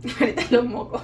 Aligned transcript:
Ahorita 0.20 0.42
los 0.50 0.64
mocos. 0.64 1.02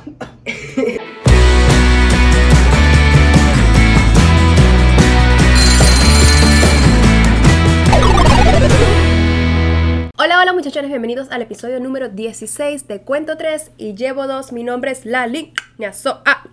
Hola, 10.18 10.40
hola 10.40 10.52
muchachones, 10.54 10.88
bienvenidos 10.90 11.30
al 11.30 11.42
episodio 11.42 11.78
número 11.78 12.08
16 12.08 12.88
de 12.88 13.02
Cuento 13.02 13.36
3 13.36 13.72
y 13.76 13.94
llevo 13.94 14.26
2. 14.26 14.52
Mi 14.52 14.64
nombre 14.64 14.92
es 14.92 15.04
Lali 15.04 15.52
Ñazo. 15.76 16.22
Ah, 16.24 16.44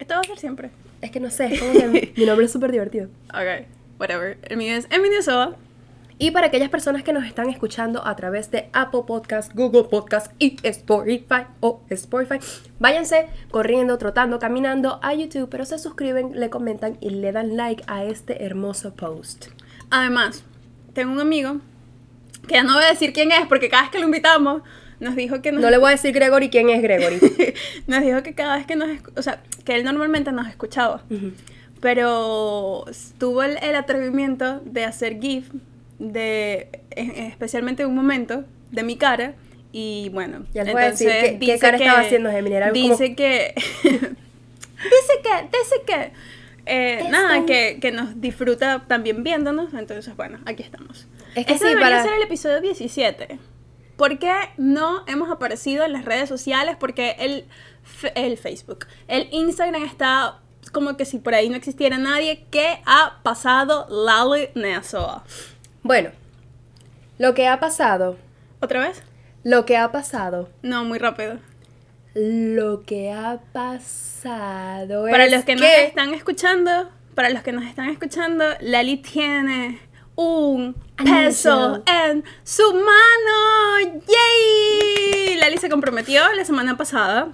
Esto 0.00 0.14
va 0.14 0.20
a 0.20 0.24
ser 0.24 0.38
siempre. 0.38 0.70
es 1.00 1.12
que 1.12 1.20
no 1.20 1.30
sé, 1.30 1.54
es 1.54 1.60
como 1.60 1.72
que 1.74 2.12
mi, 2.16 2.26
nombre 2.26 2.46
es 2.46 2.52
súper 2.52 2.72
divertido. 2.72 3.08
Ok, 3.28 3.66
whatever. 4.00 4.36
El 4.42 4.56
mío 4.56 4.74
es 4.74 4.88
Emily 4.90 5.22
Soa. 5.22 5.54
Y 6.20 6.32
para 6.32 6.48
aquellas 6.48 6.68
personas 6.68 7.04
que 7.04 7.12
nos 7.12 7.24
están 7.24 7.48
escuchando 7.48 8.04
a 8.04 8.16
través 8.16 8.50
de 8.50 8.68
Apple 8.72 9.02
Podcast, 9.06 9.54
Google 9.54 9.84
Podcast 9.84 10.32
y 10.40 10.56
Spotify 10.64 11.46
o 11.60 11.80
Spotify, 11.90 12.40
váyanse 12.80 13.28
corriendo, 13.52 13.98
trotando, 13.98 14.40
caminando 14.40 14.98
a 15.00 15.14
YouTube, 15.14 15.48
pero 15.48 15.64
se 15.64 15.78
suscriben, 15.78 16.32
le 16.38 16.50
comentan 16.50 16.98
y 17.00 17.10
le 17.10 17.30
dan 17.30 17.56
like 17.56 17.84
a 17.86 18.04
este 18.04 18.44
hermoso 18.44 18.94
post. 18.94 19.46
Además, 19.90 20.42
tengo 20.92 21.12
un 21.12 21.20
amigo 21.20 21.60
que 22.48 22.54
ya 22.54 22.64
no 22.64 22.74
voy 22.74 22.82
a 22.82 22.88
decir 22.88 23.12
quién 23.12 23.30
es 23.30 23.46
porque 23.46 23.68
cada 23.68 23.82
vez 23.82 23.92
que 23.92 24.00
lo 24.00 24.06
invitamos 24.06 24.62
nos 24.98 25.14
dijo 25.14 25.40
que 25.40 25.52
nos, 25.52 25.62
No 25.62 25.70
le 25.70 25.78
voy 25.78 25.88
a 25.88 25.92
decir 25.92 26.12
Gregory 26.12 26.50
quién 26.50 26.68
es 26.68 26.82
Gregory. 26.82 27.20
nos 27.86 28.02
dijo 28.02 28.24
que 28.24 28.34
cada 28.34 28.56
vez 28.56 28.66
que 28.66 28.74
nos 28.74 28.88
o 29.14 29.22
sea, 29.22 29.40
que 29.64 29.76
él 29.76 29.84
normalmente 29.84 30.32
nos 30.32 30.48
escuchaba, 30.48 31.04
pero 31.80 32.86
tuvo 33.18 33.44
el, 33.44 33.56
el 33.62 33.76
atrevimiento 33.76 34.60
de 34.64 34.84
hacer 34.84 35.20
GIF 35.20 35.50
de 35.98 36.68
especialmente 36.96 37.84
un 37.86 37.94
momento 37.94 38.44
de 38.70 38.82
mi 38.82 38.96
cara 38.96 39.34
y 39.72 40.10
bueno, 40.12 40.46
Ya 40.54 40.64
les 40.64 40.72
voy 40.72 40.82
a 40.82 40.90
decir 40.90 41.08
qué- 41.10 41.32
qué 41.38 41.38
dice 41.38 41.58
cara 41.58 41.76
estaba 41.76 42.00
haciendo 42.00 42.30
Gemini, 42.30 42.56
era 42.56 42.68
como- 42.70 42.80
dice 42.80 43.14
que 43.14 43.54
dice 43.84 45.12
que 45.22 45.58
dice 45.58 45.82
que 45.86 46.12
eh, 46.70 47.06
nada, 47.10 47.46
que, 47.46 47.78
que 47.80 47.92
nos 47.92 48.20
disfruta 48.20 48.84
también 48.86 49.22
viéndonos, 49.24 49.72
entonces 49.74 50.14
bueno, 50.16 50.38
aquí 50.44 50.62
estamos. 50.62 51.06
Es 51.34 51.46
que 51.46 51.54
este 51.54 51.66
sí, 51.68 51.74
debería 51.74 51.88
para- 51.90 52.02
ser 52.04 52.12
el 52.14 52.22
episodio 52.22 52.60
17. 52.60 53.38
¿Por 53.96 54.18
qué 54.18 54.32
no 54.58 55.02
hemos 55.06 55.30
aparecido 55.30 55.84
en 55.84 55.92
las 55.94 56.04
redes 56.04 56.28
sociales? 56.28 56.76
Porque 56.78 57.16
el, 57.18 57.46
el 58.14 58.36
Facebook, 58.38 58.86
el 59.08 59.28
Instagram 59.32 59.82
está 59.84 60.40
como 60.72 60.96
que 60.98 61.04
si 61.06 61.18
por 61.18 61.34
ahí 61.34 61.48
no 61.48 61.56
existiera 61.56 61.96
nadie. 61.98 62.44
¿Qué 62.50 62.78
ha 62.84 63.20
pasado, 63.22 63.86
Lali 63.88 64.50
Neasoa? 64.54 65.24
Bueno, 65.82 66.10
lo 67.18 67.34
que 67.34 67.46
ha 67.46 67.60
pasado, 67.60 68.16
¿Otra 68.60 68.80
vez? 68.80 69.02
lo 69.44 69.64
que 69.64 69.76
ha 69.76 69.90
pasado, 69.92 70.50
No, 70.62 70.84
muy 70.84 70.98
rápido. 70.98 71.38
lo 72.14 72.82
que 72.82 73.12
ha 73.12 73.38
pasado 73.52 75.06
Para 75.10 75.24
es 75.26 75.32
los 75.32 75.44
que, 75.44 75.54
que 75.54 75.60
nos 75.60 75.68
están 75.88 76.14
escuchando, 76.14 76.90
para 77.14 77.30
los 77.30 77.42
que 77.42 77.52
nos 77.52 77.64
están 77.64 77.88
escuchando, 77.90 78.44
Lali 78.60 78.96
tiene 78.98 79.80
un 80.16 80.74
peso 80.96 81.82
en 81.86 82.24
su 82.42 82.74
mano. 82.74 84.00
¡Yay! 84.06 85.36
Lali 85.36 85.56
se 85.58 85.68
comprometió 85.70 86.22
la 86.34 86.44
semana 86.44 86.76
pasada. 86.76 87.28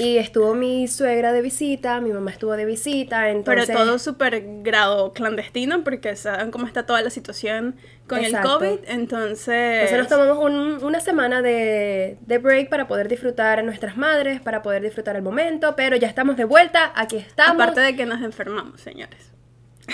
Y 0.00 0.16
estuvo 0.16 0.54
mi 0.54 0.88
suegra 0.88 1.32
de 1.32 1.42
visita, 1.42 2.00
mi 2.00 2.10
mamá 2.10 2.30
estuvo 2.30 2.56
de 2.56 2.64
visita, 2.64 3.20
Pero 3.24 3.38
entonces... 3.38 3.76
todo 3.76 3.98
súper 3.98 4.42
grado 4.62 5.12
clandestino 5.12 5.84
porque 5.84 6.16
saben 6.16 6.50
cómo 6.50 6.66
está 6.66 6.86
toda 6.86 7.02
la 7.02 7.10
situación 7.10 7.76
con 8.08 8.18
Exacto. 8.20 8.62
el 8.64 8.78
COVID. 8.78 8.88
Entonces, 8.88 9.90
Entonces 9.90 9.98
nos 9.98 10.08
tomamos 10.08 10.38
un- 10.38 10.82
una 10.82 11.00
semana 11.00 11.42
de, 11.42 12.16
de 12.22 12.38
break 12.38 12.70
para 12.70 12.88
poder 12.88 13.08
disfrutar 13.08 13.58
a 13.58 13.62
nuestras 13.62 13.96
madres, 13.96 14.40
para 14.40 14.62
poder 14.62 14.82
disfrutar 14.82 15.16
el 15.16 15.22
momento, 15.22 15.76
pero 15.76 15.96
ya 15.96 16.08
estamos 16.08 16.36
de 16.36 16.44
vuelta, 16.44 16.92
aquí 16.96 17.18
estamos. 17.18 17.54
aparte 17.62 17.80
de 17.80 17.94
que 17.94 18.06
nos 18.06 18.22
enfermamos, 18.22 18.80
señores. 18.80 19.30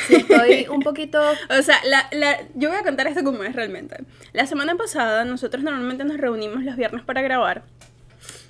Sí, 0.07 0.17
estoy 0.17 0.67
un 0.71 0.81
poquito... 0.81 1.21
O 1.51 1.63
sea, 1.63 1.77
la, 1.85 2.07
la- 2.13 2.39
yo 2.55 2.69
voy 2.69 2.79
a 2.79 2.83
contar 2.85 3.07
esto 3.09 3.25
como 3.25 3.43
es 3.43 3.57
realmente. 3.57 3.97
La 4.33 4.47
semana 4.47 4.77
pasada 4.77 5.25
nosotros 5.25 5.65
normalmente 5.65 6.05
nos 6.05 6.19
reunimos 6.19 6.63
los 6.63 6.77
viernes 6.77 7.03
para 7.03 7.23
grabar. 7.23 7.65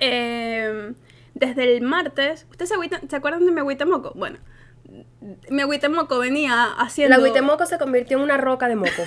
Eh, 0.00 0.92
desde 1.38 1.76
el 1.76 1.82
martes, 1.82 2.46
¿ustedes 2.50 2.70
se, 2.70 3.08
se 3.08 3.16
acuerdan 3.16 3.44
de 3.46 3.52
mi 3.52 3.60
agüita 3.60 3.84
moco? 3.84 4.12
Bueno, 4.14 4.38
mi 5.50 5.62
agüita 5.62 5.88
moco 5.88 6.18
venía 6.18 6.64
haciendo... 6.78 7.16
La 7.16 7.22
Huitemoco 7.22 7.66
se 7.66 7.76
convirtió 7.78 8.16
en 8.18 8.22
una 8.22 8.36
roca 8.36 8.68
de 8.68 8.76
moco. 8.76 9.02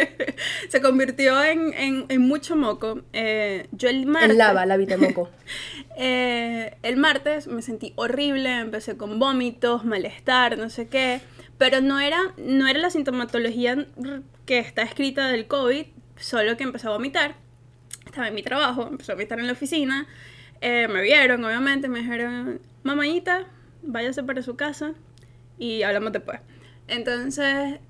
se 0.68 0.80
convirtió 0.80 1.42
en, 1.42 1.72
en- 1.74 2.04
en 2.08 2.20
mucho 2.22 2.54
moco. 2.56 3.00
Eh, 3.12 3.66
yo 3.72 3.88
el 3.88 4.06
martes... 4.06 4.30
En 4.30 4.38
lava, 4.38 4.66
la 4.66 4.76
Huitemoco. 4.76 5.30
Eh, 5.98 6.76
el 6.82 6.98
martes 6.98 7.46
me 7.46 7.62
sentí 7.62 7.94
horrible, 7.96 8.58
empecé 8.58 8.98
con 8.98 9.18
vómitos, 9.18 9.82
malestar, 9.86 10.58
no 10.58 10.68
sé 10.68 10.88
qué, 10.88 11.22
pero 11.56 11.80
no 11.80 11.98
era, 12.00 12.18
no 12.36 12.68
era 12.68 12.78
la 12.80 12.90
sintomatología 12.90 13.86
que 14.44 14.58
está 14.58 14.82
escrita 14.82 15.28
del 15.28 15.46
COVID, 15.46 15.86
solo 16.16 16.58
que 16.58 16.64
empecé 16.64 16.88
a 16.88 16.90
vomitar. 16.90 17.36
Estaba 18.04 18.28
en 18.28 18.34
mi 18.34 18.42
trabajo, 18.42 18.86
empecé 18.86 19.12
a 19.12 19.14
vomitar 19.14 19.40
en 19.40 19.46
la 19.46 19.54
oficina, 19.54 20.06
eh, 20.60 20.88
me 20.88 21.02
vieron, 21.02 21.44
obviamente, 21.44 21.88
me 21.88 22.00
dijeron, 22.00 22.60
mamañita, 22.82 23.46
váyase 23.82 24.22
para 24.22 24.42
su 24.42 24.56
casa 24.56 24.94
y 25.58 25.82
hablamos 25.82 26.12
después. 26.12 26.40
Entonces, 26.88 27.80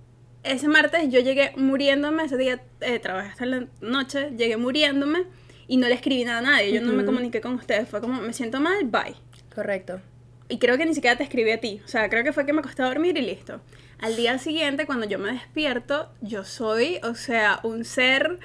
ese 0.42 0.68
martes 0.68 1.08
yo 1.10 1.20
llegué 1.20 1.52
muriéndome, 1.56 2.24
ese 2.24 2.36
día 2.36 2.62
eh, 2.80 2.98
trabajé 2.98 3.30
hasta 3.30 3.46
la 3.46 3.66
noche, 3.80 4.30
llegué 4.36 4.56
muriéndome 4.56 5.24
y 5.68 5.76
no 5.76 5.88
le 5.88 5.94
escribí 5.94 6.24
nada 6.24 6.38
a 6.38 6.42
nadie, 6.42 6.72
yo 6.72 6.80
no 6.80 6.92
me 6.92 7.04
comuniqué 7.04 7.40
con 7.40 7.54
ustedes, 7.54 7.88
fue 7.88 8.00
como, 8.00 8.20
me 8.20 8.32
siento 8.32 8.60
mal, 8.60 8.84
bye. 8.84 9.16
Correcto. 9.54 10.00
Y 10.48 10.58
creo 10.58 10.78
que 10.78 10.86
ni 10.86 10.94
siquiera 10.94 11.16
te 11.16 11.24
escribí 11.24 11.50
a 11.50 11.60
ti, 11.60 11.80
o 11.84 11.88
sea, 11.88 12.08
creo 12.08 12.22
que 12.22 12.32
fue 12.32 12.46
que 12.46 12.52
me 12.52 12.60
acosté 12.60 12.82
a 12.82 12.86
dormir 12.86 13.18
y 13.18 13.22
listo. 13.22 13.60
Al 13.98 14.14
día 14.14 14.38
siguiente, 14.38 14.86
cuando 14.86 15.06
yo 15.06 15.18
me 15.18 15.32
despierto, 15.32 16.12
yo 16.20 16.44
soy, 16.44 17.00
o 17.02 17.14
sea, 17.14 17.60
un 17.62 17.84
ser 17.84 18.38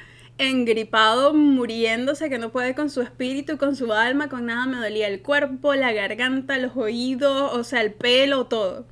engripado, 0.50 1.34
muriéndose, 1.34 2.30
que 2.30 2.38
no 2.38 2.52
puede 2.52 2.74
con 2.76 2.90
su 2.90 3.02
espíritu, 3.02 3.58
con 3.58 3.76
su 3.76 3.92
alma, 3.94 4.30
con 4.30 4.46
nada, 4.48 4.66
me 4.66 4.78
dolía 4.78 5.08
el 5.08 5.22
cuerpo, 5.22 5.74
la 5.76 5.92
garganta, 5.94 6.58
los 6.58 6.76
oídos, 6.76 7.52
o 7.54 7.64
sea, 7.64 7.82
el 7.82 7.94
pelo, 7.94 8.46
todo. 8.48 8.86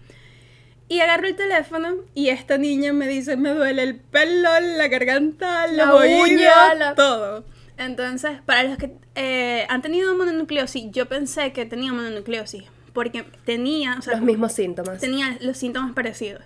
Y 0.88 1.02
agarro 1.02 1.28
el 1.28 1.36
teléfono 1.36 1.96
y 2.16 2.30
esta 2.30 2.58
niña 2.58 2.94
me 2.94 3.08
dice, 3.08 3.38
me 3.38 3.52
duele 3.54 3.84
el 3.84 3.96
pelo, 3.98 4.50
la 4.60 4.88
garganta, 4.88 5.68
los 5.68 5.78
La 5.78 5.94
oídos, 5.94 6.30
uña, 6.30 6.74
la- 6.76 6.96
todo. 6.96 7.44
Entonces, 7.78 8.32
para 8.46 8.64
los 8.64 8.78
que 8.78 8.92
eh, 9.16 9.66
han 9.70 9.82
tenido 9.82 10.16
mononucleosis, 10.18 10.92
yo 10.92 11.08
pensé 11.08 11.54
que 11.54 11.66
tenía 11.66 11.94
mononucleosis, 11.94 12.64
porque 12.94 13.24
tenía, 13.46 13.96
o 13.98 14.02
sea, 14.02 14.14
Los 14.16 14.24
mismos 14.24 14.52
síntomas. 14.54 15.00
tenía 15.00 15.38
los 15.42 15.58
síntomas 15.58 15.94
parecidos. 15.94 16.42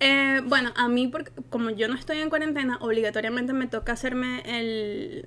Eh, 0.00 0.40
bueno, 0.46 0.72
a 0.76 0.88
mí, 0.88 1.08
porque, 1.08 1.30
como 1.50 1.70
yo 1.70 1.86
no 1.86 1.94
estoy 1.94 2.20
en 2.20 2.30
cuarentena, 2.30 2.78
obligatoriamente 2.80 3.52
me 3.52 3.66
toca 3.66 3.92
hacerme 3.92 4.42
el, 4.46 5.26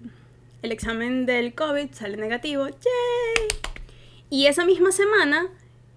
el 0.64 0.72
examen 0.72 1.28
del 1.28 1.54
COVID, 1.54 1.92
sale 1.92 2.18
negativo, 2.18 2.68
¡yay! 2.68 3.48
Y 4.32 4.48
esa 4.48 4.66
misma 4.66 4.92
semana 4.92 5.48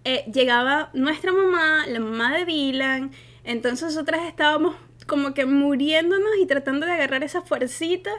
eh, 0.04 0.24
llegaba 0.30 0.90
nuestra 0.92 1.32
mamá, 1.32 1.86
la 1.86 2.00
mamá 2.00 2.36
de 2.36 2.44
Dylan, 2.44 3.12
entonces 3.44 3.94
nosotras 3.94 4.20
estábamos 4.26 4.76
como 5.06 5.32
que 5.32 5.46
muriéndonos 5.46 6.36
y 6.38 6.46
tratando 6.46 6.84
de 6.84 6.92
agarrar 6.92 7.24
esa 7.24 7.40
fuercita 7.40 8.10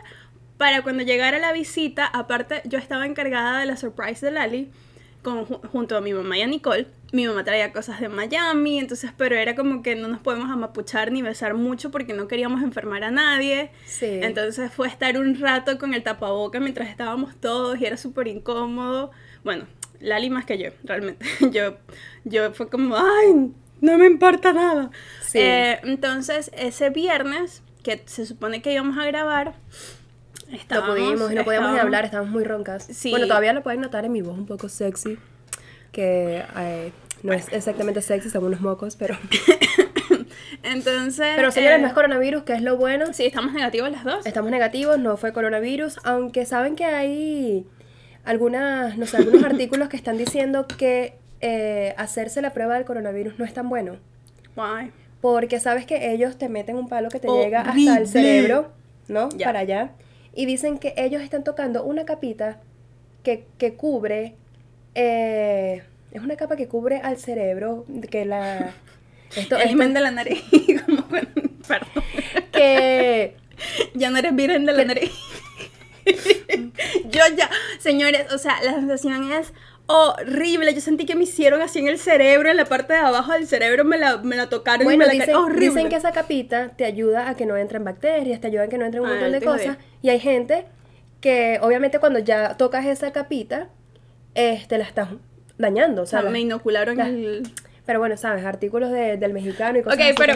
para 0.57 0.81
cuando 0.81 1.03
llegara 1.03 1.37
la 1.37 1.53
visita, 1.53 2.05
aparte 2.07 2.61
yo 2.65 2.79
estaba 2.79 3.05
encargada 3.05 3.59
de 3.59 3.67
la 3.67 3.77
surprise 3.77 4.25
de 4.25 4.31
Lali, 4.31 4.71
con, 5.27 5.43
junto 5.45 5.97
a 5.97 6.01
mi 6.01 6.13
mamá 6.13 6.37
y 6.37 6.41
a 6.41 6.47
Nicole. 6.47 6.87
Mi 7.11 7.27
mamá 7.27 7.43
traía 7.43 7.73
cosas 7.73 7.99
de 7.99 8.07
Miami, 8.07 8.79
entonces, 8.79 9.11
pero 9.17 9.35
era 9.35 9.55
como 9.55 9.83
que 9.83 9.95
no 9.95 10.07
nos 10.07 10.21
podemos 10.21 10.49
amapuchar 10.49 11.11
ni 11.11 11.21
besar 11.21 11.53
mucho 11.53 11.91
porque 11.91 12.13
no 12.13 12.29
queríamos 12.29 12.63
enfermar 12.63 13.03
a 13.03 13.11
nadie. 13.11 13.71
Sí. 13.85 14.05
Entonces 14.21 14.71
fue 14.71 14.87
estar 14.87 15.17
un 15.17 15.37
rato 15.37 15.77
con 15.77 15.93
el 15.93 16.01
tapaboca 16.01 16.61
mientras 16.61 16.87
estábamos 16.87 17.35
todos 17.35 17.77
y 17.81 17.85
era 17.85 17.97
súper 17.97 18.29
incómodo. 18.29 19.11
Bueno, 19.43 19.65
Lali 19.99 20.29
más 20.29 20.45
que 20.45 20.57
yo, 20.57 20.69
realmente. 20.85 21.25
Yo, 21.51 21.75
yo 22.23 22.53
fue 22.53 22.69
como, 22.69 22.95
ay, 22.95 23.51
no 23.81 23.97
me 23.97 24.05
importa 24.05 24.53
nada. 24.53 24.91
Sí. 25.21 25.39
Eh, 25.39 25.79
entonces, 25.83 26.51
ese 26.55 26.89
viernes, 26.89 27.63
que 27.83 28.01
se 28.05 28.25
supone 28.25 28.61
que 28.61 28.71
íbamos 28.71 28.97
a 28.97 29.05
grabar, 29.05 29.55
no 30.49 30.55
estábamos, 30.55 30.95
pudimos, 30.95 31.31
no 31.33 31.43
podíamos 31.43 31.71
ni 31.73 31.79
hablar, 31.79 32.05
estábamos 32.05 32.31
muy 32.31 32.43
roncas. 32.43 32.87
Sí. 32.89 33.11
Bueno, 33.11 33.27
todavía 33.27 33.53
lo 33.53 33.63
pueden 33.63 33.81
notar 33.81 34.05
en 34.05 34.11
mi 34.11 34.21
voz 34.21 34.37
un 34.37 34.45
poco 34.45 34.69
sexy, 34.69 35.17
que 35.91 36.43
eh, 36.57 36.91
no 37.23 37.33
es 37.33 37.51
exactamente 37.51 38.01
sexy, 38.01 38.29
son 38.29 38.45
unos 38.45 38.61
mocos, 38.61 38.95
pero... 38.95 39.17
Entonces. 40.63 41.33
Pero 41.35 41.51
señores, 41.51 41.77
eh, 41.77 41.81
no 41.81 41.87
es 41.87 41.93
coronavirus, 41.93 42.43
que 42.43 42.53
es 42.53 42.61
lo 42.61 42.77
bueno. 42.77 43.13
Sí, 43.13 43.25
estamos 43.25 43.53
negativos 43.53 43.91
las 43.91 44.03
dos. 44.03 44.25
Estamos 44.25 44.51
negativos, 44.51 44.97
no 44.99 45.17
fue 45.17 45.33
coronavirus, 45.33 45.97
aunque 46.03 46.45
saben 46.45 46.75
que 46.75 46.85
hay 46.85 47.65
algunas, 48.25 48.97
no 48.97 49.05
sé, 49.05 49.17
algunos 49.17 49.43
artículos 49.45 49.89
que 49.89 49.97
están 49.97 50.17
diciendo 50.17 50.67
que 50.67 51.17
eh, 51.41 51.93
hacerse 51.97 52.41
la 52.41 52.53
prueba 52.53 52.75
del 52.75 52.85
coronavirus 52.85 53.39
no 53.39 53.45
es 53.45 53.53
tan 53.53 53.69
bueno. 53.69 53.97
Why? 54.55 54.91
Porque 55.21 55.59
sabes 55.59 55.85
que 55.85 56.11
ellos 56.13 56.37
te 56.37 56.49
meten 56.49 56.75
un 56.75 56.89
palo 56.89 57.09
que 57.09 57.19
te 57.19 57.27
Horrible. 57.27 57.45
llega 57.45 57.61
hasta 57.61 57.97
el 57.97 58.07
cerebro, 58.07 58.71
¿no? 59.07 59.29
Ya. 59.29 59.47
Para 59.47 59.59
allá. 59.59 59.91
Y 60.37 60.45
dicen 60.45 60.77
que 60.77 60.93
ellos 60.97 61.21
están 61.23 61.43
tocando 61.43 61.83
una 61.83 62.05
capita 62.05 62.59
que, 63.23 63.45
que 63.57 63.73
cubre, 63.73 64.35
eh, 64.93 65.81
es 66.11 66.21
una 66.21 66.35
capa 66.37 66.55
que 66.55 66.67
cubre 66.67 66.97
al 66.97 67.17
cerebro, 67.17 67.85
que 68.11 68.23
la... 68.23 68.73
Esto, 69.35 69.57
el 69.57 69.69
esto- 69.71 69.77
de 69.93 69.99
la 69.99 70.11
nariz. 70.11 70.41
como 70.85 71.07
con- 71.07 71.27
Perdón. 71.67 72.03
que 72.53 73.35
Ya 73.95 74.11
no 74.11 74.17
eres 74.19 74.35
virgen 74.35 74.65
de 74.65 74.73
la 74.73 74.85
nariz. 74.85 75.11
Yo 77.09 77.21
ya, 77.35 77.49
señores, 77.79 78.31
o 78.31 78.37
sea, 78.37 78.61
la 78.63 78.73
sensación 78.73 79.31
es 79.33 79.53
horrible. 79.87 80.73
Yo 80.73 80.81
sentí 80.81 81.05
que 81.05 81.15
me 81.15 81.23
hicieron 81.23 81.61
así 81.61 81.79
en 81.79 81.87
el 81.87 81.97
cerebro, 81.97 82.49
en 82.49 82.57
la 82.57 82.65
parte 82.65 82.93
de 82.93 82.99
abajo 82.99 83.33
del 83.33 83.47
cerebro, 83.47 83.83
me 83.85 83.97
la, 83.97 84.17
me 84.17 84.35
la 84.35 84.47
tocaron 84.49 84.91
y 84.91 84.97
me 84.97 85.05
la 85.05 85.11
dicen, 85.13 85.31
ca- 85.33 85.39
horrible. 85.39 85.67
dicen 85.69 85.89
que 85.89 85.95
esa 85.95 86.11
capita 86.11 86.69
te 86.75 86.85
ayuda 86.85 87.29
a 87.29 87.35
que 87.35 87.45
no 87.45 87.57
entren 87.57 87.83
bacterias, 87.83 88.39
te 88.41 88.47
ayuda 88.47 88.63
a 88.63 88.67
que 88.67 88.77
no 88.77 88.85
entren 88.85 89.03
un 89.03 89.09
Ah, 89.09 89.13
montón 89.13 89.31
de 89.31 89.41
cosas. 89.41 89.77
Y 90.01 90.09
hay 90.09 90.19
gente 90.19 90.65
que, 91.21 91.59
obviamente, 91.61 91.99
cuando 91.99 92.19
ya 92.19 92.57
tocas 92.57 92.85
esa 92.85 93.11
capita, 93.11 93.69
este, 94.35 94.77
la 94.77 94.83
estás 94.83 95.09
dañando. 95.57 96.03
O 96.03 96.05
sea, 96.05 96.21
la- 96.21 96.29
me 96.29 96.39
inocularon 96.41 96.97
la- 96.97 97.07
el... 97.07 97.43
pero 97.85 97.99
bueno, 97.99 98.17
sabes, 98.17 98.45
artículos 98.45 98.91
de- 98.91 99.17
del 99.17 99.33
mexicano 99.33 99.79
y 99.79 99.83
cosas 99.83 99.97
Ok, 99.97 100.05
así 100.05 100.13
pero... 100.17 100.35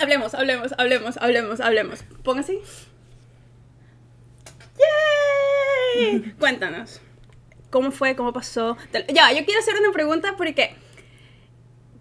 Hablemos, 0.00 0.34
hablemos, 0.34 0.74
hablemos, 0.78 1.16
hablemos, 1.16 1.60
hablemos. 1.60 2.04
Pon 2.22 2.38
así. 2.38 2.60
¡Yay! 5.96 6.34
Cuéntanos. 6.38 7.00
¿Cómo 7.70 7.90
fue? 7.90 8.16
¿Cómo 8.16 8.32
pasó? 8.32 8.76
Ya, 9.12 9.32
yo 9.32 9.44
quiero 9.44 9.60
hacer 9.60 9.74
una 9.80 9.92
pregunta 9.92 10.34
porque 10.36 10.74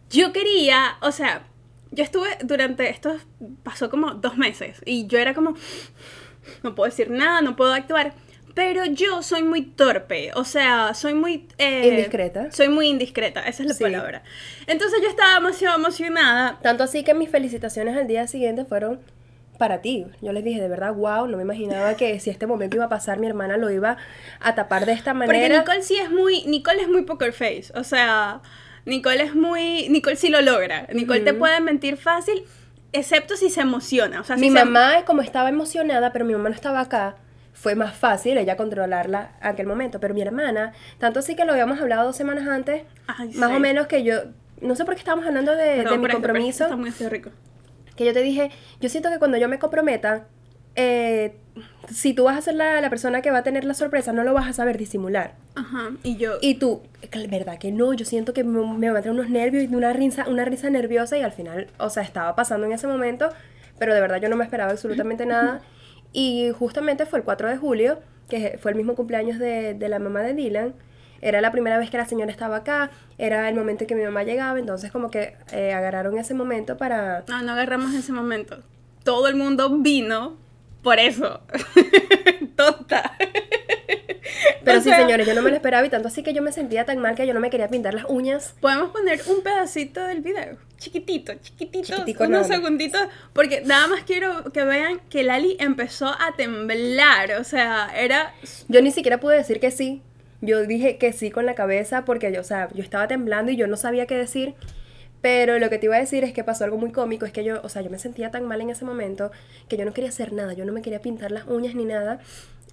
yo 0.10 0.32
quería, 0.32 0.98
o 1.02 1.12
sea, 1.12 1.46
yo 1.92 2.04
estuve 2.04 2.30
durante 2.44 2.90
estos, 2.90 3.22
pasó 3.64 3.90
como 3.90 4.12
dos 4.12 4.38
meses 4.38 4.82
y 4.86 5.08
yo 5.08 5.18
era 5.20 5.34
como, 5.34 5.56
no 6.64 6.76
puedo 6.76 6.90
decir 6.90 7.10
nada, 7.10 7.42
no 7.42 7.56
puedo 7.56 7.74
actuar, 7.74 8.14
pero 8.54 8.86
yo 8.86 9.22
soy 9.22 9.44
muy 9.44 9.62
torpe, 9.62 10.32
o 10.34 10.44
sea, 10.46 10.94
soy 10.94 11.14
muy... 11.14 11.48
eh, 11.58 11.90
Indiscreta. 11.90 12.52
Soy 12.52 12.70
muy 12.70 12.88
indiscreta, 12.88 13.42
esa 13.42 13.64
es 13.64 13.70
la 13.70 13.76
Sí. 13.76 13.84
palabra. 13.84 14.24
Entonces 14.66 15.00
yo 15.04 15.10
estaba 15.10 15.36
demasiado 15.36 15.78
emocionada 15.78 16.58
Tanto 16.62 16.84
así 16.84 17.04
que 17.04 17.14
mis 17.14 17.30
felicitaciones 17.30 17.96
al 17.98 18.08
día 18.08 18.26
siguiente 18.28 18.66
fueron 18.66 19.00
para 19.58 19.82
ti. 19.82 20.06
Yo 20.22 20.32
les 20.32 20.44
dije, 20.44 20.62
de 20.62 20.68
verdad, 20.70 20.94
wow, 20.94 21.28
no 21.28 21.38
me 21.38 21.44
imaginaba 21.44 21.96
que 21.96 22.20
si 22.20 22.30
este 22.30 22.48
momento 22.48 22.76
iba 22.78 22.86
a 22.86 22.90
pasar, 22.90 23.20
mi 23.20 23.28
hermana 23.28 23.58
lo 23.58 23.70
iba 23.72 23.98
a 24.40 24.56
tapar 24.56 24.86
de 24.86 24.94
esta 24.94 25.14
Porque 25.14 25.28
manera. 25.28 25.60
Nicole 25.60 25.82
sí 25.82 25.98
es 25.98 26.10
muy, 26.12 26.44
Nicole 26.46 26.82
es 26.82 26.88
muy 26.90 27.04
poker 27.04 27.34
face, 27.34 27.72
o 27.76 27.84
sea, 27.84 28.42
Nicole 28.86 29.24
es 29.24 29.36
muy, 29.36 29.90
Nicole 29.90 30.16
sí 30.16 30.30
lo 30.30 30.42
logra, 30.42 30.88
Nicole 30.94 31.22
te 31.22 31.34
puede 31.34 31.60
mentir 31.60 31.98
fácil, 31.98 32.44
excepto 32.94 33.36
si 33.36 33.50
se 33.50 33.62
emociona, 33.62 34.22
o 34.22 34.24
sea, 34.24 34.38
si 34.38 34.42
mi 34.42 34.48
se- 34.50 34.64
mamá, 34.64 35.04
como 35.06 35.22
estaba 35.22 35.50
emocionada, 35.50 36.14
pero 36.14 36.24
mi 36.26 36.34
mamá 36.34 36.50
no 36.50 36.56
estaba 36.56 36.80
acá, 36.82 37.16
fue 37.54 37.74
más 37.74 37.96
fácil 37.96 38.38
ella 38.38 38.56
controlarla 38.56 39.32
en 39.42 39.48
aquel 39.48 39.66
momento. 39.66 40.00
Pero 40.00 40.14
mi 40.14 40.22
hermana, 40.22 40.74
tanto 41.00 41.20
así 41.20 41.36
que 41.36 41.44
lo 41.44 41.54
habíamos 41.54 41.82
hablado 41.82 42.06
dos 42.06 42.16
semanas 42.16 42.48
antes, 42.48 42.84
Ay, 43.08 43.30
más 43.34 43.50
sí. 43.50 43.56
o 43.56 43.60
menos 43.60 43.88
que 43.88 44.04
yo, 44.04 44.14
no 44.62 44.76
sé 44.76 44.86
por 44.86 44.94
qué 44.94 45.00
estábamos 45.00 45.26
hablando 45.26 45.54
de, 45.56 45.64
de 45.64 45.78
Perdón 45.84 46.00
mi 46.02 46.06
esto, 46.06 46.14
compromiso. 46.18 46.64
Está 46.66 46.76
muy 46.76 46.92
rico. 46.92 47.32
Que 47.98 48.06
yo 48.06 48.14
te 48.14 48.22
dije, 48.22 48.52
yo 48.80 48.88
siento 48.88 49.10
que 49.10 49.20
cuando 49.20 49.38
yo 49.38 49.50
me 49.50 49.60
comprometa, 49.60 50.28
eh, 50.76 51.36
si 51.90 52.14
tú 52.14 52.26
vas 52.26 52.38
a 52.38 52.42
ser 52.42 52.54
la, 52.54 52.80
la 52.82 52.90
persona 52.90 53.22
que 53.22 53.32
va 53.32 53.40
a 53.40 53.44
tener 53.44 53.66
la 53.66 53.74
sorpresa, 53.74 54.14
no 54.14 54.24
lo 54.24 54.34
vas 54.34 54.48
a 54.48 54.54
saber 54.54 54.78
disimular. 54.78 55.34
Ajá, 55.56 55.90
y 56.04 56.18
yo, 56.18 56.34
Y 56.42 56.56
tú, 56.56 56.84
"Cl- 57.12 57.30
¿verdad 57.30 57.58
que 57.58 57.72
no? 57.72 57.94
Yo 57.94 58.06
siento 58.06 58.34
que 58.34 58.44
me, 58.44 58.62
me 58.78 58.88
van 58.90 58.98
a 58.98 59.02
tener 59.02 59.18
unos 59.20 59.30
nervios 59.32 59.64
y 59.70 59.76
una 59.76 59.92
risa, 59.92 60.26
una 60.30 60.46
risa 60.46 60.70
nerviosa 60.70 61.18
y 61.18 61.24
al 61.24 61.32
final, 61.32 61.68
o 61.80 61.90
sea, 61.90 62.04
estaba 62.04 62.36
pasando 62.36 62.68
en 62.68 62.74
ese 62.74 62.86
momento, 62.88 63.30
pero 63.80 63.94
de 63.96 64.02
verdad 64.02 64.22
yo 64.22 64.30
no 64.30 64.36
me 64.36 64.44
esperaba 64.44 64.72
absolutamente 64.72 65.26
nada. 65.26 65.62
Y 66.14 66.52
justamente 66.58 67.06
fue 67.08 67.20
el 67.20 67.26
4 67.26 67.50
de 67.50 67.58
julio, 67.58 68.00
que 68.30 68.58
fue 68.62 68.72
el 68.72 68.78
mismo 68.78 68.96
cumpleaños 68.96 69.40
de, 69.40 69.74
de 69.74 69.90
la 69.90 69.98
mamá 70.00 70.22
de 70.22 70.34
Dylan. 70.36 70.74
Era 71.22 71.42
la 71.42 71.52
primera 71.52 71.78
vez 71.78 71.90
que 71.90 71.98
la 71.98 72.06
señora 72.06 72.32
estaba 72.32 72.58
acá, 72.58 72.92
era 73.18 73.50
el 73.50 73.56
momento 73.56 73.84
en 73.84 73.88
que 73.88 73.96
mi 73.96 74.04
mamá 74.04 74.24
llegaba, 74.24 74.60
entonces 74.60 74.92
como 74.92 75.10
que 75.10 75.36
eh, 75.52 75.74
agarraron 75.74 76.18
ese 76.18 76.34
momento 76.34 76.78
para... 76.78 77.24
no, 77.28 77.42
no 77.42 77.54
agarramos 77.54 77.94
ese 77.94 78.12
momento. 78.12 78.64
Todo 79.04 79.28
el 79.28 79.36
mundo 79.36 79.70
vino 79.80 80.38
por 80.82 81.00
eso. 81.00 81.42
Tonta. 82.56 83.18
Pero 84.64 84.80
O 84.80 84.82
sí, 84.82 84.90
señores, 84.90 85.26
yo 85.28 85.34
no 85.34 85.42
me 85.42 85.50
lo 85.50 85.56
esperaba 85.56 85.86
y 85.86 85.90
tanto 85.90 86.08
así 86.08 86.24
que 86.24 86.34
yo 86.34 86.42
me 86.42 86.52
sentía 86.52 86.86
tan 86.86 87.00
mal 87.00 87.16
que 87.16 87.26
yo 87.26 87.34
no 87.34 87.40
me 87.40 87.50
quería 87.50 87.70
pintar 87.70 87.94
las 87.94 88.06
uñas. 88.08 88.56
Podemos 88.60 88.92
poner 88.92 89.22
un 89.28 89.42
pedacito 89.42 90.02
del 90.06 90.22
video, 90.22 90.58
chiquitito, 90.78 91.34
chiquitito, 91.42 91.88
Chiquitico 91.88 92.26
unos 92.26 92.48
segunditos, 92.48 93.02
porque 93.34 93.62
nada 93.62 93.88
más 93.88 94.04
quiero 94.04 94.52
que 94.52 94.64
vean 94.64 95.00
que 95.10 95.24
Lali 95.24 95.58
empezó 95.60 96.08
a 96.08 96.36
temblar, 96.36 97.32
o 97.40 97.44
sea, 97.44 97.90
era 97.96 98.34
Yo 98.68 98.82
ni 98.82 98.92
siquiera 98.92 99.20
pude 99.20 99.38
decir 99.38 99.60
que 99.60 99.72
sí. 99.72 100.02
Yo 100.42 100.66
dije 100.66 100.98
que 100.98 101.14
sí 101.14 101.32
con 101.32 101.46
la 101.46 101.56
cabeza 101.56 102.06
porque 102.06 102.32
yo, 102.32 102.42
o 102.42 102.44
sea, 102.44 102.70
yo 102.74 102.84
estaba 102.84 103.08
temblando 103.08 103.52
y 103.52 103.56
yo 103.56 103.68
no 103.68 103.78
sabía 103.78 104.06
qué 104.06 104.16
decir. 104.16 104.56
Pero 105.22 105.58
lo 105.58 105.70
que 105.70 105.80
te 105.80 105.88
iba 105.88 105.96
a 105.96 106.00
decir 106.00 106.24
es 106.24 106.32
que 106.32 106.44
pasó 106.44 106.64
algo 106.64 106.78
muy 106.78 106.92
cómico, 106.92 107.26
es 107.26 107.32
que 107.32 107.44
yo, 107.44 107.60
o 107.64 107.70
sea, 107.70 107.82
yo 107.82 107.90
me 107.90 107.98
sentía 107.98 108.30
tan 108.30 108.46
mal 108.46 108.62
en 108.62 108.70
ese 108.70 108.86
momento 108.86 109.32
que 109.68 109.76
yo 109.76 109.84
no 109.84 109.92
quería 109.92 110.10
hacer 110.10 110.32
nada, 110.32 110.54
yo 110.54 110.64
no 110.64 110.74
me 110.74 110.84
quería 110.84 111.02
pintar 111.02 111.32
las 111.32 111.48
uñas 111.48 111.74
ni 111.74 111.86
nada. 111.86 112.20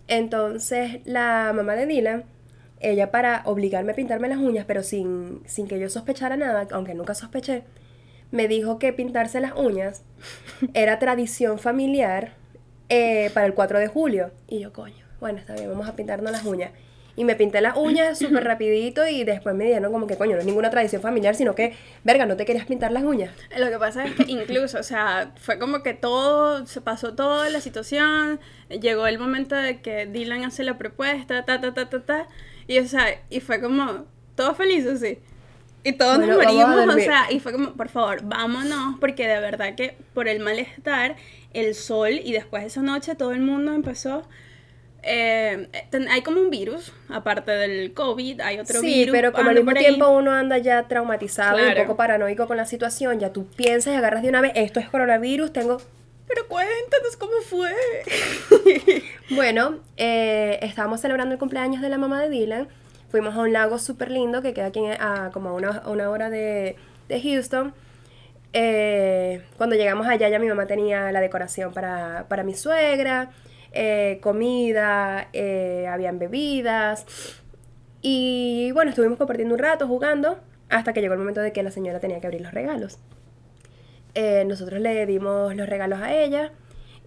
Entonces 0.08 1.00
la 1.06 1.52
mamá 1.54 1.74
de 1.74 1.86
Dylan, 1.86 2.24
ella 2.80 3.10
para 3.10 3.42
obligarme 3.46 3.92
a 3.92 3.94
pintarme 3.94 4.28
las 4.28 4.38
uñas, 4.38 4.66
pero 4.66 4.82
sin, 4.82 5.40
sin 5.46 5.66
que 5.66 5.80
yo 5.80 5.88
sospechara 5.88 6.36
nada, 6.36 6.68
aunque 6.72 6.94
nunca 6.94 7.14
sospeché, 7.14 7.62
me 8.30 8.46
dijo 8.46 8.78
que 8.78 8.92
pintarse 8.92 9.40
las 9.40 9.52
uñas 9.56 10.02
era 10.74 10.98
tradición 10.98 11.58
familiar 11.58 12.34
eh, 12.88 13.30
para 13.32 13.46
el 13.46 13.54
4 13.54 13.78
de 13.78 13.88
julio. 13.88 14.32
Y 14.48 14.60
yo, 14.60 14.72
coño, 14.72 15.06
bueno, 15.18 15.38
está 15.38 15.54
bien, 15.54 15.70
vamos 15.70 15.88
a 15.88 15.96
pintarnos 15.96 16.30
las 16.30 16.44
uñas. 16.44 16.72
Y 17.16 17.24
me 17.24 17.36
pinté 17.36 17.60
las 17.60 17.76
uñas 17.76 18.18
súper 18.18 18.42
rapidito 18.42 19.06
y 19.06 19.22
después 19.22 19.54
me 19.54 19.66
dieron 19.66 19.92
como 19.92 20.06
que, 20.06 20.16
coño, 20.16 20.34
no 20.34 20.40
es 20.40 20.46
ninguna 20.46 20.70
tradición 20.70 21.00
familiar, 21.00 21.36
sino 21.36 21.54
que, 21.54 21.76
verga, 22.02 22.26
¿no 22.26 22.36
te 22.36 22.44
querías 22.44 22.66
pintar 22.66 22.90
las 22.90 23.04
uñas? 23.04 23.32
Lo 23.56 23.68
que 23.68 23.78
pasa 23.78 24.04
es 24.04 24.14
que 24.14 24.24
incluso, 24.26 24.78
o 24.80 24.82
sea, 24.82 25.32
fue 25.36 25.58
como 25.58 25.84
que 25.84 25.94
todo, 25.94 26.66
se 26.66 26.80
pasó 26.80 27.14
toda 27.14 27.48
la 27.50 27.60
situación, 27.60 28.40
llegó 28.68 29.06
el 29.06 29.20
momento 29.20 29.54
de 29.54 29.80
que 29.80 30.06
Dylan 30.06 30.44
hace 30.44 30.64
la 30.64 30.76
propuesta, 30.76 31.44
ta, 31.44 31.60
ta, 31.60 31.72
ta, 31.72 31.88
ta, 31.88 32.00
ta, 32.00 32.28
y 32.66 32.78
o 32.78 32.86
sea, 32.86 33.06
y 33.30 33.38
fue 33.38 33.60
como, 33.60 34.06
todos 34.34 34.56
felices, 34.56 34.98
sí. 34.98 35.18
Y 35.84 35.92
todos 35.92 36.16
Bueno, 36.16 36.34
nos 36.34 36.44
morimos, 36.44 36.96
o 36.96 36.98
sea, 36.98 37.30
y 37.30 37.38
fue 37.38 37.52
como, 37.52 37.74
por 37.74 37.90
favor, 37.90 38.22
vámonos, 38.24 38.98
porque 38.98 39.28
de 39.28 39.38
verdad 39.38 39.76
que 39.76 39.96
por 40.14 40.26
el 40.26 40.40
malestar, 40.40 41.14
el 41.52 41.76
sol, 41.76 42.10
y 42.24 42.32
después 42.32 42.62
de 42.62 42.68
esa 42.68 42.82
noche 42.82 43.14
todo 43.14 43.30
el 43.30 43.40
mundo 43.40 43.72
empezó... 43.72 44.26
eh, 45.04 45.68
ten- 45.90 46.08
hay 46.08 46.22
como 46.22 46.40
un 46.40 46.50
virus, 46.50 46.92
aparte 47.08 47.50
del 47.52 47.92
COVID, 47.94 48.40
hay 48.40 48.58
otro 48.58 48.80
sí, 48.80 48.86
virus. 48.86 49.12
pero 49.12 49.32
como 49.32 49.50
al 49.50 49.56
mismo 49.56 49.72
tiempo 49.72 50.08
uno 50.08 50.32
anda 50.32 50.58
ya 50.58 50.82
traumatizado 50.88 51.58
y 51.58 51.62
Claro. 51.62 51.80
un 51.82 51.86
poco 51.86 51.96
paranoico 51.96 52.46
con 52.46 52.56
la 52.56 52.66
situación, 52.66 53.20
ya 53.20 53.32
tú 53.32 53.46
piensas 53.46 53.92
y 53.94 53.96
agarras 53.96 54.22
de 54.22 54.28
una 54.30 54.40
vez, 54.40 54.52
esto 54.54 54.80
es 54.80 54.88
coronavirus, 54.88 55.52
tengo... 55.52 55.78
Pero 56.26 56.48
cuéntanos 56.48 57.16
cómo 57.18 57.32
fue. 57.42 57.70
Bueno, 59.30 59.78
eh, 59.96 60.58
estábamos 60.62 61.00
celebrando 61.00 61.32
el 61.34 61.38
cumpleaños 61.38 61.82
de 61.82 61.88
la 61.88 61.98
mamá 61.98 62.20
de 62.22 62.28
Dylan. 62.30 62.68
Fuimos 63.10 63.34
a 63.34 63.40
un 63.40 63.52
lago 63.52 63.78
súper 63.78 64.10
lindo 64.10 64.42
que 64.42 64.52
queda 64.54 64.66
aquí 64.66 64.80
a 64.98 65.30
como 65.32 65.50
a 65.50 65.52
una, 65.54 65.82
una 65.86 66.10
hora 66.10 66.30
de, 66.30 66.76
de 67.08 67.20
Houston. 67.22 67.72
Eh, 68.52 69.42
cuando 69.56 69.76
llegamos 69.76 70.06
allá 70.06 70.28
ya 70.28 70.38
mi 70.38 70.46
mamá 70.48 70.66
tenía 70.66 71.10
la 71.12 71.20
decoración 71.20 71.72
para, 71.72 72.26
para 72.28 72.42
mi 72.44 72.54
suegra, 72.54 73.30
eh, 73.74 74.18
comida, 74.22 75.28
eh, 75.32 75.86
habían 75.88 76.18
bebidas. 76.18 77.06
Y 78.00 78.70
bueno, 78.72 78.90
estuvimos 78.90 79.18
compartiendo 79.18 79.54
un 79.54 79.60
rato 79.60 79.88
jugando 79.88 80.38
hasta 80.68 80.92
que 80.92 81.00
llegó 81.00 81.14
el 81.14 81.20
momento 81.20 81.40
de 81.40 81.52
que 81.52 81.62
la 81.62 81.70
señora 81.70 82.00
tenía 82.00 82.20
que 82.20 82.26
abrir 82.26 82.40
los 82.40 82.54
regalos. 82.54 82.98
Eh, 84.14 84.44
nosotros 84.46 84.80
le 84.80 85.06
dimos 85.06 85.54
los 85.56 85.68
regalos 85.68 86.00
a 86.00 86.14
ella. 86.14 86.52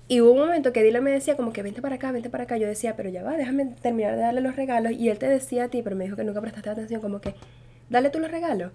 Y 0.09 0.21
hubo 0.21 0.31
un 0.31 0.39
momento 0.39 0.71
que 0.73 0.83
Dylan 0.83 1.03
me 1.03 1.11
decía 1.11 1.35
como 1.35 1.51
que 1.53 1.63
vente 1.63 1.81
para 1.81 1.95
acá, 1.95 2.11
vente 2.11 2.29
para 2.29 2.43
acá. 2.45 2.57
Yo 2.57 2.67
decía, 2.67 2.95
pero 2.95 3.09
ya 3.09 3.23
va, 3.23 3.37
déjame 3.37 3.65
terminar 3.81 4.15
de 4.15 4.21
darle 4.21 4.41
los 4.41 4.55
regalos. 4.55 4.91
Y 4.91 5.09
él 5.09 5.17
te 5.17 5.27
decía 5.27 5.65
a 5.65 5.67
ti, 5.69 5.81
pero 5.81 5.95
me 5.95 6.03
dijo 6.05 6.15
que 6.15 6.23
nunca 6.23 6.41
prestaste 6.41 6.69
atención, 6.69 7.01
como 7.01 7.21
que, 7.21 7.35
dale 7.89 8.09
tú 8.09 8.19
los 8.19 8.31
regalos. 8.31 8.71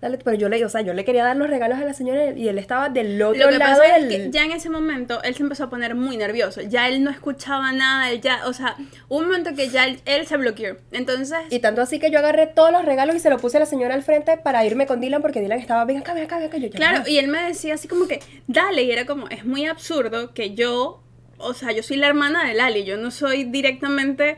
Dale, 0.00 0.18
pero 0.18 0.36
yo 0.36 0.50
le, 0.50 0.62
o 0.62 0.68
sea, 0.68 0.82
yo 0.82 0.92
le 0.92 1.06
quería 1.06 1.24
dar 1.24 1.36
los 1.36 1.48
regalos 1.48 1.78
a 1.78 1.84
la 1.84 1.94
señora 1.94 2.32
y 2.32 2.48
él 2.48 2.58
estaba 2.58 2.90
del 2.90 3.20
otro 3.22 3.46
Lo 3.46 3.48
que 3.48 3.58
lado 3.58 3.80
pasa 3.80 3.94
del... 3.94 4.12
es 4.12 4.24
que 4.24 4.30
ya 4.30 4.44
en 4.44 4.52
ese 4.52 4.68
momento 4.68 5.22
él 5.22 5.34
se 5.34 5.42
empezó 5.42 5.64
a 5.64 5.70
poner 5.70 5.94
muy 5.94 6.18
nervioso. 6.18 6.60
Ya 6.60 6.88
él 6.88 7.02
no 7.02 7.10
escuchaba 7.10 7.72
nada, 7.72 8.10
él 8.10 8.20
ya, 8.20 8.46
o 8.46 8.52
sea, 8.52 8.76
hubo 9.08 9.20
un 9.20 9.26
momento 9.26 9.54
que 9.54 9.70
ya 9.70 9.86
él, 9.86 10.00
él 10.04 10.26
se 10.26 10.36
bloqueó. 10.36 10.76
Entonces, 10.92 11.38
Y 11.48 11.60
tanto 11.60 11.80
así 11.80 11.98
que 11.98 12.10
yo 12.10 12.18
agarré 12.18 12.46
todos 12.46 12.72
los 12.72 12.84
regalos 12.84 13.16
y 13.16 13.20
se 13.20 13.30
los 13.30 13.40
puse 13.40 13.56
a 13.56 13.60
la 13.60 13.66
señora 13.66 13.94
al 13.94 14.02
frente 14.02 14.36
para 14.36 14.66
irme 14.66 14.86
con 14.86 15.00
Dylan 15.00 15.22
porque 15.22 15.40
Dylan 15.40 15.58
estaba, 15.58 15.86
ven 15.86 15.96
acá, 15.96 16.12
ven 16.12 16.24
acá, 16.24 16.36
ven 16.36 16.48
acá. 16.48 16.58
Yo, 16.58 16.68
ya 16.68 16.76
claro, 16.76 17.08
y 17.08 17.16
él 17.16 17.28
me 17.28 17.42
decía 17.42 17.74
así 17.74 17.88
como 17.88 18.06
que, 18.06 18.20
dale, 18.46 18.82
y 18.82 18.90
era 18.90 19.06
como, 19.06 19.28
es 19.28 19.46
muy 19.46 19.64
absurdo 19.64 20.34
que 20.34 20.54
yo, 20.54 21.02
o 21.38 21.54
sea, 21.54 21.72
yo 21.72 21.82
soy 21.82 21.96
la 21.96 22.08
hermana 22.08 22.46
de 22.46 22.52
Lali, 22.52 22.84
yo 22.84 22.98
no 22.98 23.10
soy 23.10 23.44
directamente... 23.44 24.36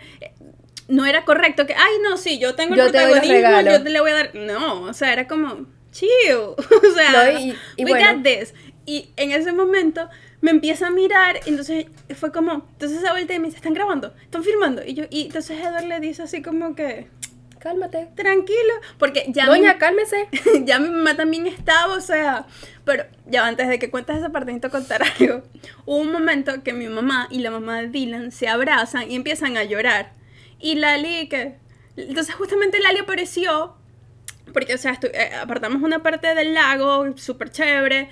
No 0.88 1.04
era 1.07 1.25
correcto 1.25 1.66
que, 1.66 1.75
ay, 1.75 1.92
no, 2.02 2.16
sí, 2.16 2.38
yo 2.38 2.54
tengo 2.54 2.75
el 2.75 2.80
Yo 2.80 2.87
te 2.87 2.92
protagonismo, 2.92 3.33
regalos. 3.35 3.73
yo 3.75 3.83
te 3.85 3.90
le 3.90 4.00
voy 4.00 4.11
a 4.11 4.14
dar. 4.14 4.35
No, 4.35 4.83
o 4.83 4.92
sea, 4.95 5.12
era 5.12 5.28
como, 5.28 5.66
chill. 5.92 6.09
o 6.37 6.95
sea, 6.95 7.33
No, 7.33 7.38
y- 7.38 7.54
y 7.76 7.85
we 7.85 7.90
bueno. 7.90 8.14
got 8.14 8.23
this. 8.25 8.54
Y 8.87 9.11
en 9.16 9.33
ese 9.33 9.52
momento, 9.52 10.09
me 10.40 10.50
empieza 10.50 10.87
a 10.87 10.90
mirar, 10.90 11.40
entonces 11.45 11.87
fue 12.16 12.33
como, 12.33 12.66
entonces 12.73 13.00
se 13.02 13.11
vuelta 13.11 13.35
y 13.35 13.38
me 13.38 13.47
dice, 13.47 13.59
¿están 13.59 13.75
grabando? 13.75 14.14
¿Están 14.23 14.42
filmando? 14.45 14.83
Y 14.83 14.95
yo, 14.95 15.04
y 15.11 15.26
entonces 15.26 15.59
Edward 15.61 15.85
le 15.85 16.00
dice 16.00 16.23
así 16.23 16.40
como 16.40 16.75
que, 16.75 17.07
Cálmate. 17.59 18.09
tranquilo, 18.14 18.73
porque 18.99 19.26
ya 19.28 19.45
Doña, 19.47 19.75
mi, 19.75 19.78
cálmese. 19.78 20.28
ya 20.64 20.78
mi 20.78 20.88
mamá 20.88 21.16
también 21.16 21.47
estaba, 21.49 21.92
o 21.95 22.00
sea, 22.00 22.47
pero 22.87 23.04
ya 23.26 23.47
antes 23.47 23.68
de 23.68 23.78
que 23.78 23.90
cuentes 23.90 24.16
esa 24.16 24.30
parte 24.30 24.52
necesito 24.52 24.71
contar 24.71 25.02
algo. 25.21 25.42
Hubo 25.85 25.99
un 25.99 26.12
momento 26.12 26.62
que 26.62 26.73
mi 26.73 26.87
mamá 26.88 27.26
y 27.30 27.40
la 27.40 27.50
mamá 27.50 27.83
de 27.83 27.88
Dylan 27.88 28.30
se 28.33 28.49
abrazan 28.49 29.11
y 29.11 29.16
empiezan 29.16 29.57
a 29.59 29.64
llorar. 29.64 30.12
Y 30.61 30.75
Lali, 30.77 31.29
que... 31.29 31.57
Entonces 31.97 32.35
justamente 32.35 32.79
Lali 32.81 32.99
apareció, 33.00 33.75
porque, 34.53 34.75
o 34.75 34.79
sea, 34.79 34.99
eh, 35.12 35.31
apartamos 35.41 35.83
una 35.83 36.03
parte 36.03 36.35
del 36.35 36.55
lago, 36.55 37.17
súper 37.17 37.50
chévere, 37.50 38.09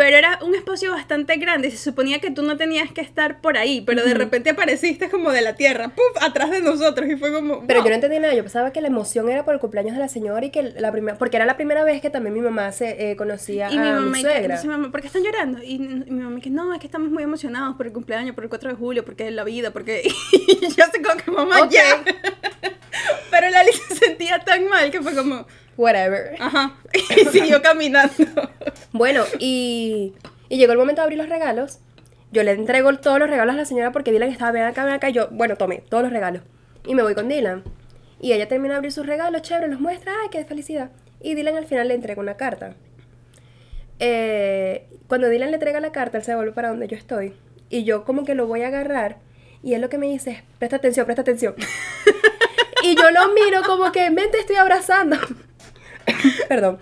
pero 0.00 0.16
era 0.16 0.38
un 0.42 0.54
espacio 0.54 0.90
bastante 0.92 1.36
grande 1.36 1.68
y 1.68 1.72
se 1.72 1.76
suponía 1.76 2.20
que 2.20 2.30
tú 2.30 2.40
no 2.42 2.56
tenías 2.56 2.90
que 2.90 3.02
estar 3.02 3.42
por 3.42 3.58
ahí, 3.58 3.82
pero 3.82 4.02
de 4.02 4.14
repente 4.14 4.48
apareciste 4.48 5.10
como 5.10 5.30
de 5.30 5.42
la 5.42 5.56
tierra, 5.56 5.90
¡puf! 5.90 6.22
atrás 6.22 6.50
de 6.50 6.62
nosotros 6.62 7.06
y 7.10 7.16
fue 7.16 7.30
como... 7.34 7.66
Pero 7.66 7.82
yo 7.82 7.90
no 7.90 7.94
entendí 7.96 8.18
nada, 8.18 8.32
yo 8.32 8.42
pensaba 8.42 8.72
que 8.72 8.80
la 8.80 8.86
emoción 8.86 9.28
era 9.28 9.44
por 9.44 9.52
el 9.52 9.60
cumpleaños 9.60 9.92
de 9.92 9.98
la 10.00 10.08
señora 10.08 10.46
y 10.46 10.50
que 10.50 10.62
la 10.62 10.90
primera, 10.90 11.18
porque 11.18 11.36
era 11.36 11.44
la 11.44 11.56
primera 11.58 11.84
vez 11.84 12.00
que 12.00 12.08
también 12.08 12.32
mi 12.32 12.40
mamá 12.40 12.72
se 12.72 13.10
eh, 13.10 13.16
conocía 13.16 13.70
Y 13.70 13.78
mi 13.78 13.86
a 13.88 13.92
mamá, 13.96 14.00
mi 14.06 14.08
y 14.08 14.12
que- 14.14 14.20
suegra. 14.22 14.40
entonces 14.44 14.64
mi 14.64 14.70
mamá, 14.72 14.90
¿por 14.90 15.00
qué 15.02 15.08
están 15.08 15.22
llorando? 15.22 15.62
Y, 15.62 15.74
y 15.74 15.78
mi 15.78 16.22
mamá, 16.22 16.40
que 16.40 16.48
no, 16.48 16.72
es 16.72 16.80
que 16.80 16.86
estamos 16.86 17.10
muy 17.10 17.22
emocionados 17.22 17.76
por 17.76 17.86
el 17.86 17.92
cumpleaños, 17.92 18.34
por 18.34 18.44
el 18.44 18.48
4 18.48 18.70
de 18.70 18.76
julio, 18.76 19.04
porque 19.04 19.28
es 19.28 19.34
la 19.34 19.44
vida, 19.44 19.70
porque. 19.70 20.02
Y 20.32 20.66
yo 20.66 20.84
sé 20.92 21.02
como 21.02 21.16
que 21.22 21.30
mamá, 21.30 21.60
Ok. 21.60 21.70
ya. 21.72 22.02
Pero 23.30 23.50
Lali 23.50 23.72
se 23.72 23.94
sentía 23.96 24.38
tan 24.40 24.66
mal 24.68 24.90
que 24.90 25.00
fue 25.02 25.14
como, 25.14 25.46
Whatever. 25.76 26.36
ajá. 26.40 26.74
Y 27.16 27.24
siguió 27.26 27.60
caminando. 27.62 28.49
Bueno, 28.92 29.24
y, 29.38 30.14
y 30.48 30.58
llegó 30.58 30.72
el 30.72 30.78
momento 30.78 31.00
de 31.00 31.04
abrir 31.04 31.18
los 31.18 31.28
regalos. 31.28 31.78
Yo 32.32 32.42
le 32.42 32.52
entrego 32.52 32.96
todos 32.98 33.18
los 33.18 33.28
regalos 33.28 33.54
a 33.54 33.58
la 33.58 33.64
señora 33.64 33.92
porque 33.92 34.12
Dylan 34.12 34.30
estaba, 34.30 34.52
ven 34.52 34.62
acá, 34.62 34.84
ven 34.84 34.94
acá. 34.94 35.10
Y 35.10 35.12
yo, 35.12 35.28
bueno, 35.30 35.56
tomé 35.56 35.82
todos 35.88 36.02
los 36.02 36.12
regalos. 36.12 36.42
Y 36.86 36.94
me 36.94 37.02
voy 37.02 37.14
con 37.14 37.28
Dylan. 37.28 37.64
Y 38.20 38.32
ella 38.32 38.48
termina 38.48 38.74
de 38.74 38.78
abrir 38.78 38.92
sus 38.92 39.06
regalos, 39.06 39.42
chévere, 39.42 39.68
los 39.68 39.80
muestra, 39.80 40.12
ay, 40.22 40.28
qué 40.30 40.44
felicidad. 40.44 40.90
Y 41.20 41.34
Dylan 41.34 41.56
al 41.56 41.66
final 41.66 41.88
le 41.88 41.94
entrega 41.94 42.20
una 42.20 42.36
carta. 42.36 42.74
Eh, 43.98 44.88
cuando 45.08 45.28
Dylan 45.28 45.50
le 45.50 45.56
entrega 45.56 45.80
la 45.80 45.92
carta, 45.92 46.18
él 46.18 46.24
se 46.24 46.34
vuelve 46.34 46.52
para 46.52 46.68
donde 46.68 46.86
yo 46.86 46.96
estoy. 46.96 47.34
Y 47.68 47.84
yo 47.84 48.04
como 48.04 48.24
que 48.24 48.34
lo 48.34 48.46
voy 48.46 48.62
a 48.62 48.68
agarrar. 48.68 49.18
Y 49.62 49.74
él 49.74 49.80
lo 49.80 49.88
que 49.88 49.98
me 49.98 50.06
dice 50.06 50.30
es, 50.30 50.42
presta 50.58 50.76
atención, 50.76 51.06
presta 51.06 51.22
atención. 51.22 51.54
y 52.82 52.94
yo 52.96 53.10
lo 53.10 53.32
miro 53.34 53.62
como 53.64 53.90
que, 53.92 54.10
mente, 54.10 54.38
estoy 54.38 54.56
abrazando. 54.56 55.16
Perdón. 56.48 56.78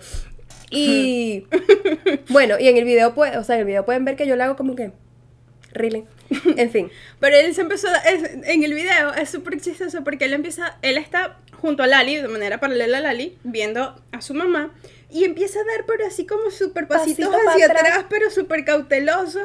Y 0.71 1.45
bueno, 2.29 2.55
y 2.59 2.67
en 2.67 2.77
el 2.77 2.85
video, 2.85 3.13
pues, 3.15 3.35
o 3.37 3.43
sea, 3.43 3.55
en 3.55 3.61
el 3.61 3.67
video 3.67 3.85
pueden 3.85 4.05
ver 4.05 4.15
que 4.15 4.27
yo 4.27 4.35
le 4.35 4.43
hago 4.43 4.55
como 4.55 4.75
que, 4.75 4.91
really. 5.73 6.05
En 6.57 6.69
fin. 6.69 6.89
Pero 7.19 7.35
él 7.37 7.53
se 7.55 7.61
empezó, 7.61 7.87
a- 7.89 7.97
es- 7.97 8.31
en 8.45 8.63
el 8.63 8.73
video 8.73 9.13
es 9.13 9.29
súper 9.29 9.59
chistoso 9.59 10.03
porque 10.03 10.25
él 10.25 10.33
empieza, 10.33 10.77
él 10.81 10.97
está 10.97 11.37
junto 11.59 11.83
a 11.83 11.87
Lali, 11.87 12.15
de 12.17 12.27
manera 12.27 12.59
paralela 12.59 12.99
a 12.99 13.01
Lali, 13.01 13.37
viendo 13.43 13.95
a 14.11 14.21
su 14.21 14.33
mamá, 14.33 14.73
y 15.11 15.23
empieza 15.25 15.59
a 15.59 15.63
dar, 15.63 15.85
pero 15.87 16.05
así 16.05 16.25
como 16.25 16.51
súper 16.51 16.87
pasitos 16.87 17.27
Pasito 17.29 17.45
pa' 17.45 17.51
hacia 17.53 17.65
atrás. 17.65 17.81
atrás, 17.83 18.05
pero 18.09 18.29
súper 18.29 18.63
cauteloso, 18.63 19.39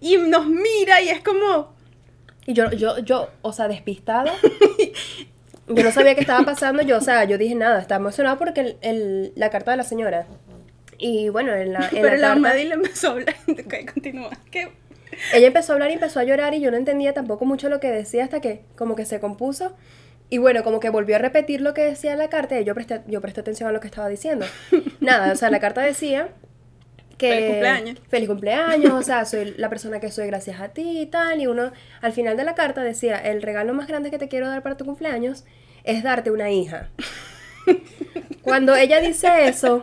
y 0.00 0.18
nos 0.18 0.46
mira 0.46 1.00
y 1.02 1.08
es 1.08 1.20
como, 1.22 1.74
Y 2.46 2.52
yo, 2.52 2.70
yo, 2.72 2.98
yo, 3.00 3.30
o 3.42 3.52
sea, 3.52 3.68
despistada. 3.68 4.32
Yo 5.70 5.84
no 5.84 5.92
sabía 5.92 6.14
qué 6.14 6.22
estaba 6.22 6.46
pasando. 6.46 6.82
Yo, 6.82 6.96
o 6.96 7.00
sea, 7.02 7.24
yo 7.24 7.36
dije 7.36 7.54
nada, 7.54 7.78
estaba 7.78 8.00
emocionado 8.00 8.38
porque 8.38 8.60
el, 8.62 8.76
el- 8.80 9.32
la 9.36 9.50
carta 9.50 9.72
de 9.72 9.76
la 9.76 9.82
señora. 9.82 10.26
Y 10.98 11.28
bueno, 11.28 11.54
en 11.54 11.72
la, 11.72 11.88
en 11.92 12.02
pero 12.02 12.16
la 12.16 12.32
empezó 12.74 13.08
a 13.08 13.10
hablar, 13.12 13.36
ok, 13.48 13.92
continúa, 13.92 14.30
ella 15.32 15.46
empezó 15.46 15.72
a 15.72 15.74
hablar 15.74 15.90
y 15.90 15.94
empezó 15.94 16.20
a 16.20 16.24
llorar 16.24 16.54
y 16.54 16.60
yo 16.60 16.70
no 16.70 16.76
entendía 16.76 17.14
tampoco 17.14 17.44
mucho 17.44 17.68
lo 17.68 17.80
que 17.80 17.90
decía 17.90 18.24
hasta 18.24 18.40
que 18.40 18.62
como 18.76 18.96
que 18.96 19.04
se 19.04 19.20
compuso. 19.20 19.76
Y 20.30 20.38
bueno, 20.38 20.62
como 20.62 20.78
que 20.78 20.90
volvió 20.90 21.16
a 21.16 21.18
repetir 21.18 21.62
lo 21.62 21.72
que 21.72 21.82
decía 21.82 22.14
la 22.14 22.28
carta 22.28 22.60
y 22.60 22.64
yo 22.64 22.74
presté, 22.74 23.00
yo 23.06 23.20
presté 23.20 23.40
atención 23.40 23.68
a 23.68 23.72
lo 23.72 23.80
que 23.80 23.86
estaba 23.86 24.08
diciendo. 24.08 24.44
Nada, 25.00 25.32
o 25.32 25.36
sea, 25.36 25.50
la 25.50 25.58
carta 25.58 25.80
decía 25.80 26.28
que... 27.16 27.30
Feliz 27.30 27.48
cumpleaños. 27.50 27.98
Feliz 28.08 28.28
cumpleaños, 28.28 28.92
o 28.92 29.02
sea, 29.02 29.24
soy 29.24 29.54
la 29.56 29.70
persona 29.70 30.00
que 30.00 30.10
soy 30.10 30.26
gracias 30.26 30.60
a 30.60 30.68
ti 30.68 31.00
y 31.00 31.06
tal. 31.06 31.40
Y 31.40 31.46
uno, 31.46 31.72
al 32.02 32.12
final 32.12 32.36
de 32.36 32.44
la 32.44 32.54
carta 32.54 32.82
decía, 32.82 33.16
el 33.16 33.40
regalo 33.40 33.72
más 33.72 33.86
grande 33.86 34.10
que 34.10 34.18
te 34.18 34.28
quiero 34.28 34.48
dar 34.48 34.62
para 34.62 34.76
tu 34.76 34.84
cumpleaños 34.84 35.44
es 35.84 36.02
darte 36.02 36.30
una 36.30 36.50
hija. 36.50 36.90
Cuando 38.42 38.76
ella 38.76 39.00
dice 39.00 39.48
eso, 39.48 39.82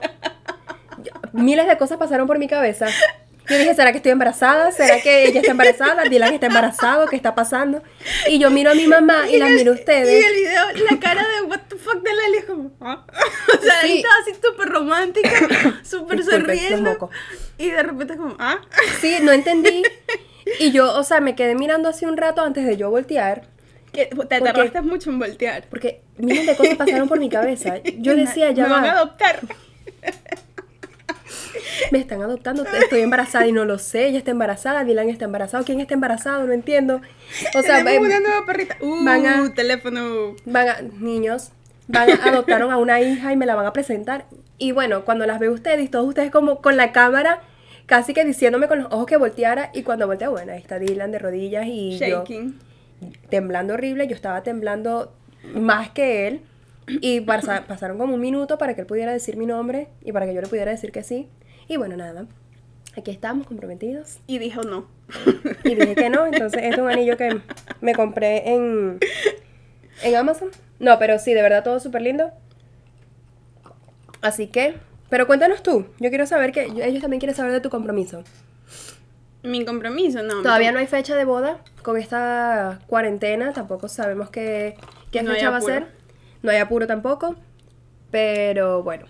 miles 1.34 1.68
de 1.68 1.78
cosas 1.78 1.98
pasaron 1.98 2.28
por 2.28 2.40
mi 2.40 2.48
cabeza. 2.48 2.88
Yo 3.48 3.60
dije, 3.60 3.76
¿será 3.76 3.92
que 3.92 3.98
estoy 3.98 4.12
embarazada? 4.12 4.72
¿Será 4.72 5.00
que 5.02 5.28
ella 5.28 5.40
está 5.42 5.52
embarazada? 5.52 6.04
Dylan 6.06 6.34
está 6.34 6.48
embarazado, 6.48 7.06
¿qué 7.06 7.16
está 7.16 7.36
pasando? 7.36 7.84
Y 8.28 8.40
yo 8.40 8.50
miro 8.50 8.72
a 8.72 8.74
mi 8.74 8.88
mamá 8.88 9.30
y 9.30 9.38
la 9.38 9.46
miro 9.50 9.74
a 9.74 9.76
Y 9.76 9.80
ustedes. 9.80 10.26
el 10.26 10.34
video, 10.34 10.64
la 10.90 11.00
cara 11.00 11.22
de 11.28 11.42
what 11.44 11.60
the 11.70 11.76
fuck 11.76 12.02
de 12.02 12.12
Lali 12.12 12.38
es 12.40 12.46
como, 12.46 12.72
¿ah? 12.82 13.06
O 13.48 13.62
sea, 13.62 13.62
Sí. 13.62 13.68
Lali 13.68 13.98
estaba 13.98 14.16
así 14.24 14.32
súper 14.44 14.70
romántica, 14.70 15.30
súper 15.84 16.24
sonriendo. 16.24 17.12
Y 17.60 17.70
de 17.70 17.84
repente 17.84 18.14
es 18.14 18.20
como, 18.20 18.36
¿ah? 18.40 18.58
Sí, 19.00 19.18
no 19.22 19.32
entendí. 19.32 19.84
Y 20.60 20.72
yo, 20.72 20.92
o 20.98 21.04
sea, 21.04 21.22
me 21.22 21.36
quedé 21.36 21.54
mirando 21.54 21.88
así 21.90 22.06
un 22.06 22.18
rato 22.18 22.42
antes 22.42 22.66
de 22.66 22.78
yo 22.78 22.90
voltear. 22.90 23.44
Que 23.94 24.08
te 24.08 24.42
tardaste 24.42 24.82
mucho 24.82 25.12
en 25.12 25.20
voltear. 25.20 25.66
Porque 25.70 26.02
miles 26.18 26.48
de 26.48 26.56
cosas 26.56 26.76
pasaron 26.78 27.08
por 27.08 27.20
mi 27.20 27.30
cabeza. 27.30 27.76
Yo 28.00 28.16
decía, 28.16 28.50
ya 28.52 28.64
Me 28.64 28.70
van 28.72 28.86
a 28.86 28.92
adoptar. 28.94 29.42
me 31.92 32.00
están 32.00 32.22
adoptando, 32.22 32.64
estoy 32.66 33.02
embarazada 33.02 33.48
y 33.48 33.52
no 33.52 33.66
lo 33.66 33.78
sé. 33.78 34.08
Ella 34.08 34.18
está 34.20 34.32
embarazada, 34.32 34.84
Dylan 34.84 35.10
está 35.10 35.26
embarazado. 35.26 35.64
¿Quién 35.64 35.80
está 35.80 35.94
embarazado? 35.94 36.46
No 36.46 36.54
entiendo. 36.54 37.02
O 37.56 37.62
sea, 37.62 37.78
Tenemos 37.84 38.08
eh, 38.10 38.12
una 38.12 38.20
nueva 38.20 38.46
perrita. 38.46 38.78
Uh, 38.82 39.04
van 39.06 39.26
a- 39.26 39.54
teléfono. 39.54 40.36
van 40.46 40.70
a, 40.70 40.82
niños, 41.00 41.52
van 41.88 42.10
a, 42.10 42.14
adoptaron 42.30 42.72
a 42.72 42.78
una 42.78 43.02
hija 43.02 43.32
y 43.34 43.36
me 43.38 43.46
la 43.46 43.56
van 43.56 43.66
a 43.66 43.74
presentar. 43.74 44.26
Y 44.58 44.72
bueno, 44.72 45.04
cuando 45.06 45.26
las 45.26 45.40
veo 45.40 45.52
ustedes, 45.52 45.90
todos 45.92 46.08
ustedes 46.08 46.32
como 46.32 46.62
con 46.62 46.78
la 46.78 46.92
cámara, 46.92 47.42
casi 47.86 48.14
que 48.14 48.24
diciéndome 48.24 48.68
con 48.68 48.80
los 48.84 48.88
ojos 48.92 49.06
que 49.06 49.18
volteara. 49.18 49.72
Y 49.74 49.84
cuando 49.84 50.08
volteo, 50.08 50.32
bueno, 50.32 50.54
ahí 50.54 50.60
está 50.60 50.80
Dylan 50.80 51.12
de 51.12 51.20
rodillas 51.20 51.66
y 51.68 51.98
yo 52.00 52.20
Shaking. 52.20 52.58
temblando 53.30 53.74
horrible. 53.74 54.08
Yo 54.08 54.16
estaba 54.16 54.44
temblando 54.44 55.12
más 55.54 55.90
que 55.90 56.28
él. 56.28 56.42
Y 56.88 57.22
pasa- 57.22 57.64
pasaron 57.68 57.98
como 57.98 58.14
un 58.14 58.22
minuto 58.22 58.60
para 58.60 58.76
que 58.76 58.82
él 58.82 58.88
pudiera 58.88 59.12
decir 59.12 59.38
mi 59.38 59.48
nombre 59.48 59.88
y 60.04 60.12
para 60.12 60.28
que 60.28 60.36
yo 60.36 60.42
le 60.42 60.48
pudiera 60.48 60.70
decir 60.70 60.92
que 60.92 61.02
sí. 61.02 61.28
Y 61.68 61.78
bueno, 61.78 61.96
nada. 61.96 62.26
Aquí 62.98 63.12
estamos 63.12 63.48
comprometidos. 63.48 64.20
Y 64.28 64.38
dijo 64.40 64.64
no. 64.64 64.88
Y 65.64 65.76
dije 65.76 65.96
que 65.96 66.10
no, 66.10 66.26
entonces 66.26 66.64
este 66.64 66.76
es 66.76 66.78
un 66.78 66.90
anillo 66.90 67.18
que 67.18 67.42
me 67.82 67.94
compré 67.94 68.54
en, 68.54 69.00
en 70.04 70.16
Amazon. 70.16 70.50
No, 70.80 70.98
pero 71.00 71.20
sí, 71.20 71.34
de 71.34 71.42
verdad 71.42 71.64
todo 71.64 71.80
súper 71.80 72.02
lindo. 72.02 72.32
Así 74.22 74.48
que, 74.48 74.76
pero 75.10 75.28
cuéntanos 75.28 75.62
tú. 75.62 75.88
Yo 76.00 76.10
quiero 76.10 76.26
saber 76.26 76.52
que 76.52 76.64
ellos 76.64 77.02
también 77.02 77.20
quieren 77.20 77.36
saber 77.36 77.52
de 77.52 77.62
tu 77.62 77.70
compromiso. 77.70 78.24
Mi 79.44 79.64
compromiso, 79.64 80.24
no. 80.24 80.42
Todavía 80.42 80.72
no 80.72 80.80
hay 80.80 80.88
fecha 80.88 81.16
de 81.16 81.26
boda 81.26 81.60
con 81.84 81.98
esta 81.98 82.80
cuarentena. 82.88 83.54
Tampoco 83.54 83.88
sabemos 83.88 84.30
qué, 84.30 84.76
qué 85.12 85.22
No 85.22 85.32
fecha 85.32 85.52
va 85.52 85.58
a 85.58 85.62
ser. 85.62 85.88
No 86.42 86.52
hay 86.52 86.58
apuro 86.58 86.88
tampoco. 86.88 87.36
Pero 88.10 88.82
bueno. 88.82 89.06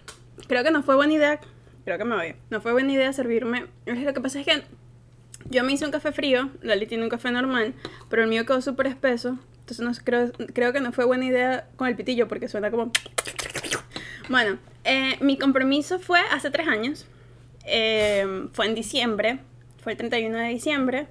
Creo 0.48 0.64
que 0.64 0.72
no 0.72 0.84
fue 0.84 0.96
buena 0.96 1.14
idea. 1.14 1.40
Creo 1.86 2.00
que 2.00 2.04
me 2.04 2.16
voy. 2.16 2.36
No 2.50 2.62
fue 2.62 2.74
buena 2.74 2.92
idea 2.92 3.14
servirme. 3.14 3.68
Lo 3.86 4.14
que 4.14 4.20
pasa 4.22 4.40
es 4.40 4.46
que 4.46 4.64
yo 5.50 5.64
me 5.64 5.72
hice 5.72 5.86
un 5.86 5.92
café 5.92 6.12
frío. 6.12 6.50
Lali 6.62 6.88
tiene 6.88 7.04
un 7.04 7.10
café 7.10 7.32
normal. 7.32 7.76
Pero 8.10 8.24
el 8.24 8.30
mío 8.30 8.46
quedó 8.46 8.60
súper 8.62 8.88
espeso. 8.88 9.38
Entonces 9.60 9.80
no, 9.80 9.92
creo, 10.04 10.32
creo 10.54 10.74
que 10.74 10.82
no 10.82 10.92
fue 10.92 11.06
buena 11.06 11.26
idea 11.26 11.68
con 11.76 11.88
el 11.88 11.96
pitillo 11.96 12.28
porque 12.28 12.48
suena 12.48 12.72
como. 12.72 12.92
Bueno, 14.30 14.58
eh, 14.84 15.18
mi 15.22 15.38
compromiso 15.38 16.00
fue 16.00 16.20
hace 16.32 16.50
tres 16.50 16.68
años. 16.68 17.06
Eh, 17.66 18.48
fue 18.54 18.66
en 18.66 18.74
diciembre. 18.74 19.40
Fue 19.84 19.92
el 19.92 19.98
31 20.00 20.36
de 20.38 20.48
diciembre. 20.48 21.08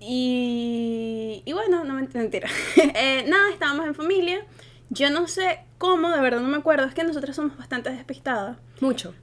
Y, 0.00 1.42
y 1.44 1.52
bueno, 1.52 1.84
no 1.84 1.94
me 1.94 2.08
mentira. 2.08 2.48
Eh, 2.76 3.24
nada, 3.28 3.50
estábamos 3.50 3.86
en 3.86 3.94
familia. 3.94 4.46
Yo 4.88 5.10
no 5.10 5.28
sé 5.28 5.60
cómo, 5.76 6.10
de 6.10 6.20
verdad 6.20 6.40
no 6.40 6.48
me 6.48 6.56
acuerdo. 6.56 6.86
Es 6.86 6.94
que 6.94 7.04
nosotros 7.04 7.36
somos 7.36 7.56
bastante 7.58 7.90
despistadas. 7.90 8.56
Mucho. 8.80 9.14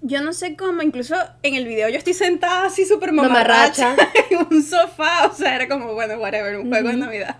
Yo 0.00 0.22
no 0.22 0.32
sé 0.32 0.54
cómo, 0.56 0.82
incluso 0.82 1.16
en 1.42 1.54
el 1.54 1.66
video 1.66 1.88
yo 1.88 1.98
estoy 1.98 2.14
sentada 2.14 2.66
así 2.66 2.84
súper 2.86 3.12
Mamarracha. 3.12 3.90
mamarracha 3.90 4.08
en 4.30 4.46
un 4.50 4.62
sofá, 4.62 5.26
o 5.26 5.34
sea, 5.34 5.56
era 5.56 5.68
como, 5.68 5.94
bueno, 5.94 6.14
whatever, 6.18 6.56
un 6.56 6.68
juego 6.68 6.88
de. 6.88 6.96
Navidad. 6.96 7.36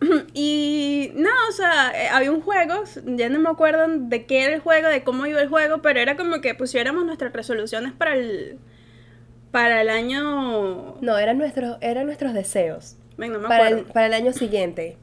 Y 0.32 1.10
no, 1.16 1.30
o 1.48 1.52
sea, 1.52 1.90
eh, 1.92 2.08
había 2.08 2.30
un 2.30 2.40
juego, 2.40 2.84
ya 3.04 3.28
no 3.28 3.40
me 3.40 3.48
acuerdo 3.48 3.86
de 3.88 4.26
qué 4.26 4.44
era 4.44 4.54
el 4.54 4.60
juego, 4.60 4.86
de 4.88 5.02
cómo 5.02 5.26
iba 5.26 5.40
el 5.40 5.48
juego, 5.48 5.82
pero 5.82 5.98
era 5.98 6.16
como 6.16 6.40
que 6.40 6.54
pusiéramos 6.54 7.04
nuestras 7.04 7.32
resoluciones 7.32 7.92
para 7.94 8.14
el 8.14 8.58
para 9.50 9.80
el 9.80 9.88
año, 9.88 10.96
No, 11.00 11.18
eran 11.18 11.38
nuestros, 11.38 11.78
eran 11.80 12.06
nuestros 12.06 12.32
deseos. 12.34 12.96
venga, 13.16 13.38
no 13.38 13.42
me 13.44 13.48
Para 13.48 13.68
el, 13.68 13.74
acuerdo. 13.74 13.92
para 13.92 14.06
el 14.06 14.12
año 14.14 14.32
siguiente. 14.32 14.96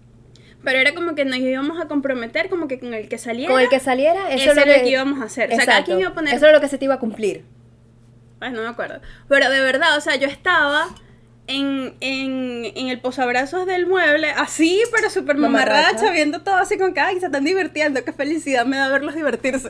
Pero 0.66 0.80
era 0.80 0.94
como 0.94 1.16
que 1.16 1.24
nos 1.24 1.38
íbamos 1.38 1.80
a 1.80 1.88
comprometer 1.88 2.50
como 2.50 2.68
que 2.68 2.80
con 2.80 2.94
el 2.94 3.08
que 3.08 3.18
saliera. 3.18 3.54
Con 3.54 3.62
el 3.62 3.70
que 3.70 3.80
saliera, 3.80 4.32
eso 4.32 4.48
lo 4.48 4.52
era 4.54 4.64
que, 4.64 4.78
lo 4.80 4.84
que 4.84 4.90
íbamos 4.90 5.22
a 5.22 5.26
hacer. 5.26 5.50
O 5.54 5.56
sea, 5.56 5.60
cada 5.60 5.72
Exacto. 5.80 5.86
quien 5.86 6.00
iba 6.00 6.10
a 6.10 6.14
poner 6.14 6.34
Eso 6.34 6.46
era 6.46 6.56
lo 6.56 6.62
que 6.62 6.68
se 6.68 6.78
te 6.78 6.86
iba 6.86 6.96
a 6.96 7.00
cumplir. 7.00 7.46
Ay, 8.42 8.52
no 8.52 8.62
me 8.62 8.68
acuerdo. 8.68 9.00
Pero 9.30 9.50
de 9.50 9.62
verdad, 9.62 9.96
o 9.96 10.02
sea, 10.02 10.16
yo 10.16 10.28
estaba 10.28 10.88
en, 11.48 11.94
en, 12.02 12.66
en 12.76 12.88
el 12.88 13.00
posabrazos 13.00 13.66
del 13.68 13.86
mueble, 13.86 14.32
así, 14.32 14.82
pero 14.92 15.10
súper 15.12 15.38
Mamarracha. 15.38 15.82
mamarracha, 15.84 16.12
viendo 16.12 16.42
todo 16.42 16.56
así 16.56 16.78
con 16.78 16.94
que, 16.94 17.00
ay, 17.00 17.20
se 17.20 17.28
están 17.28 17.44
divirtiendo, 17.44 18.04
qué 18.04 18.12
felicidad 18.12 18.66
me 18.66 18.78
da 18.78 18.90
verlos 18.90 19.14
divertirse. 19.16 19.70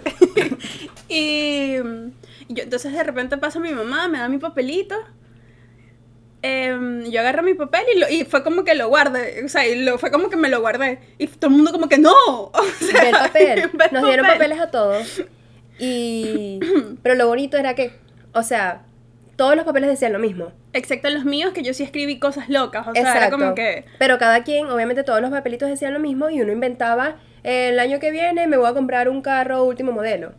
y, 1.10 1.75
y 2.48 2.54
yo, 2.54 2.64
entonces 2.64 2.94
de 2.94 3.04
repente 3.04 3.38
pasa 3.38 3.60
mi 3.60 3.72
mamá, 3.74 4.08
me 4.08 4.18
da 4.20 4.30
mi 4.30 4.38
papelito. 4.38 4.96
Em, 6.46 7.04
yo 7.06 7.20
agarro 7.20 7.44
mi 7.44 7.54
papel 7.54 7.84
y, 7.96 8.00
lo, 8.00 8.10
y 8.10 8.25
fue 8.25 8.44
como 8.44 8.64
que 8.64 8.75
lo 8.75 8.88
guardé, 8.90 9.44
o 9.44 9.50
sea, 9.50 9.68
y 9.68 9.84
lo, 9.84 9.98
fue 9.98 10.12
como 10.12 10.30
que 10.30 10.36
me 10.36 10.50
lo 10.50 10.62
guardé. 10.62 11.00
Y 11.18 11.28
todo 11.28 11.50
el 11.50 11.58
mundo 11.58 11.72
como 11.72 11.90
que 11.90 11.98
no. 11.98 12.14
O 12.54 12.64
sea, 12.80 13.12
papel. 13.12 13.72
Nos 13.92 14.04
dieron 14.04 14.25
papel. 14.25 14.40
papeles 14.40 14.60
a 14.60 14.72
todos. 14.72 15.24
Y. 15.80 16.60
Pero 17.04 17.16
lo 17.16 17.28
bonito 17.28 17.58
era 17.58 17.75
que, 17.75 17.94
o 18.34 18.44
sea, 18.44 18.84
todos 19.36 19.56
los 19.56 19.66
papeles 19.66 19.90
decían 19.90 20.14
lo 20.14 20.20
mismo. 20.20 20.52
Excepto 20.74 21.10
los 21.10 21.25
míos, 21.25 21.52
que 21.54 21.64
yo 21.64 21.74
sí 21.74 21.84
escribí 21.84 22.20
cosas 22.20 22.50
locas. 22.50 22.88
O 22.88 22.94
sea, 22.94 23.18
era 23.18 23.30
como 23.30 23.56
que. 23.56 23.86
Pero 24.00 24.18
cada 24.18 24.44
quien, 24.44 24.68
obviamente 24.68 25.04
todos 25.04 25.22
los 25.22 25.32
papelitos 25.32 25.70
decían 25.70 25.94
lo 25.94 26.00
mismo 26.00 26.30
y 26.30 26.42
uno 26.42 26.52
inventaba 26.52 27.18
el 27.46 27.80
año 27.80 28.00
que 28.00 28.10
viene 28.10 28.48
me 28.48 28.58
voy 28.58 28.68
a 28.68 28.74
comprar 28.74 29.08
un 29.08 29.22
carro 29.22 29.64
último 29.64 29.92
modelo. 29.92 30.34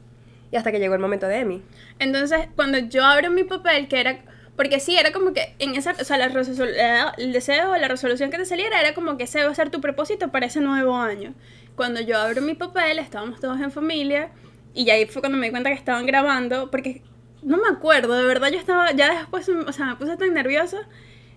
Y 0.51 0.57
hasta 0.57 0.73
que 0.73 0.79
llegó 0.79 0.95
el 0.95 1.01
momento 1.01 1.27
de 1.27 1.39
Emi. 1.39 1.63
Entonces, 1.99 2.49
cuando 2.57 2.79
yo 2.79 3.05
abro 3.05 3.31
mi 3.31 3.45
papel, 3.45 3.89
que 3.89 4.01
era. 4.01 4.19
Porque 4.57 4.81
sí, 4.81 4.97
era 4.97 5.13
como 5.13 5.33
que 5.35 5.55
en 5.59 5.75
esa. 5.75 5.93
O 6.01 6.05
sea, 6.05 6.17
la 6.17 6.29
la- 6.29 7.15
el 7.19 7.33
deseo, 7.33 7.77
la 7.77 7.89
resolución 7.89 8.31
que 8.31 8.39
te 8.39 8.47
saliera 8.47 8.81
era 8.81 8.95
como 8.95 9.17
que 9.19 9.25
ese 9.25 9.45
va 9.45 9.51
a 9.51 9.55
ser 9.55 9.71
tu 9.71 9.81
propósito 9.81 10.31
para 10.33 10.47
ese 10.47 10.61
nuevo 10.61 10.97
año. 10.97 11.35
Cuando 11.77 12.01
yo 12.01 12.19
abro 12.19 12.41
mi 12.41 12.55
papel, 12.55 12.99
estábamos 12.99 13.39
todos 13.41 13.61
en 13.61 13.71
familia. 13.71 14.31
Y 14.75 14.89
ahí 14.91 15.07
fue 15.07 15.21
cuando 15.23 15.37
me 15.39 15.47
di 15.47 15.51
cuenta 15.51 15.69
que 15.71 15.77
estaban 15.77 16.07
grabando. 16.07 16.71
Porque 16.71 17.03
no 17.43 17.59
me 17.59 17.69
acuerdo, 17.69 18.15
de 18.15 18.25
verdad 18.25 18.49
yo 18.51 18.59
estaba. 18.59 18.93
Ya 18.93 19.13
después, 19.19 19.49
o 19.49 19.73
sea, 19.73 19.87
me 19.87 19.97
puse 19.97 20.17
tan 20.17 20.33
nerviosa. 20.33 20.79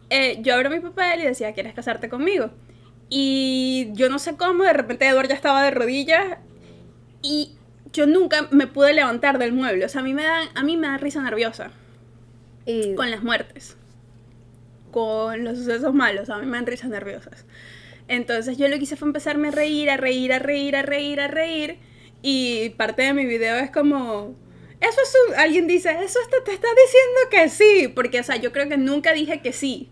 eh, 0.09 0.39
yo 0.41 0.55
abro 0.55 0.69
mi 0.69 0.79
papel 0.79 1.19
y 1.21 1.23
decía, 1.25 1.53
¿quieres 1.53 1.73
casarte 1.73 2.09
conmigo? 2.09 2.51
Y 3.09 3.89
yo 3.93 4.09
no 4.09 4.17
sé 4.19 4.37
cómo, 4.37 4.63
de 4.63 4.73
repente 4.73 5.07
Edward 5.07 5.27
ya 5.27 5.35
estaba 5.35 5.61
de 5.63 5.71
rodillas 5.71 6.37
y 7.21 7.51
yo 7.91 8.05
nunca 8.07 8.47
me 8.51 8.67
pude 8.67 8.93
levantar 8.93 9.37
del 9.39 9.51
mueble. 9.53 9.85
O 9.85 9.89
sea, 9.89 10.01
a 10.01 10.03
mí 10.03 10.13
me 10.13 10.23
da, 10.23 10.41
a 10.55 10.63
mí 10.63 10.77
me 10.77 10.87
da 10.87 10.97
risa 10.97 11.21
nerviosa 11.21 11.71
Y 12.71 12.95
con 12.95 13.09
las 13.11 13.23
muertes, 13.23 13.75
con 14.91 15.43
los 15.43 15.57
sucesos 15.57 15.93
malos. 15.93 16.29
A 16.29 16.37
mí 16.37 16.45
me 16.45 16.57
dan 16.57 16.65
risas 16.65 16.89
nerviosas. 16.89 17.45
Entonces 18.07 18.57
yo 18.57 18.67
lo 18.67 18.77
que 18.77 18.83
hice 18.83 18.95
fue 18.95 19.07
empezarme 19.07 19.49
a 19.49 19.51
reír, 19.51 19.89
a 19.89 19.97
reír, 19.97 20.33
a 20.33 20.39
reír, 20.39 20.75
a 20.75 20.81
reír, 20.81 21.19
a 21.21 21.27
reír. 21.27 21.77
Y 22.21 22.69
parte 22.71 23.03
de 23.03 23.13
mi 23.13 23.25
video 23.25 23.55
es 23.57 23.71
como... 23.71 24.35
Eso 24.81 25.01
es 25.01 25.13
un- 25.29 25.35
Alguien 25.35 25.67
dice, 25.67 25.89
eso 25.91 26.19
está- 26.21 26.43
te 26.43 26.53
está 26.53 26.67
diciendo 26.85 27.19
que 27.31 27.49
sí. 27.49 27.87
Porque, 27.87 28.19
o 28.19 28.23
sea, 28.23 28.37
yo 28.37 28.51
creo 28.51 28.67
que 28.69 28.77
nunca 28.77 29.13
dije 29.13 29.41
que 29.41 29.53
sí. 29.53 29.89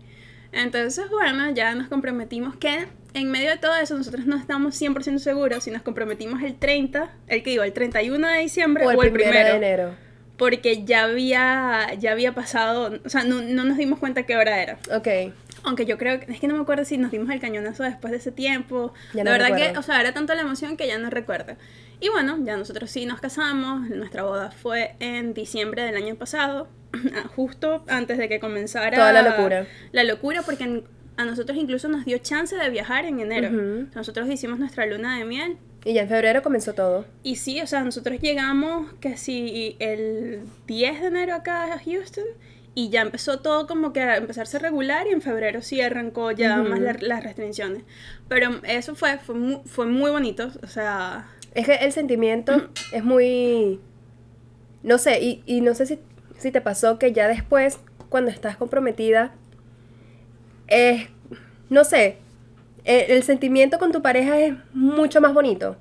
Entonces, 0.52 1.10
bueno, 1.10 1.50
ya 1.50 1.74
nos 1.74 1.88
comprometimos 1.88 2.56
que 2.56 2.86
en 3.14 3.30
medio 3.30 3.50
de 3.50 3.58
todo 3.58 3.76
eso 3.76 3.96
nosotros 3.96 4.26
no 4.26 4.36
estamos 4.36 4.80
100% 4.80 5.18
seguros 5.18 5.64
si 5.64 5.70
nos 5.70 5.82
comprometimos 5.82 6.42
el 6.42 6.54
30, 6.58 7.10
el 7.28 7.42
que 7.42 7.50
iba, 7.52 7.64
el 7.66 7.72
31 7.72 8.26
de 8.28 8.38
diciembre 8.40 8.84
o 8.86 8.90
el, 8.90 8.98
primero, 8.98 9.30
primero 9.30 9.48
de 9.50 9.56
enero. 9.56 9.94
Porque 10.38 10.84
ya 10.84 11.04
había, 11.04 11.92
ya 11.98 12.12
había 12.12 12.32
pasado, 12.34 12.98
o 13.04 13.08
sea, 13.08 13.24
no, 13.24 13.42
no 13.42 13.64
nos 13.64 13.76
dimos 13.76 13.98
cuenta 13.98 14.22
qué 14.24 14.36
hora 14.36 14.62
era. 14.62 14.78
Ok. 14.94 15.32
Aunque 15.64 15.84
yo 15.84 15.98
creo, 15.98 16.20
que- 16.20 16.32
es 16.32 16.40
que 16.40 16.46
no 16.46 16.54
me 16.54 16.62
acuerdo 16.62 16.84
si 16.84 16.96
nos 16.96 17.10
dimos 17.10 17.28
el 17.30 17.40
cañonazo 17.40 17.82
después 17.82 18.12
de 18.12 18.18
ese 18.18 18.30
tiempo. 18.32 18.94
Ya 19.12 19.24
la 19.24 19.24
no 19.24 19.30
verdad 19.32 19.48
que, 19.48 19.54
recuerdo. 19.64 19.80
o 19.80 19.82
sea, 19.82 20.00
era 20.00 20.14
tanta 20.14 20.34
la 20.36 20.42
emoción 20.42 20.76
que 20.76 20.86
ya 20.86 20.96
no 20.98 21.10
recuerdo. 21.10 21.56
Y 22.00 22.08
bueno, 22.10 22.38
ya 22.44 22.56
nosotros 22.56 22.90
sí 22.90 23.04
nos 23.06 23.20
casamos, 23.20 23.88
nuestra 23.90 24.22
boda 24.22 24.52
fue 24.52 24.94
en 25.00 25.34
diciembre 25.34 25.82
del 25.82 25.96
año 25.96 26.14
pasado, 26.14 26.68
justo 27.34 27.84
antes 27.88 28.16
de 28.18 28.28
que 28.28 28.38
comenzara 28.38 28.96
Toda 28.96 29.12
la 29.12 29.22
locura. 29.22 29.66
La 29.92 30.04
locura 30.04 30.42
porque 30.42 30.64
en- 30.64 30.84
a 31.16 31.24
nosotros 31.24 31.58
incluso 31.58 31.88
nos 31.88 32.04
dio 32.04 32.18
chance 32.18 32.54
de 32.54 32.70
viajar 32.70 33.04
en 33.04 33.18
enero. 33.18 33.48
Ujú. 33.48 33.88
Nosotros 33.92 34.28
hicimos 34.30 34.60
nuestra 34.60 34.86
luna 34.86 35.18
de 35.18 35.24
miel 35.24 35.56
Y 35.84 35.92
ya 35.94 36.02
en 36.02 36.08
febrero 36.08 36.42
comenzó 36.42 36.74
todo. 36.74 37.04
y 37.22 37.36
sí, 37.36 37.60
o 37.60 37.66
sea, 37.66 37.82
nosotros 37.84 38.18
llegamos 38.20 38.92
casi 39.00 39.76
el 39.78 40.40
10 40.66 41.00
de 41.00 41.06
enero 41.06 41.34
acá 41.34 41.72
a 41.72 41.78
Houston 41.78 42.24
y 42.74 42.90
ya 42.90 43.00
empezó 43.02 43.40
todo 43.40 43.66
como 43.66 43.92
que 43.92 44.00
a 44.02 44.16
empezarse 44.16 44.56
a 44.56 44.60
regular 44.60 45.06
y 45.06 45.10
en 45.10 45.22
febrero 45.22 45.62
sí 45.62 45.80
arrancó 45.80 46.30
ya 46.32 46.58
más 46.62 46.80
la- 46.80 46.96
las 47.00 47.22
restricciones. 47.24 47.82
Pero 48.28 48.60
eso 48.64 48.94
fue, 48.94 49.18
fue, 49.18 49.34
muy, 49.34 49.60
fue 49.66 49.86
muy 49.86 50.10
bonito, 50.10 50.50
o 50.62 50.66
sea, 50.66 51.28
Es 51.54 51.66
que 51.66 51.74
el 51.76 51.92
sentimiento 51.92 52.68
es 52.92 53.02
muy... 53.04 53.80
No 54.82 54.98
sé, 54.98 55.20
y, 55.20 55.42
y 55.46 55.60
no 55.60 55.74
sé 55.74 55.86
si, 55.86 55.98
si 56.38 56.50
te 56.52 56.60
pasó 56.60 56.98
que 56.98 57.12
ya 57.12 57.26
después, 57.26 57.78
cuando 58.08 58.30
estás 58.30 58.56
comprometida, 58.56 59.32
es... 60.68 61.08
No 61.70 61.84
sé, 61.84 62.18
el, 62.88 63.10
el 63.10 63.22
sentimiento 63.22 63.78
con 63.78 63.92
tu 63.92 64.00
pareja 64.00 64.40
es 64.40 64.54
mucho 64.72 65.20
más 65.20 65.34
bonito. 65.34 65.76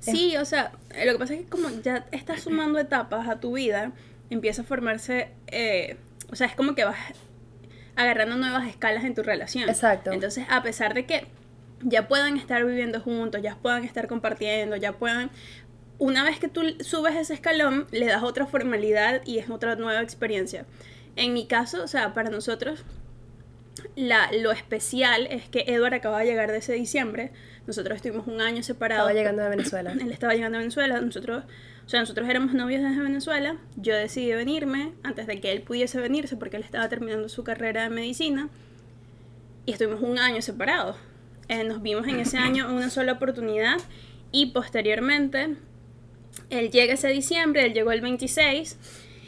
sí, 0.00 0.36
o 0.36 0.44
sea, 0.44 0.72
eh, 0.94 1.06
lo 1.06 1.12
que 1.12 1.18
pasa 1.18 1.34
es 1.34 1.40
que 1.40 1.46
como 1.46 1.70
ya 1.82 2.06
estás 2.10 2.42
sumando 2.42 2.78
etapas 2.80 3.28
a 3.28 3.38
tu 3.38 3.52
vida, 3.52 3.92
empieza 4.28 4.62
a 4.62 4.64
formarse, 4.64 5.30
eh, 5.46 5.96
o 6.30 6.36
sea, 6.36 6.48
es 6.48 6.56
como 6.56 6.74
que 6.74 6.84
vas 6.84 6.98
agarrando 7.94 8.36
nuevas 8.36 8.68
escalas 8.68 9.04
en 9.04 9.14
tu 9.14 9.22
relación. 9.22 9.68
Exacto. 9.68 10.12
Entonces, 10.12 10.46
a 10.50 10.62
pesar 10.62 10.94
de 10.94 11.06
que 11.06 11.28
ya 11.80 12.08
puedan 12.08 12.36
estar 12.36 12.64
viviendo 12.64 13.00
juntos, 13.00 13.40
ya 13.40 13.56
puedan 13.56 13.84
estar 13.84 14.08
compartiendo, 14.08 14.76
ya 14.76 14.92
puedan... 14.92 15.30
Una 15.98 16.22
vez 16.22 16.38
que 16.38 16.48
tú 16.48 16.62
subes 16.80 17.16
ese 17.16 17.34
escalón, 17.34 17.86
le 17.90 18.06
das 18.06 18.22
otra 18.22 18.46
formalidad 18.46 19.20
y 19.24 19.38
es 19.38 19.50
otra 19.50 19.74
nueva 19.74 20.00
experiencia. 20.00 20.64
En 21.16 21.34
mi 21.34 21.46
caso, 21.46 21.82
o 21.82 21.88
sea, 21.88 22.14
para 22.14 22.30
nosotros, 22.30 22.84
la, 23.96 24.30
lo 24.32 24.52
especial 24.52 25.26
es 25.30 25.48
que 25.48 25.64
Edward 25.66 25.94
acaba 25.94 26.20
de 26.20 26.26
llegar 26.26 26.50
de 26.50 26.58
ese 26.58 26.72
diciembre. 26.74 27.30
Nosotros 27.66 27.96
estuvimos 27.96 28.26
un 28.26 28.40
año 28.40 28.62
separados. 28.62 29.10
Estaba 29.10 29.18
llegando 29.18 29.42
de 29.42 29.48
Venezuela. 29.50 29.92
Él 29.92 30.10
estaba 30.10 30.34
llegando 30.34 30.58
a 30.58 30.60
Venezuela, 30.60 31.00
nosotros, 31.00 31.44
o 31.84 31.88
sea, 31.88 32.00
nosotros 32.00 32.28
éramos 32.28 32.54
novios 32.54 32.82
desde 32.82 33.02
Venezuela. 33.02 33.56
Yo 33.76 33.94
decidí 33.94 34.32
venirme 34.32 34.92
antes 35.02 35.26
de 35.26 35.40
que 35.40 35.52
él 35.52 35.62
pudiese 35.62 36.00
venirse 36.00 36.36
porque 36.36 36.56
él 36.56 36.62
estaba 36.62 36.88
terminando 36.88 37.28
su 37.28 37.44
carrera 37.44 37.82
de 37.82 37.90
medicina 37.90 38.48
y 39.66 39.72
estuvimos 39.72 40.00
un 40.00 40.18
año 40.18 40.40
separados. 40.40 40.96
Eh, 41.48 41.64
nos 41.64 41.82
vimos 41.82 42.06
en 42.06 42.20
ese 42.20 42.38
año 42.38 42.72
una 42.72 42.90
sola 42.90 43.12
oportunidad 43.12 43.78
y 44.32 44.46
posteriormente 44.46 45.56
él 46.50 46.70
llega 46.70 46.94
ese 46.94 47.08
diciembre, 47.08 47.64
él 47.66 47.74
llegó 47.74 47.92
el 47.92 48.00
26 48.00 48.78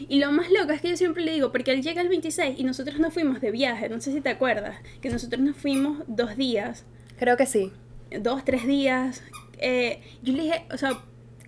y 0.08 0.18
lo 0.20 0.32
más 0.32 0.50
loco 0.50 0.72
es 0.72 0.80
que 0.80 0.88
yo 0.88 0.96
siempre 0.96 1.24
le 1.24 1.32
digo, 1.32 1.52
porque 1.52 1.72
él 1.72 1.82
llega 1.82 2.00
el 2.02 2.08
26 2.08 2.58
y 2.58 2.64
nosotros 2.64 2.98
nos 2.98 3.12
fuimos 3.12 3.40
de 3.40 3.50
viaje, 3.50 3.88
no 3.88 4.00
sé 4.00 4.12
si 4.12 4.20
te 4.20 4.28
acuerdas, 4.30 4.76
que 5.00 5.10
nosotros 5.10 5.40
nos 5.42 5.56
fuimos 5.56 5.98
dos 6.06 6.36
días 6.36 6.84
Creo 7.18 7.36
que 7.36 7.46
sí. 7.46 7.72
dos, 8.20 8.44
tres 8.44 8.66
días. 8.66 9.22
eh, 9.58 10.00
yo 10.22 10.32
le 10.32 10.42
dije, 10.44 10.64
o 10.72 10.78
sea, 10.78 10.92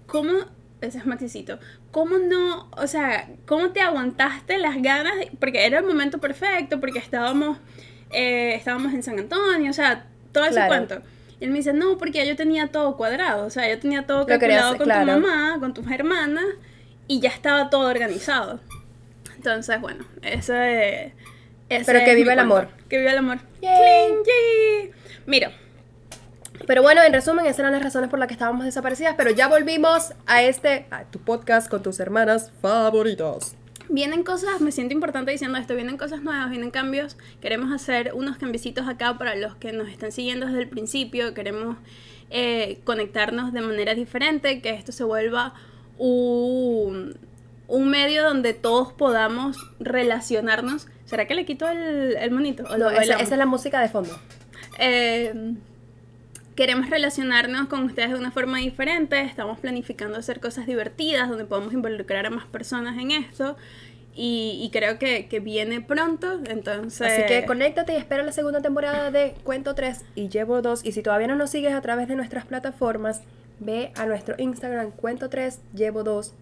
¿cómo? 0.07 0.33
Ese 0.83 0.99
es 0.99 1.07
Maxicito. 1.07 1.59
¿Cómo 1.93 2.19
no? 2.19 2.69
O 2.77 2.87
sea, 2.87 3.29
¿cómo 3.47 3.71
te 3.71 3.81
aguantaste 3.81 4.59
las 4.59 4.83
ganas? 4.83 5.17
de- 5.17 5.31
porque 5.38 5.65
era 5.65 5.79
el 5.79 5.85
momento 5.87 6.19
perfecto, 6.19 6.81
porque 6.81 6.99
estábamos, 6.99 7.59
eh, 8.11 8.55
estábamos 8.55 8.93
en 8.93 9.03
San 9.03 9.19
Antonio, 9.19 9.71
o 9.71 9.75
sea, 9.75 10.07
todo 10.33 10.45
ese 10.45 10.55
Claro. 10.55 10.69
cuento. 10.69 11.03
Y 11.41 11.45
él 11.45 11.51
me 11.51 11.59
dice, 11.59 11.73
no, 11.73 11.99
porque 11.99 12.27
yo 12.27 12.37
tenía 12.37 12.67
todo 12.69 12.97
cuadrado, 12.97 13.47
o 13.47 13.51
sea, 13.51 13.69
yo 13.73 13.79
tenía 13.79 14.07
todo 14.07 14.27
querías- 14.27 14.41
calculado 14.41 14.77
con 14.77 14.85
claro. 14.85 15.15
tu 15.15 15.21
mamá, 15.21 15.57
con 15.61 15.73
tus 15.75 15.91
hermanas, 15.91 16.45
y 17.09 17.21
ya 17.21 17.31
estaba 17.31 17.71
todo 17.71 17.88
organizado. 17.88 18.61
Entonces, 19.37 19.81
bueno, 19.81 20.05
ese, 20.23 21.12
ese 21.69 21.85
Pero 21.85 22.05
que 22.05 22.15
viva 22.15 22.33
el 22.33 22.38
amor. 22.38 22.69
Que 22.88 22.99
viva 22.99 23.11
el 23.11 23.19
amor. 23.19 23.38
Yay. 23.61 24.91
Mira, 25.27 25.53
Pero 26.67 26.83
bueno, 26.83 27.03
en 27.03 27.12
resumen, 27.12 27.47
esas 27.47 27.61
eran 27.61 27.73
las 27.73 27.83
razones 27.83 28.09
por 28.09 28.19
las 28.19 28.29
que 28.29 28.35
estábamos 28.35 28.65
desaparecidas, 28.65 29.15
pero 29.17 29.31
ya 29.31 29.49
volvimos 29.49 30.12
a 30.27 30.43
este, 30.43 30.87
a 30.91 31.05
tu 31.05 31.19
podcast 31.19 31.69
con 31.69 31.83
tus 31.83 31.99
hermanas 31.99 32.53
favoritas. 32.61 33.57
Vienen 33.88 34.23
cosas, 34.23 34.61
me 34.61 34.71
siento 34.73 34.95
importante 34.95 35.33
diciendo 35.33 35.59
esto, 35.59 35.75
vienen 35.75 35.97
cosas 35.97 36.23
nuevas, 36.23 36.51
vienen 36.51 36.71
cambios. 36.71 37.17
Queremos 37.41 37.73
hacer 37.73 38.12
unos 38.15 38.38
cambiecitos 38.38 38.88
acá 38.88 39.19
para 39.19 39.35
los 39.35 39.57
que 39.57 39.73
nos 39.73 39.88
están 39.88 40.12
siguiendo 40.12 40.47
desde 40.47 40.61
el 40.61 40.69
principio. 40.69 41.35
Queremos 41.35 41.77
eh, 42.31 42.81
conectarnos 42.85 43.53
de 43.53 43.61
manera 43.61 43.95
diferente, 43.95 44.62
que 44.62 44.71
esto 44.71 44.93
se 44.93 45.05
vuelva 45.05 45.55
un, 45.99 47.17
un 47.69 47.89
medio 47.89 48.23
donde 48.25 48.55
todos 48.55 48.93
podamos 48.93 49.57
relacionarnos. 49.81 50.89
¿Será 51.05 51.27
que 51.27 51.35
le 51.35 51.45
quito 51.45 51.69
el, 51.69 52.17
el 52.17 52.31
monito? 52.31 52.65
¿O 52.71 52.77
lo 52.77 52.91
No, 52.91 52.99
esa, 52.99 53.19
es 53.19 53.31
la 53.31 53.47
música 53.47 53.81
de 53.81 53.89
fondo. 53.89 54.19
Eh, 54.79 55.55
queremos 56.55 56.91
relacionarnos 56.91 57.69
con 57.69 57.85
ustedes 57.85 58.11
de 58.11 58.17
una 58.17 58.31
forma 58.31 58.59
diferente. 58.59 59.21
Estamos 59.21 59.59
planificando 59.59 60.19
hacer 60.19 60.41
cosas 60.41 60.67
divertidas 60.67 61.29
donde 61.29 61.45
podamos 61.45 61.73
involucrar 61.73 62.27
a 62.27 62.31
más 62.31 62.47
personas 62.47 62.99
en 62.99 63.11
esto. 63.11 63.57
Y, 64.15 64.61
y 64.63 64.71
creo 64.71 64.99
que, 64.99 65.27
que 65.29 65.41
viene 65.41 65.81
pronto. 65.81 66.41
Entonces. 66.45 67.01
Así 67.01 67.23
que 67.27 67.47
conéctate 67.47 67.95
y 67.95 67.97
espera 67.97 68.23
la 68.23 68.33
segunda 68.33 68.61
temporada 68.61 69.11
de 69.11 69.35
Cuento 69.45 69.75
3 69.75 70.05
y 70.15 70.29
Llevo 70.29 70.61
2. 70.61 70.85
Y 70.85 70.93
si 70.93 71.03
todavía 71.03 71.27
no 71.27 71.37
nos 71.37 71.51
sigues 71.51 71.73
a 71.73 71.81
través 71.81 72.09
de 72.09 72.17
nuestras 72.17 72.45
plataformas, 72.45 73.23
ve 73.61 73.93
a 73.97 74.07
nuestro 74.07 74.35
Instagram 74.38 74.91
Cuento 74.93 75.29
3, 75.29 75.61
Llevo 75.75 76.03
2, 76.03 76.35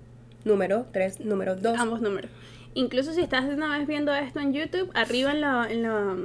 número 0.44 0.87
3, 0.92 1.20
número 1.20 1.57
2. 1.57 1.79
Ambos 1.79 2.01
números. 2.01 2.31
Incluso 2.75 3.12
si 3.12 3.20
estás 3.20 3.44
una 3.46 3.77
vez 3.79 3.87
viendo 3.87 4.14
esto 4.14 4.40
en 4.40 4.53
YouTube, 4.53 4.90
arriba 4.94 5.33
en 5.33 5.40
la, 5.40 5.66
en 5.70 5.83
la 5.83 6.16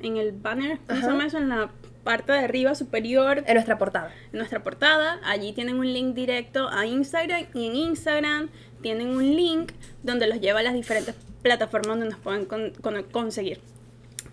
en 0.00 0.16
el 0.16 0.30
banner, 0.32 0.78
¿cómo 0.86 1.00
se 1.00 1.06
llama 1.06 1.26
eso? 1.26 1.38
En 1.38 1.48
la 1.48 1.70
parte 2.04 2.30
de 2.32 2.38
arriba 2.38 2.74
superior 2.76 3.42
En 3.46 3.54
nuestra 3.54 3.78
portada. 3.78 4.12
en 4.32 4.38
nuestra 4.38 4.62
portada. 4.62 5.18
Allí 5.24 5.52
tienen 5.52 5.76
un 5.78 5.92
link 5.92 6.14
directo 6.14 6.68
a 6.68 6.86
Instagram 6.86 7.46
y 7.52 7.66
en 7.66 7.74
Instagram 7.74 8.48
tienen 8.80 9.08
un 9.08 9.34
link 9.34 9.72
donde 10.04 10.28
los 10.28 10.40
lleva 10.40 10.60
a 10.60 10.62
las 10.62 10.74
diferentes 10.74 11.16
plataformas 11.42 11.98
donde 11.98 12.06
nos 12.10 12.18
pueden 12.20 12.44
con- 12.46 12.70
con- 12.80 13.02
conseguir. 13.10 13.60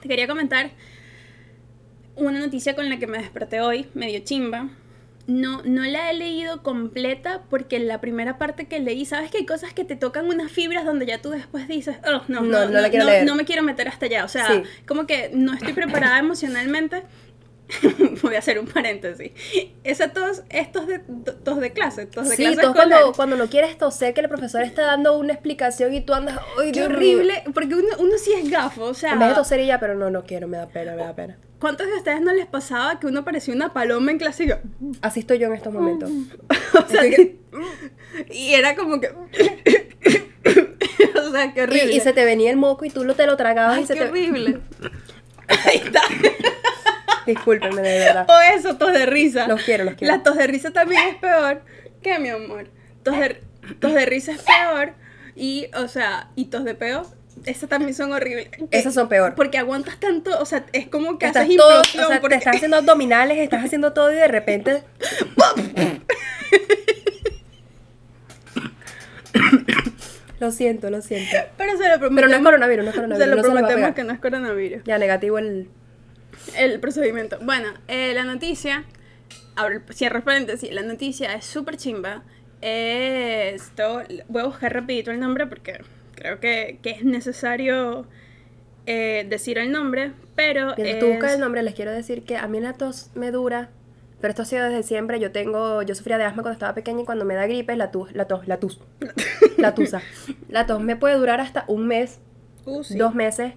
Te 0.02 0.08
quería 0.08 0.28
comentar 0.28 0.70
una 2.16 2.40
noticia 2.40 2.76
con 2.76 2.88
la 2.90 2.98
que 3.00 3.08
me 3.08 3.18
desperté 3.18 3.60
hoy, 3.62 3.88
medio 3.96 4.20
chimba. 4.20 4.70
No, 5.28 5.64
no 5.64 5.82
la 5.84 6.12
he 6.12 6.14
leído 6.14 6.62
completa 6.62 7.42
porque 7.50 7.80
la 7.80 8.00
primera 8.00 8.38
parte 8.38 8.68
que 8.68 8.80
leí, 8.80 9.06
sabes 9.06 9.32
que 9.32 9.40
hay 9.40 9.46
cosas 9.46 9.74
que 9.74 9.84
te 9.84 9.96
tocan 9.96 10.28
unas 10.28 10.52
fibras 10.52 10.86
donde 10.86 11.08
ya 11.08 11.20
tú 11.20 11.32
después 11.32 11.68
dices, 11.68 11.98
oh, 12.06 12.22
no, 12.28 12.42
No, 12.42 12.66
no, 12.66 12.66
no 12.70 12.80
la 12.82 12.90
quiero 12.92 13.06
no, 13.06 13.12
leer". 13.12 13.26
no 13.26 13.34
me 13.36 13.44
quiero 13.44 13.64
meter 13.64 13.88
hasta 13.88 14.06
allá. 14.06 14.24
O 14.24 14.28
sea, 14.28 14.46
Sí. 14.48 14.62
como 14.88 15.08
que 15.08 15.32
no 15.34 15.54
estoy 15.54 15.74
preparada 15.74 16.20
emocionalmente. 16.20 17.02
Voy 18.22 18.36
a 18.36 18.40
hacer 18.40 18.60
un 18.60 18.68
paréntesis. 18.68 19.32
Esa 19.84 20.10
tos, 20.14 20.44
estos 20.50 20.88
de, 20.88 21.00
tos 21.00 21.60
de 21.60 21.72
clase, 21.74 22.06
tos 22.06 22.30
de 22.30 22.36
Sí, 22.36 22.44
clase 22.44 22.62
escolar. 22.62 22.90
cuando, 22.90 23.14
cuando 23.14 23.36
no 23.38 23.48
quieres 23.48 23.78
toser 23.78 24.14
que 24.14 24.22
el 24.22 24.30
profesor 24.30 24.62
está 24.62 24.84
dando 24.84 25.18
una 25.18 25.34
explicación 25.34 25.94
y 25.94 26.02
tú 26.02 26.14
andas, 26.14 26.38
¡ay, 26.60 26.72
Qué 26.72 26.80
Dios 26.82 26.90
mío". 26.90 26.98
horrible, 26.98 27.44
porque 27.54 27.76
uno, 27.76 27.88
uno 28.00 28.18
sí 28.18 28.34
es 28.34 28.50
gafo, 28.50 28.84
o 28.84 28.94
sea, 28.94 29.14
En 29.14 29.20
vez 29.20 29.30
de 29.30 29.36
toser 29.36 29.60
y 29.62 29.68
ya, 29.68 29.80
pero 29.80 29.96
no, 29.96 30.10
no 30.12 30.24
quiero, 30.26 30.48
me 30.48 30.58
da 30.58 30.68
pena, 30.68 30.92
me 30.96 31.04
da 31.04 31.16
pena. 31.16 31.38
¿cuántos 31.58 31.88
de 31.88 31.94
ustedes 31.94 32.22
no 32.22 32.32
les 32.34 32.46
pasaba 32.46 33.00
que 33.00 33.08
uno 33.08 33.24
parecía 33.26 33.54
una 33.56 33.74
paloma 33.74 34.12
en 34.12 34.20
clase 34.20 34.44
y 34.44 34.50
yo, 34.50 34.56
Así 35.02 35.22
estoy 35.22 35.40
yo 35.40 35.48
en 35.48 35.54
estos 35.54 35.74
momentos. 35.74 36.12
o 36.74 36.88
sea, 36.88 37.02
que- 37.02 37.38
y 38.32 38.54
era 38.54 38.76
como 38.76 39.00
que, 39.02 39.08
o 39.08 41.32
sea, 41.32 41.54
qué 41.54 41.64
horrible. 41.64 41.94
Y, 41.94 41.98
y 41.98 42.00
se 42.02 42.14
te 42.14 42.24
venía 42.26 42.52
el 42.52 42.58
moco 42.58 42.86
y 42.86 42.90
tú 42.92 43.04
lo, 43.04 43.16
te 43.16 43.26
lo 43.26 43.36
tragabas 43.38 43.78
Ay, 43.78 43.84
y 43.84 43.88
se 43.88 43.94
qué 43.96 44.02
te... 44.02 44.10
horrible. 44.10 44.60
Ahí 45.48 45.78
está. 45.84 46.02
Discúlpenme, 47.26 47.82
de 47.82 48.00
verdad. 48.00 48.28
O 48.30 48.40
eso, 48.58 48.78
tos 48.78 48.94
de 48.94 49.06
risa. 49.06 49.48
Los 49.48 49.64
quiero, 49.64 49.84
los 49.84 49.96
quiero. 49.96 50.16
La 50.16 50.24
tos 50.24 50.38
de 50.38 50.48
risa 50.48 50.72
también 50.72 51.02
es 51.10 51.16
peor. 51.16 51.62
¿Qué, 52.02 52.20
mi 52.20 52.30
amor? 52.30 52.68
Tos 53.04 53.18
de, 53.18 53.42
tos 53.80 53.94
de 53.94 54.06
risa 54.06 54.34
es 54.34 54.42
peor. 54.42 54.94
Y, 55.36 55.68
o 55.76 55.88
sea, 55.88 56.30
y 56.36 56.46
tos 56.46 56.64
de 56.64 56.76
peo, 56.76 57.06
esas 57.46 57.68
también 57.70 57.94
son 57.94 58.14
horribles. 58.14 58.50
Esas 58.72 58.94
son 58.94 59.10
peor. 59.10 59.36
Porque 59.36 59.58
aguantas 59.58 60.00
tanto, 60.00 60.40
o 60.40 60.46
sea, 60.46 60.66
es 60.72 60.88
como 60.88 61.18
que 61.20 61.26
Estás 61.26 61.44
haces 61.44 61.58
todo, 61.58 61.82
o 61.82 61.84
sea, 61.84 62.22
porque- 62.22 62.36
te 62.36 62.40
estás 62.40 62.56
haciendo 62.56 62.78
abdominales, 62.78 63.38
estás 63.40 63.66
haciendo 63.66 63.92
todo 63.94 64.12
y 64.12 64.16
de 64.16 64.28
repente... 64.28 64.84
lo 70.40 70.52
siento, 70.52 70.90
lo 70.90 71.02
siento. 71.02 71.36
Pero 71.58 71.78
se 71.78 71.90
lo 71.90 72.00
prometemos. 72.00 72.16
Pero 72.16 72.28
no 72.30 72.36
es 72.36 72.44
coronavirus, 72.44 72.86
no 72.86 72.90
es 72.92 72.96
coronavirus. 72.96 73.24
Se 73.24 73.30
lo 73.30 73.36
no 73.36 73.44
se 73.44 73.50
prometemos 73.50 73.96
que 73.96 74.04
no 74.04 74.14
es 74.14 74.20
coronavirus. 74.20 74.84
Ya, 74.86 74.98
negativo 74.98 75.38
el... 75.38 75.70
El 76.58 76.80
procedimiento. 76.80 77.38
Bueno, 77.42 77.70
eh, 77.88 78.14
la 78.14 78.24
noticia, 78.24 78.86
abro 79.56 79.82
cierro 79.92 80.24
paréntesis, 80.24 80.72
la 80.72 80.82
noticia 80.82 81.34
es 81.34 81.46
súper 81.46 81.78
chimba. 81.78 82.24
Esto, 82.62 84.02
voy 84.28 84.42
a 84.42 84.46
buscar 84.46 84.74
rapidito 84.74 85.12
el 85.12 85.20
nombre 85.20 85.46
porque 85.48 85.82
creo 86.16 86.40
que, 86.40 86.80
que 86.82 86.92
es 86.92 87.04
necesario 87.04 88.08
eh, 88.86 89.26
decir 89.30 89.58
el 89.58 89.72
nombre, 89.72 90.14
pero 90.36 90.74
Mientras 90.78 91.00
tú 91.00 91.08
buscas 91.08 91.34
el 91.34 91.42
nombre, 91.42 91.62
les 91.64 91.76
quiero 91.76 91.92
decir 91.92 92.24
que 92.24 92.38
a 92.38 92.48
mí 92.48 92.60
la 92.60 92.74
tos 92.74 93.12
me 93.14 93.32
dura, 93.32 93.70
pero 94.22 94.32
esto 94.32 94.42
ha 94.42 94.46
sido 94.46 94.66
desde 94.66 94.84
siempre. 94.84 95.20
Yo 95.20 95.32
tengo, 95.32 95.82
yo 95.84 95.94
sufría 95.94 96.18
de 96.18 96.24
asma 96.24 96.42
cuando 96.42 96.54
estaba 96.54 96.74
pequeña 96.74 97.02
y 97.02 97.06
cuando 97.06 97.26
me 97.26 97.36
da 97.36 97.46
gripe, 97.46 97.76
la 97.76 97.92
tos, 97.92 98.14
la 98.14 98.26
tos, 98.26 98.48
la 98.48 98.58
tos, 98.60 98.80
la 99.58 99.76
tusa. 99.76 100.02
La 100.50 100.66
tos 100.66 100.82
me 100.82 100.96
puede 100.96 101.16
durar 101.16 101.42
hasta 101.42 101.66
un 101.68 101.88
mes, 101.88 102.20
Uh, 102.68 102.84
sí. 102.84 102.98
dos 102.98 103.14
meses 103.14 103.54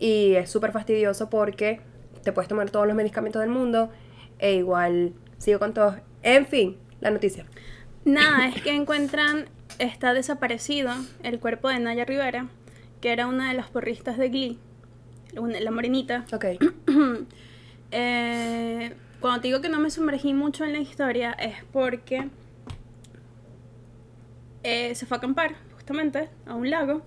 y 0.00 0.34
es 0.34 0.50
súper 0.50 0.72
fastidioso 0.72 1.30
porque 1.30 1.80
te 2.28 2.32
puedes 2.34 2.48
tomar 2.48 2.68
todos 2.68 2.86
los 2.86 2.94
medicamentos 2.94 3.40
del 3.40 3.48
mundo 3.50 3.90
e 4.38 4.54
igual 4.56 5.14
sigo 5.38 5.58
con 5.58 5.72
tos. 5.72 5.94
En 6.22 6.46
fin, 6.46 6.76
la 7.00 7.10
noticia. 7.10 7.46
Nada, 8.04 8.48
es 8.48 8.60
que 8.60 8.74
encuentran, 8.74 9.46
está 9.78 10.12
desaparecido 10.12 10.92
el 11.22 11.40
cuerpo 11.40 11.70
de 11.70 11.78
Naya 11.78 12.04
Rivera, 12.04 12.48
que 13.00 13.12
era 13.12 13.26
una 13.26 13.48
de 13.48 13.54
las 13.54 13.70
porristas 13.70 14.18
de 14.18 14.28
Glee, 14.28 14.58
una- 15.38 15.58
la 15.58 15.70
morenita. 15.70 16.26
Ok. 16.32 16.44
Eh, 17.90 18.94
cuando 19.18 19.40
te 19.40 19.48
digo 19.48 19.62
que 19.62 19.70
no 19.70 19.80
me 19.80 19.88
sumergí 19.90 20.34
mucho 20.34 20.62
en 20.66 20.74
la 20.74 20.78
historia 20.78 21.32
es 21.32 21.54
porque 21.72 22.28
eh, 24.62 24.94
se 24.94 25.06
fue 25.06 25.16
a 25.16 25.18
acampar 25.18 25.54
justamente 25.74 26.28
a 26.46 26.54
un 26.54 26.68
lago. 26.68 27.00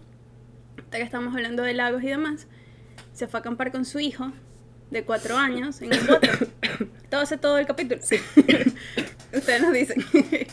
Ya 0.91 0.97
que 0.97 1.03
estamos 1.03 1.35
hablando 1.35 1.61
de 1.61 1.73
lagos 1.75 2.01
y 2.01 2.07
demás, 2.07 2.47
se 3.13 3.27
fue 3.27 3.37
a 3.37 3.41
acampar 3.41 3.71
con 3.71 3.85
su 3.85 3.99
hijo 3.99 4.31
de 4.91 5.03
cuatro 5.03 5.37
años 5.37 5.81
en 5.81 5.91
un 5.97 6.05
bote. 6.07 6.29
todo 7.09 7.21
hace 7.21 7.37
todo 7.37 7.57
el 7.57 7.65
capítulo. 7.65 7.99
Sí. 8.03 8.17
Ustedes 9.33 9.61
nos 9.61 9.73
dicen. 9.73 10.03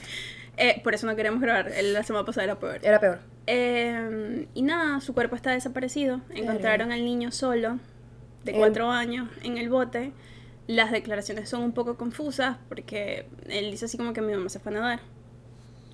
Eh, 0.61 0.81
por 0.83 0.93
eso 0.93 1.07
no 1.07 1.15
queríamos 1.15 1.41
grabar. 1.41 1.71
La 1.85 2.03
semana 2.03 2.25
pasada 2.27 2.43
era 2.43 2.59
peor. 2.59 2.81
Era 2.83 2.99
peor. 2.99 3.21
Eh, 3.47 4.49
y 4.55 4.63
nada, 4.63 5.01
su 5.01 5.15
cuerpo 5.15 5.37
está 5.37 5.53
desaparecido. 5.53 6.21
Encontraron 6.35 6.91
al 6.91 7.05
niño 7.05 7.31
solo, 7.31 7.79
de 8.43 8.51
En- 8.51 8.59
cuatro 8.59 8.91
años, 8.91 9.29
en 9.45 9.57
el 9.57 9.69
bote. 9.69 10.11
Las 10.67 10.91
declaraciones 10.91 11.49
son 11.49 11.63
un 11.63 11.71
poco 11.71 11.97
confusas 11.97 12.57
porque 12.69 13.27
él 13.49 13.71
dice 13.71 13.85
así 13.85 13.97
como 13.97 14.13
que 14.13 14.21
mi 14.21 14.33
mamá 14.33 14.49
se 14.49 14.59
fue 14.59 14.73
a 14.73 14.81
nadar. 14.81 15.01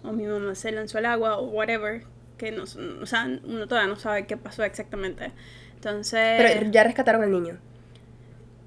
O 0.03 0.13
mi 0.13 0.25
mamá 0.25 0.55
se 0.55 0.73
lanzó 0.73 0.97
al 0.97 1.05
agua 1.05 1.37
o 1.37 1.45
whatever. 1.45 2.05
Que 2.39 2.51
no, 2.51 2.63
o 2.63 3.05
sea, 3.07 3.29
uno 3.45 3.69
todavía 3.69 3.93
no 3.93 3.97
sabe 4.01 4.25
qué 4.27 4.39
pasó 4.39 4.65
exactamente. 4.65 5.31
Entonces, 5.75 6.37
Pero 6.39 6.71
ya 6.71 6.85
rescataron 6.85 7.23
al 7.23 7.31
niño, 7.31 7.59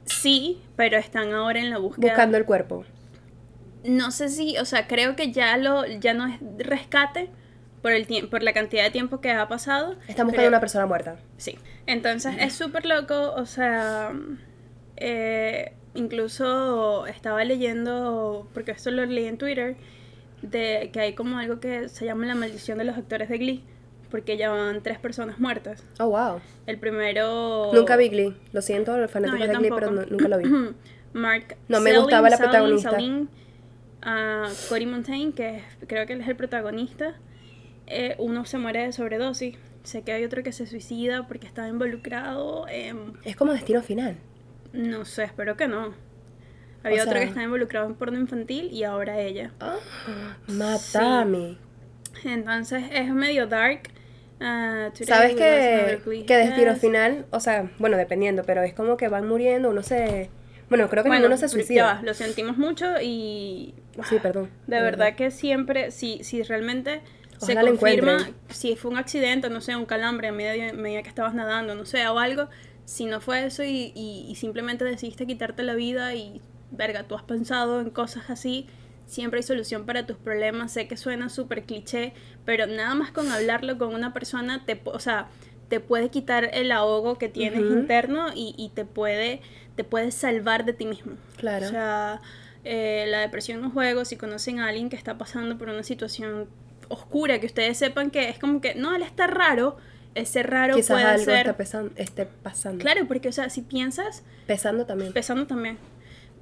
sí, 0.08 0.62
pero 0.76 0.98
están 0.98 1.34
ahora 1.34 1.60
en 1.60 1.70
la 1.70 1.78
búsqueda. 1.78 2.08
buscando 2.08 2.38
el 2.38 2.46
cuerpo. 2.46 2.86
No 3.84 4.12
sé 4.12 4.30
si, 4.30 4.58
o 4.58 4.66
sea, 4.66 4.88
creo 4.88 5.16
que 5.16 5.32
ya 5.32 5.56
lo 5.58 5.86
ya 5.86 6.14
no 6.14 6.28
es 6.28 6.40
rescate 6.58 7.30
por 7.82 7.92
el 7.92 8.08
tiempo 8.08 8.32
por 8.32 8.44
la 8.44 8.54
cantidad 8.54 8.84
de 8.84 8.92
tiempo 8.92 9.22
que 9.22 9.32
ha 9.32 9.48
pasado. 9.48 9.96
Están 10.08 10.28
buscando 10.28 10.48
a 10.48 10.50
una 10.50 10.60
persona 10.60 10.86
muerta. 10.86 11.18
Sí. 11.38 11.58
Entonces 11.86 12.36
es 12.40 12.54
súper 12.54 12.86
loco, 12.86 13.34
o 13.36 13.46
sea, 13.46 14.12
eh, 14.98 15.74
incluso 15.94 17.06
estaba 17.08 17.44
leyendo, 17.44 18.50
porque 18.54 18.72
esto 18.72 18.92
lo 18.92 19.06
leí 19.06 19.26
en 19.26 19.38
Twitter, 19.38 19.78
de 20.42 20.90
que 20.92 21.00
hay 21.00 21.14
como 21.14 21.38
algo 21.38 21.60
que 21.60 21.90
se 21.90 22.06
llama 22.06 22.26
la 22.26 22.36
maldición 22.36 22.78
de 22.78 22.84
los 22.84 22.98
actores 22.98 23.30
de 23.30 23.38
Glee, 23.38 23.64
porque 24.10 24.38
ya 24.38 24.50
van 24.50 24.82
tres 24.84 25.00
personas 25.00 25.40
muertas. 25.40 25.84
Oh, 26.00 26.10
wow. 26.10 26.40
El 26.66 26.78
primero... 26.80 27.72
Nunca 27.74 27.96
vi 27.98 28.10
Glee. 28.10 28.36
Lo 28.54 28.62
siento, 28.62 28.98
los 28.98 29.12
fanáticos 29.12 29.48
de 29.48 29.54
Glee, 29.56 29.70
pero 29.74 29.92
no- 29.92 30.06
nunca 30.06 30.28
lo 30.28 30.38
vi. 30.38 30.46
Mark 31.14 31.58
No 31.68 31.80
me 31.80 31.90
Selling, 31.92 32.02
gustaba 32.04 32.30
la 32.30 32.38
Selling, 32.38 32.50
protagonista. 32.52 32.92
Selling, 32.92 33.30
ah, 34.04 34.50
Cory 34.70 34.86
Montaigne, 34.86 35.34
que 35.34 35.64
creo 35.88 36.06
que 36.06 36.14
él 36.14 36.22
es 36.22 36.28
el 36.28 36.36
protagonista. 36.36 37.16
Eh, 37.88 38.16
uno 38.20 38.46
se 38.46 38.58
muere 38.58 38.84
de 38.84 38.92
sobredosis. 38.92 39.56
Sé 39.84 40.02
que 40.04 40.12
hay 40.12 40.24
otro 40.26 40.44
que 40.44 40.52
se 40.52 40.68
suicida 40.68 41.28
porque 41.28 41.48
estaba 41.48 41.68
involucrado 41.70 42.68
en... 42.68 43.14
Es 43.24 43.36
como 43.38 43.54
destino 43.54 43.82
final. 43.82 44.18
No 44.74 45.06
sé, 45.06 45.24
espero 45.24 45.56
que 45.56 45.68
no. 45.70 45.94
Había 46.84 47.02
otro 47.04 47.14
sea- 47.14 47.22
que 47.22 47.28
estaba 47.28 47.44
involucrado 47.46 47.88
en 47.88 47.96
porno 47.96 48.20
infantil 48.20 48.70
y 48.72 48.84
ahora 48.84 49.20
ella. 49.20 49.52
Matame. 50.48 51.58
Entonces 52.24 52.84
es 52.92 53.10
medio 53.14 53.48
dark. 53.48 53.90
Ah, 54.40 54.90
¿Sabes 55.02 55.36
que, 55.36 56.00
que 56.26 56.38
destino 56.38 56.76
final, 56.76 57.26
o 57.32 57.40
sea, 57.40 57.70
bueno, 57.80 57.98
dependiendo, 57.98 58.44
pero 58.44 58.62
es 58.62 58.74
como 58.74 58.98
que 58.98 59.08
van 59.08 59.28
muriendo, 59.28 59.70
uno 59.70 59.82
se... 59.84 60.30
Bueno, 60.70 60.90
creo 60.90 61.04
que 61.04 61.10
Bueno, 61.10 61.24
ninguno 61.24 61.38
se 61.38 61.48
suicida. 61.48 61.84
va, 61.84 62.02
lo 62.04 62.14
sentimos 62.14 62.58
mucho 62.58 62.86
y 63.02 63.74
Sí, 64.04 64.20
perdón. 64.20 64.50
De 64.68 64.82
verdad 64.82 65.16
que 65.16 65.32
siempre, 65.32 65.92
si, 65.92 66.24
si 66.24 66.44
realmente 66.44 67.02
se 67.40 67.54
Ojalá 67.54 67.62
confirma 67.64 68.30
si 68.50 68.76
fue 68.76 68.92
un 68.92 68.98
accidente, 68.98 69.50
no 69.50 69.62
sé, 69.62 69.76
un 69.76 69.86
calambre 69.86 70.28
a 70.28 70.32
medida, 70.32 70.74
medida 70.74 71.04
que 71.04 71.10
estabas 71.10 71.34
nadando, 71.34 71.76
no 71.76 71.86
sé, 71.86 72.06
o 72.08 72.20
algo, 72.20 72.50
si 72.86 73.06
no 73.06 73.22
fue 73.22 73.46
eso 73.46 73.64
y, 73.64 73.92
y- 73.96 74.26
y 74.30 74.36
simplemente 74.36 74.84
decidiste 74.86 75.26
quitarte 75.28 75.64
la 75.64 75.76
vida 75.76 76.16
y, 76.16 76.42
verga, 76.72 77.04
tú 77.04 77.16
has 77.16 77.24
pensado 77.24 77.80
en 77.82 77.92
cosas 77.92 78.30
así, 78.30 78.68
siempre 79.08 79.40
hay 79.40 79.44
solución 79.44 79.88
para 79.88 80.06
tus 80.06 80.18
problemas. 80.18 80.74
Sé 80.74 80.88
que 80.88 80.98
suena 80.98 81.30
súper 81.30 81.64
cliché, 81.64 82.14
pero 82.46 82.68
nada 82.68 82.94
más 82.94 83.12
con 83.12 83.32
hablarlo 83.32 83.80
con 83.80 83.96
una 83.96 84.14
persona, 84.14 84.64
te, 84.66 84.80
o 84.86 85.00
sea, 85.00 85.30
te 85.70 85.80
puede 85.80 86.10
quitar 86.10 86.52
el 86.54 86.72
ahogo 86.72 87.18
que 87.18 87.28
tienes 87.28 87.60
interno 87.60 88.28
y, 88.36 88.54
y 88.58 88.70
te 88.70 88.86
puede 88.86 89.42
te 89.78 89.84
puede 89.86 90.12
salvar 90.12 90.66
de 90.66 90.74
ti 90.74 90.86
mismo. 90.86 91.14
Claro. 91.38 91.68
O 91.68 91.70
sea, 91.70 92.20
eh, 92.66 93.06
la 93.08 93.20
depresión 93.20 93.62
no 93.62 93.70
juego. 93.70 94.04
Si 94.04 94.18
conocen 94.18 94.60
a 94.60 94.68
alguien 94.68 94.90
que 94.90 94.98
está 94.98 95.18
pasando 95.18 95.58
por 95.58 95.70
una 95.70 95.84
situación 95.84 96.48
oscura, 96.90 97.40
que 97.40 97.46
ustedes 97.46 97.78
sepan 97.78 98.10
que 98.10 98.28
es 98.28 98.40
como 98.40 98.60
que, 98.60 98.76
no, 98.76 98.94
él 98.96 99.04
está 99.04 99.28
raro, 99.28 99.78
ese 100.16 100.42
raro 100.42 100.76
Quizás 100.76 100.96
puede 100.96 101.06
algo 101.06 101.64
ser... 101.64 101.92
esté 101.96 102.26
pasando. 102.26 102.82
Claro, 102.82 103.08
porque, 103.08 103.30
o 103.30 103.32
sea, 103.32 103.50
si 103.50 103.62
piensas, 103.62 104.24
Pesando 104.48 104.86
también. 104.86 105.14
pesando 105.14 105.46
también, 105.46 105.78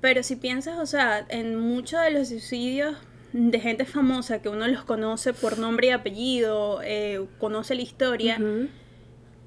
pero 0.06 0.22
si 0.22 0.36
piensas, 0.36 0.78
o 0.78 0.86
sea, 0.86 1.26
en 1.30 1.56
muchos 1.56 2.00
de 2.00 2.12
los 2.12 2.28
suicidios 2.28 2.96
de 3.34 3.60
gente 3.60 3.86
famosa 3.86 4.40
que 4.40 4.50
uno 4.50 4.68
los 4.68 4.84
conoce 4.84 5.34
por 5.34 5.58
nombre 5.58 5.88
y 5.88 5.90
apellido, 5.90 6.80
eh, 6.84 7.26
conoce 7.40 7.74
la 7.74 7.82
historia, 7.82 8.38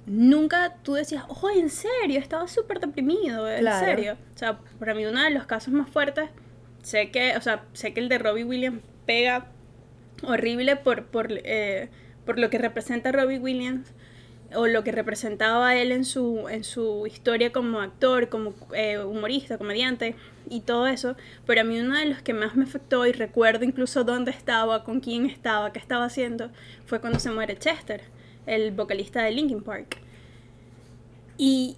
nunca 0.06 0.74
tú 0.82 0.94
decías, 0.94 1.22
ojo, 1.28 1.48
en 1.48 1.70
serio, 1.70 2.18
estaba 2.18 2.48
súper 2.48 2.80
deprimido, 2.80 3.48
en 3.48 3.60
Claro. 3.60 3.86
serio. 3.86 4.16
O 4.34 4.38
sea, 4.38 4.58
para 4.80 4.94
mí 4.94 5.06
uno 5.06 5.22
de 5.22 5.30
los 5.30 5.46
casos 5.46 5.72
más 5.72 5.88
fuertes, 5.90 6.28
sé 6.82 7.12
que, 7.12 7.36
o 7.36 7.40
sea, 7.40 7.64
sé 7.72 7.94
que 7.94 8.00
el 8.00 8.08
de 8.08 8.18
Robbie 8.18 8.42
Williams 8.42 8.82
pega 9.06 9.46
horrible 10.24 10.74
por, 10.74 11.04
por, 11.06 11.28
eh, 11.30 11.88
por 12.26 12.40
lo 12.40 12.50
que 12.50 12.58
representa 12.58 13.12
Robbie 13.12 13.38
Williams 13.38 13.92
o 14.54 14.66
lo 14.66 14.82
que 14.82 14.92
representaba 14.92 15.76
él 15.76 15.92
en 15.92 16.04
su, 16.04 16.48
en 16.48 16.64
su 16.64 17.06
historia 17.06 17.52
como 17.52 17.80
actor, 17.80 18.28
como 18.28 18.54
eh, 18.74 18.98
humorista, 18.98 19.58
comediante 19.58 20.16
y 20.48 20.60
todo 20.60 20.86
eso, 20.86 21.16
pero 21.46 21.60
a 21.60 21.64
mí 21.64 21.78
uno 21.78 21.96
de 21.96 22.06
los 22.06 22.22
que 22.22 22.32
más 22.32 22.56
me 22.56 22.64
afectó 22.64 23.06
y 23.06 23.12
recuerdo 23.12 23.64
incluso 23.64 24.04
dónde 24.04 24.30
estaba, 24.30 24.84
con 24.84 25.00
quién 25.00 25.26
estaba, 25.26 25.72
qué 25.72 25.78
estaba 25.78 26.06
haciendo, 26.06 26.50
fue 26.86 27.00
cuando 27.00 27.18
se 27.18 27.30
muere 27.30 27.58
Chester, 27.58 28.02
el 28.46 28.70
vocalista 28.70 29.22
de 29.22 29.32
Linkin 29.32 29.62
Park. 29.62 29.98
Y 31.36 31.76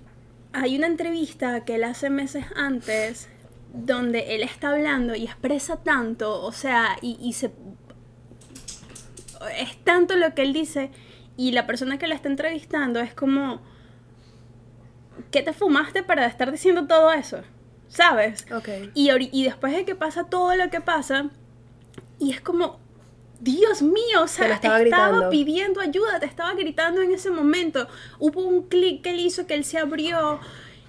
hay 0.52 0.76
una 0.76 0.86
entrevista 0.86 1.64
que 1.64 1.74
él 1.74 1.84
hace 1.84 2.08
meses 2.08 2.44
antes 2.54 3.28
donde 3.72 4.34
él 4.36 4.42
está 4.42 4.70
hablando 4.70 5.14
y 5.16 5.24
expresa 5.24 5.82
tanto, 5.82 6.40
o 6.42 6.52
sea, 6.52 6.96
y, 7.02 7.18
y 7.20 7.32
se... 7.32 7.50
Es 9.58 9.76
tanto 9.84 10.16
lo 10.16 10.34
que 10.34 10.42
él 10.42 10.52
dice 10.52 10.90
y 11.46 11.52
la 11.52 11.66
persona 11.66 11.98
que 11.98 12.06
la 12.06 12.14
está 12.14 12.28
entrevistando 12.28 13.00
es 13.00 13.14
como... 13.14 13.60
¿Qué 15.30 15.42
te 15.42 15.52
fumaste 15.52 16.02
para 16.02 16.26
estar 16.26 16.50
diciendo 16.50 16.86
todo 16.86 17.12
eso? 17.12 17.42
¿Sabes? 17.88 18.46
Ok. 18.52 18.68
Y, 18.94 19.10
y 19.38 19.44
después 19.44 19.72
de 19.74 19.84
que 19.84 19.94
pasa 19.94 20.24
todo 20.24 20.54
lo 20.56 20.70
que 20.70 20.80
pasa, 20.80 21.30
y 22.18 22.30
es 22.32 22.40
como, 22.40 22.78
Dios 23.40 23.82
mío, 23.82 24.22
o 24.22 24.28
sea, 24.28 24.46
lo 24.48 24.54
estaba 24.84 25.10
pidiendo 25.30 25.80
ayuda, 25.80 26.20
te 26.20 26.26
estaba 26.26 26.54
gritando 26.54 27.02
en 27.02 27.12
ese 27.12 27.30
momento. 27.30 27.86
Hubo 28.18 28.42
un 28.44 28.68
clic 28.68 29.02
que 29.02 29.10
él 29.10 29.20
hizo 29.20 29.46
que 29.46 29.54
él 29.54 29.64
se 29.64 29.78
abrió 29.78 30.40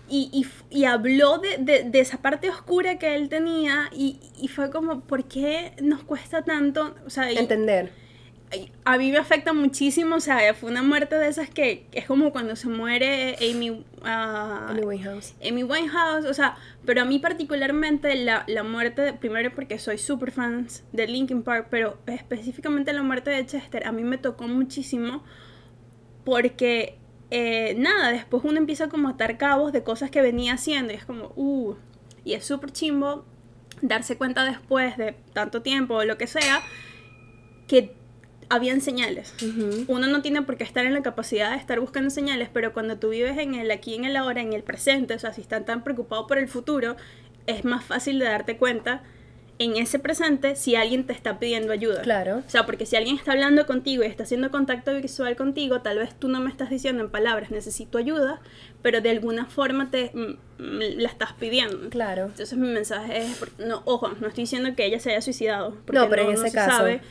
y, 0.09 0.45
y 0.69 0.83
habló 0.85 1.37
de, 1.37 1.57
de- 1.57 1.83
de 1.83 1.99
esa 1.99 2.17
parte 2.21 2.49
oscura 2.49 2.99
que 2.99 3.15
él 3.15 3.29
tenía 3.29 3.89
y, 3.93 4.19
y 4.39 4.47
fue 4.49 4.69
como, 4.69 5.01
¿por 5.01 5.23
qué 5.25 5.73
nos 5.81 6.03
cuesta 6.03 6.41
tanto? 6.43 6.95
O 7.05 7.09
sea, 7.09 7.29
Entender. 7.31 7.91
A 8.83 8.97
mí 8.97 9.11
me 9.11 9.17
afecta 9.17 9.53
muchísimo, 9.53 10.15
o 10.15 10.19
sea, 10.19 10.53
fue 10.53 10.69
una 10.69 10.83
muerte 10.83 11.15
de 11.15 11.27
esas 11.27 11.49
que 11.49 11.85
es 11.91 12.05
como 12.05 12.31
cuando 12.31 12.55
se 12.55 12.67
muere 12.67 13.37
Amy, 13.37 13.85
ah, 14.03 14.67
Amy 14.69 14.81
Winehouse. 14.81 15.35
Amy 15.47 15.63
Winehouse, 15.63 16.25
o 16.25 16.33
sea, 16.33 16.57
pero 16.85 17.01
a 17.01 17.05
mí 17.05 17.19
particularmente 17.19 18.13
la, 18.15 18.43
la 18.47 18.63
muerte, 18.63 19.13
primero 19.13 19.51
porque 19.55 19.79
soy 19.79 19.97
super 19.97 20.31
fans 20.31 20.83
de 20.91 21.07
Linkin 21.07 21.43
Park, 21.43 21.67
pero 21.69 21.97
específicamente 22.07 22.91
la 22.91 23.03
muerte 23.03 23.29
de 23.29 23.45
Chester, 23.45 23.87
a 23.87 23.91
mí 23.91 24.03
me 24.03 24.17
tocó 24.17 24.47
muchísimo 24.47 25.23
porque, 26.25 26.97
eh, 27.29 27.75
nada, 27.77 28.11
después 28.11 28.43
uno 28.43 28.57
empieza 28.57 28.89
como 28.89 29.07
a 29.07 29.11
atar 29.11 29.37
cabos 29.37 29.71
de 29.71 29.83
cosas 29.83 30.11
que 30.11 30.21
venía 30.21 30.53
haciendo 30.53 30.91
y 30.91 30.97
es 30.97 31.05
como, 31.05 31.31
uh, 31.35 31.75
y 32.25 32.33
es 32.33 32.43
súper 32.43 32.71
chimbo 32.71 33.25
darse 33.81 34.17
cuenta 34.17 34.43
después 34.43 34.97
de 34.97 35.15
tanto 35.33 35.61
tiempo 35.61 35.95
o 35.95 36.03
lo 36.03 36.17
que 36.17 36.27
sea, 36.27 36.61
que 37.67 38.00
habían 38.51 38.81
señales. 38.81 39.33
Ujú. 39.41 39.85
Uno 39.87 40.07
no 40.07 40.21
tiene 40.21 40.41
por 40.43 40.57
qué 40.57 40.63
estar 40.63 40.85
en 40.85 40.93
la 40.93 41.01
capacidad 41.01 41.51
de 41.51 41.57
estar 41.57 41.79
buscando 41.79 42.09
señales, 42.09 42.49
pero 42.51 42.73
cuando 42.73 42.97
tú 42.97 43.09
vives 43.09 43.37
en 43.37 43.55
el 43.55 43.71
aquí, 43.71 43.95
en 43.95 44.05
el 44.05 44.15
ahora, 44.17 44.41
en 44.41 44.53
el 44.53 44.63
presente, 44.63 45.13
o 45.15 45.19
sea, 45.19 45.33
si 45.33 45.41
estás 45.41 45.65
tan 45.65 45.83
preocupado 45.83 46.27
por 46.27 46.37
el 46.37 46.47
futuro, 46.47 46.95
es 47.47 47.65
más 47.65 47.83
fácil 47.83 48.19
de 48.19 48.25
darte 48.25 48.57
cuenta 48.57 49.03
en 49.59 49.77
ese 49.77 49.99
presente 49.99 50.55
si 50.55 50.75
alguien 50.75 51.05
te 51.05 51.13
está 51.13 51.37
pidiendo 51.37 51.71
ayuda. 51.71 52.01
Claro. 52.01 52.41
O 52.45 52.49
sea, 52.49 52.65
porque 52.65 52.87
si 52.87 52.95
alguien 52.95 53.15
está 53.15 53.33
hablando 53.33 53.67
contigo 53.67 54.01
y 54.03 54.07
está 54.07 54.23
haciendo 54.23 54.49
contacto 54.49 54.91
visual 54.95 55.35
contigo, 55.35 55.81
tal 55.81 55.99
vez 55.99 56.15
tú 56.15 56.29
no 56.29 56.39
me 56.39 56.49
estás 56.49 56.71
diciendo 56.71 57.03
en 57.03 57.11
palabras, 57.11 57.51
necesito 57.51 57.99
ayuda, 57.99 58.41
pero 58.81 59.01
de 59.01 59.11
alguna 59.11 59.45
forma 59.45 59.91
te 59.91 60.11
mm, 60.15 60.63
mm, 60.63 60.79
la 60.97 61.07
estás 61.09 61.33
pidiendo. 61.33 61.89
Claro. 61.89 62.25
Entonces 62.25 62.57
mi 62.57 62.69
mensaje 62.69 63.19
es, 63.19 63.39
no, 63.59 63.83
ojo, 63.85 64.09
no 64.19 64.27
estoy 64.27 64.43
diciendo 64.45 64.75
que 64.75 64.85
ella 64.85 64.99
se 64.99 65.11
haya 65.11 65.21
suicidado, 65.21 65.77
porque 65.85 65.99
No, 65.99 66.09
pero 66.09 66.23
en 66.23 66.31
ese 66.31 66.49
se 66.49 66.55
caso. 66.55 66.77
sabe, 66.77 67.01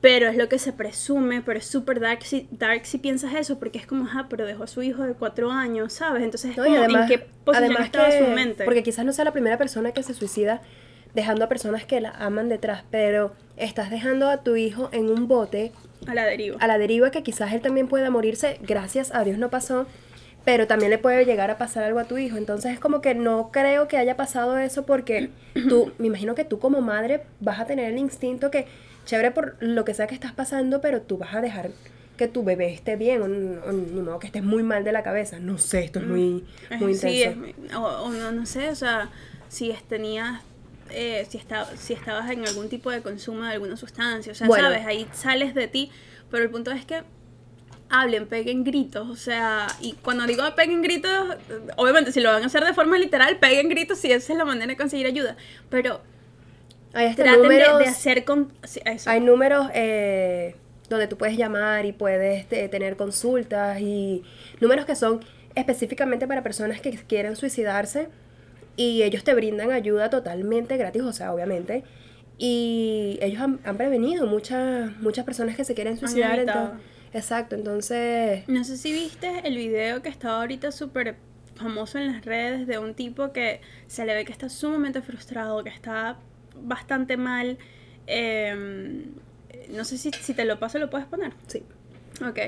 pero 0.00 0.28
es 0.28 0.36
lo 0.36 0.48
que 0.48 0.58
se 0.58 0.72
presume, 0.72 1.42
pero 1.42 1.58
es 1.58 1.66
súper 1.66 1.98
dark 2.00 2.22
si, 2.22 2.46
dark 2.52 2.86
si 2.86 2.98
piensas 2.98 3.34
eso, 3.34 3.58
porque 3.58 3.78
es 3.78 3.86
como, 3.86 4.06
ah, 4.12 4.26
pero 4.30 4.46
dejó 4.46 4.62
a 4.64 4.66
su 4.68 4.82
hijo 4.82 5.02
de 5.02 5.14
cuatro 5.14 5.50
años, 5.50 5.92
¿sabes? 5.92 6.22
Entonces 6.22 6.52
es 6.52 6.56
No, 6.56 6.64
como, 6.64 6.76
además, 6.78 7.10
¿en 7.10 7.18
qué 7.18 7.26
posición 7.44 7.64
además 7.64 7.86
estaba 7.86 8.08
que- 8.08 8.18
su 8.18 8.24
mente? 8.32 8.64
Porque 8.64 8.82
quizás 8.82 9.04
no 9.04 9.12
sea 9.12 9.24
la 9.24 9.32
primera 9.32 9.58
persona 9.58 9.92
que 9.92 10.02
se 10.02 10.14
suicida 10.14 10.60
dejando 11.14 11.44
a 11.44 11.48
personas 11.48 11.84
que 11.84 12.00
la 12.00 12.10
aman 12.10 12.48
detrás, 12.48 12.84
pero 12.90 13.32
estás 13.56 13.90
dejando 13.90 14.28
a 14.28 14.42
tu 14.42 14.56
hijo 14.56 14.88
en 14.92 15.08
un 15.10 15.26
bote 15.26 15.72
A 16.06 16.14
la 16.14 16.24
deriva. 16.26 16.58
a 16.60 16.66
la 16.68 16.78
deriva 16.78 17.10
que 17.10 17.22
quizás 17.24 17.52
él 17.52 17.60
también 17.60 17.88
pueda 17.88 18.08
morirse, 18.10 18.58
gracias 18.62 19.12
a 19.12 19.24
Dios 19.24 19.38
no 19.38 19.48
pasó, 19.50 19.86
pero 20.44 20.66
también 20.68 20.90
le 20.90 20.98
puede 20.98 21.24
llegar 21.24 21.50
a 21.50 21.58
pasar 21.58 21.82
algo 21.84 21.98
a 21.98 22.04
tu 22.04 22.18
hijo. 22.18 22.36
Entonces 22.36 22.72
es 22.72 22.78
como 22.78 23.00
que 23.00 23.14
no 23.14 23.50
creo 23.52 23.88
que 23.88 23.96
haya 23.96 24.16
pasado 24.16 24.58
eso 24.58 24.86
porque 24.86 25.30
tú, 25.68 25.92
me 25.98 26.06
imagino 26.06 26.34
que 26.34 26.44
tú 26.44 26.58
como 26.60 26.80
madre 26.82 27.22
vas 27.40 27.58
a 27.58 27.64
tener 27.66 27.86
el 27.92 27.98
instinto 27.98 28.50
que, 28.50 28.66
chévere 29.08 29.30
por 29.30 29.56
lo 29.60 29.86
que 29.86 29.94
sea 29.94 30.06
que 30.06 30.14
estás 30.14 30.32
pasando, 30.32 30.82
pero 30.82 31.00
tú 31.00 31.16
vas 31.16 31.34
a 31.34 31.40
dejar 31.40 31.70
que 32.18 32.28
tu 32.28 32.44
bebé 32.44 32.74
esté 32.74 32.96
bien, 32.96 33.22
o, 33.22 33.24
o 33.24 33.72
ni 33.72 34.00
modo 34.02 34.18
que 34.18 34.26
estés 34.26 34.42
muy 34.42 34.62
mal 34.62 34.84
de 34.84 34.92
la 34.92 35.02
cabeza. 35.02 35.38
No 35.40 35.56
sé, 35.56 35.84
esto 35.84 36.00
es 36.00 36.06
muy, 36.06 36.44
muy 36.78 36.92
Eh, 36.92 36.94
Sí, 36.94 37.22
intenso. 37.22 37.64
es- 37.68 37.74
o, 37.74 37.80
o 37.86 38.10
no, 38.10 38.32
no 38.32 38.44
sé, 38.44 38.68
o 38.68 38.74
sea, 38.74 39.08
si 39.48 39.70
es- 39.70 39.82
tenías, 39.84 40.42
eh, 40.90 41.26
si, 41.30 41.38
esta- 41.38 41.74
si 41.76 41.94
estabas 41.94 42.30
en 42.30 42.46
algún 42.46 42.68
tipo 42.68 42.90
de 42.90 43.00
consumo 43.00 43.44
de 43.44 43.52
alguna 43.52 43.76
sustancia, 43.78 44.32
o 44.32 44.34
sea, 44.34 44.46
Bueno. 44.46 44.64
sabes, 44.68 44.84
ahí 44.86 45.08
sales 45.12 45.54
de 45.54 45.68
ti, 45.68 45.90
pero 46.30 46.42
el 46.44 46.50
punto 46.50 46.70
es 46.72 46.84
que 46.84 47.02
hablen, 47.88 48.26
peguen 48.26 48.64
gritos, 48.64 49.08
o 49.08 49.16
sea, 49.16 49.68
y 49.80 49.92
cuando 50.02 50.26
digo 50.26 50.42
peguen 50.54 50.82
gritos, 50.82 51.36
obviamente 51.76 52.12
si 52.12 52.20
lo 52.20 52.30
van 52.30 52.42
a 52.42 52.46
hacer 52.46 52.62
de 52.64 52.74
forma 52.74 52.98
literal, 52.98 53.38
peguen 53.38 53.70
gritos 53.70 53.96
si 53.98 54.12
esa 54.12 54.32
es 54.34 54.38
la 54.38 54.44
manera 54.44 54.66
de 54.66 54.76
conseguir 54.76 55.06
ayuda, 55.06 55.36
pero 55.70 56.02
Hay 56.98 57.14
traten 57.14 57.34
de, 57.34 57.42
números, 57.42 57.78
de 57.78 57.86
hacer 57.86 58.24
con... 58.24 58.52
eso. 58.62 59.10
hay 59.10 59.20
números 59.20 59.68
eh, 59.74 60.56
donde 60.88 61.06
tú 61.06 61.16
puedes 61.16 61.36
llamar 61.36 61.86
y 61.86 61.92
puedes 61.92 62.46
eh, 62.50 62.68
tener 62.68 62.96
consultas 62.96 63.80
y 63.80 64.22
números 64.60 64.84
que 64.84 64.96
son 64.96 65.20
específicamente 65.54 66.26
para 66.26 66.42
personas 66.42 66.80
que 66.80 66.90
quieren 66.90 67.36
suicidarse 67.36 68.08
y 68.76 69.02
ellos 69.02 69.24
te 69.24 69.34
brindan 69.34 69.70
ayuda 69.72 70.08
totalmente 70.10 70.76
gratis, 70.76 71.02
o 71.02 71.12
sea, 71.12 71.32
obviamente. 71.32 71.84
Y 72.38 73.18
ellos 73.20 73.40
han, 73.40 73.58
han 73.64 73.76
prevenido 73.76 74.26
muchas 74.26 74.96
muchas 75.00 75.24
personas 75.24 75.56
que 75.56 75.64
se 75.64 75.74
quieren 75.74 75.96
suicidar. 75.96 76.38
entonces- 76.38 76.78
exacto, 77.12 77.56
entonces... 77.56 78.48
No 78.48 78.62
sé 78.64 78.76
si 78.76 78.92
viste 78.92 79.40
el 79.44 79.56
video 79.56 80.02
que 80.02 80.08
estaba 80.08 80.40
ahorita 80.40 80.70
súper 80.70 81.16
famoso 81.56 81.98
en 81.98 82.12
las 82.12 82.24
redes 82.24 82.66
de 82.66 82.78
un 82.78 82.94
tipo 82.94 83.32
que 83.32 83.60
se 83.88 84.04
le 84.06 84.14
ve 84.14 84.24
que 84.24 84.32
está 84.32 84.48
sumamente 84.48 85.02
frustrado, 85.02 85.64
que 85.64 85.70
está 85.70 86.18
bastante 86.62 87.16
mal. 87.16 87.58
eh, 88.06 89.04
no 89.70 89.84
sé 89.84 89.98
si, 89.98 90.10
si 90.12 90.34
te 90.34 90.44
lo 90.44 90.58
paso, 90.58 90.78
lo 90.78 90.90
puedes 90.90 91.06
poner. 91.06 91.32
Sí. 91.46 91.62
Ok. 92.26 92.38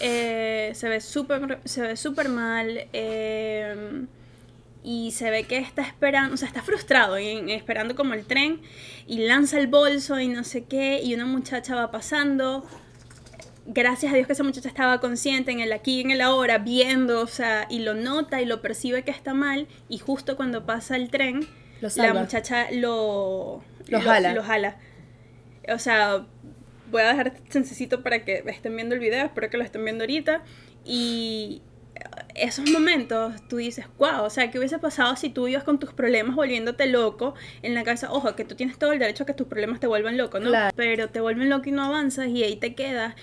Eh, 0.00 0.72
se 0.74 0.88
ve 0.88 1.00
súper 1.00 1.60
se 1.64 1.82
ve 1.82 1.96
súper 1.96 2.28
mal. 2.28 2.86
eh, 2.92 4.06
y 4.84 5.12
se 5.12 5.30
ve 5.30 5.44
que 5.44 5.58
está 5.58 5.82
esperando, 5.82 6.34
o 6.34 6.36
sea, 6.36 6.48
está 6.48 6.62
frustrado 6.62 7.18
y 7.18 7.52
esperando 7.52 7.94
como 7.94 8.14
el 8.14 8.24
tren 8.24 8.60
y 9.06 9.18
lanza 9.18 9.58
el 9.58 9.68
bolso 9.68 10.18
y 10.18 10.26
no 10.28 10.42
sé 10.42 10.64
qué 10.64 11.00
y 11.02 11.14
una 11.14 11.24
muchacha 11.24 11.76
va 11.76 11.90
pasando. 11.90 12.66
Gracias 13.64 14.12
a 14.12 14.16
Dios 14.16 14.26
que 14.26 14.32
esa 14.32 14.42
muchacha 14.42 14.68
estaba 14.68 14.98
consciente 14.98 15.52
en 15.52 15.60
el 15.60 15.72
aquí 15.72 15.98
y 15.98 16.00
en 16.00 16.10
el 16.10 16.20
ahora, 16.20 16.58
viendo, 16.58 17.20
o 17.20 17.28
sea, 17.28 17.68
y 17.70 17.78
lo 17.78 17.94
nota 17.94 18.42
y 18.42 18.44
lo 18.44 18.60
percibe 18.60 19.04
que 19.04 19.12
está 19.12 19.34
mal 19.34 19.68
y 19.88 19.98
justo 19.98 20.36
cuando 20.36 20.66
pasa 20.66 20.96
el 20.96 21.10
tren, 21.10 21.46
la 21.96 22.14
muchacha 22.14 22.70
lo, 22.72 23.62
Lo 23.88 24.00
jala. 24.00 24.32
lo 24.34 24.42
jala. 24.42 24.76
O 25.72 25.78
sea, 25.78 26.26
voy 26.90 27.02
a 27.02 27.08
dejar 27.08 27.32
chancecito 27.48 28.02
para 28.02 28.24
que 28.24 28.42
estén 28.46 28.74
viendo 28.76 28.94
el 28.94 29.00
video, 29.00 29.24
espero 29.26 29.48
que 29.50 29.56
lo 29.56 29.64
estén 29.64 29.84
viendo 29.84 30.04
ahorita. 30.04 30.42
Y 30.84 31.62
esos 32.34 32.68
momentos 32.70 33.34
tú 33.48 33.58
dices, 33.58 33.86
wow, 33.98 34.22
o 34.24 34.30
sea, 34.30 34.50
¿qué 34.50 34.58
hubiese 34.58 34.78
pasado 34.78 35.14
si 35.16 35.28
tú 35.30 35.46
ibas 35.46 35.62
con 35.64 35.78
tus 35.78 35.92
problemas 35.92 36.34
volviéndote 36.34 36.86
loco 36.86 37.34
en 37.62 37.74
la 37.74 37.84
casa? 37.84 38.10
Ojo, 38.12 38.34
que 38.34 38.44
tú 38.44 38.54
tienes 38.56 38.78
todo 38.78 38.92
el 38.92 38.98
derecho 38.98 39.22
a 39.22 39.26
que 39.26 39.34
tus 39.34 39.46
problemas 39.46 39.78
te 39.80 39.86
vuelvan 39.86 40.16
loco, 40.16 40.40
¿no? 40.40 40.48
Claro. 40.48 40.72
Pero 40.76 41.08
te 41.10 41.20
vuelven 41.20 41.48
loco 41.50 41.68
y 41.68 41.72
no 41.72 41.84
avanzas 41.84 42.28
y 42.28 42.42
ahí 42.42 42.56
te 42.56 42.74
quedas. 42.74 43.14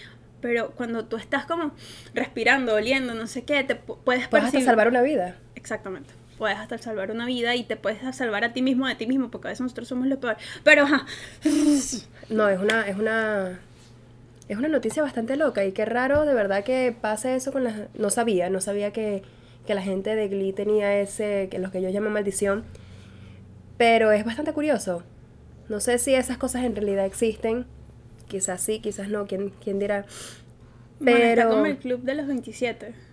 Pero 0.41 0.71
cuando 0.71 1.03
tú 1.05 1.17
estás 1.17 1.45
como 1.45 1.73
respirando, 2.13 2.73
oliendo, 2.75 3.13
no 3.13 3.27
sé 3.27 3.43
qué, 3.43 3.61
te 3.65 3.75
pu- 3.75 3.97
puedes 4.05 4.29
Puedes 4.29 4.45
hasta 4.45 4.57
percibir- 4.59 4.65
salvar 4.65 4.87
una 4.87 5.01
vida. 5.01 5.35
Exactamente. 5.55 6.13
Puedes 6.39 6.57
hasta 6.57 6.77
salvar 6.77 7.11
una 7.11 7.25
vida 7.25 7.55
y 7.55 7.63
te 7.63 7.75
puedes 7.75 7.99
salvar 8.15 8.45
a 8.45 8.53
ti 8.53 8.61
mismo 8.61 8.87
de 8.87 8.95
ti 8.95 9.05
mismo, 9.05 9.29
porque 9.29 9.49
a 9.49 9.51
veces 9.51 9.61
nosotros 9.61 9.89
somos 9.89 10.07
lo 10.07 10.19
peor. 10.19 10.37
Pero, 10.63 10.83
ajá. 10.83 11.05
No, 12.29 12.47
es 12.47 12.59
una, 12.59 12.87
es 12.87 12.97
una, 12.97 13.59
es 14.47 14.57
una 14.57 14.67
noticia 14.67 15.03
bastante 15.03 15.35
loca 15.35 15.65
y 15.65 15.73
qué 15.73 15.83
raro 15.83 16.25
de 16.25 16.33
verdad 16.33 16.63
que 16.63 16.95
pase 16.99 17.35
eso 17.35 17.51
con 17.51 17.63
las, 17.63 17.75
no 17.93 18.09
sabía, 18.09 18.49
no 18.49 18.61
sabía 18.61 18.93
que, 18.93 19.23
que 19.67 19.73
la 19.73 19.81
gente 19.81 20.15
de 20.15 20.27
Glee 20.27 20.53
tenía 20.53 20.99
ese, 20.99 21.49
que 21.51 21.59
los 21.59 21.71
que 21.71 21.81
yo 21.81 21.89
llamo 21.89 22.09
maldición, 22.09 22.63
pero 23.77 24.11
es 24.11 24.23
bastante 24.23 24.53
curioso. 24.53 25.03
No 25.67 25.79
sé 25.79 25.97
si 25.99 26.13
esas 26.13 26.37
cosas 26.37 26.63
en 26.63 26.75
realidad 26.75 27.05
existen, 27.05 27.65
quizás 28.27 28.61
sí, 28.61 28.79
quizás 28.79 29.09
no, 29.09 29.27
quién, 29.27 29.51
quién 29.61 29.77
dirá. 29.77 30.05
Bueno, 30.99 31.17
está 31.17 31.43
Pero 31.43 31.49
como 31.49 31.65
el 31.65 31.77
club 31.77 32.01
de 32.03 32.15
los 32.15 32.27
27. 32.27 33.08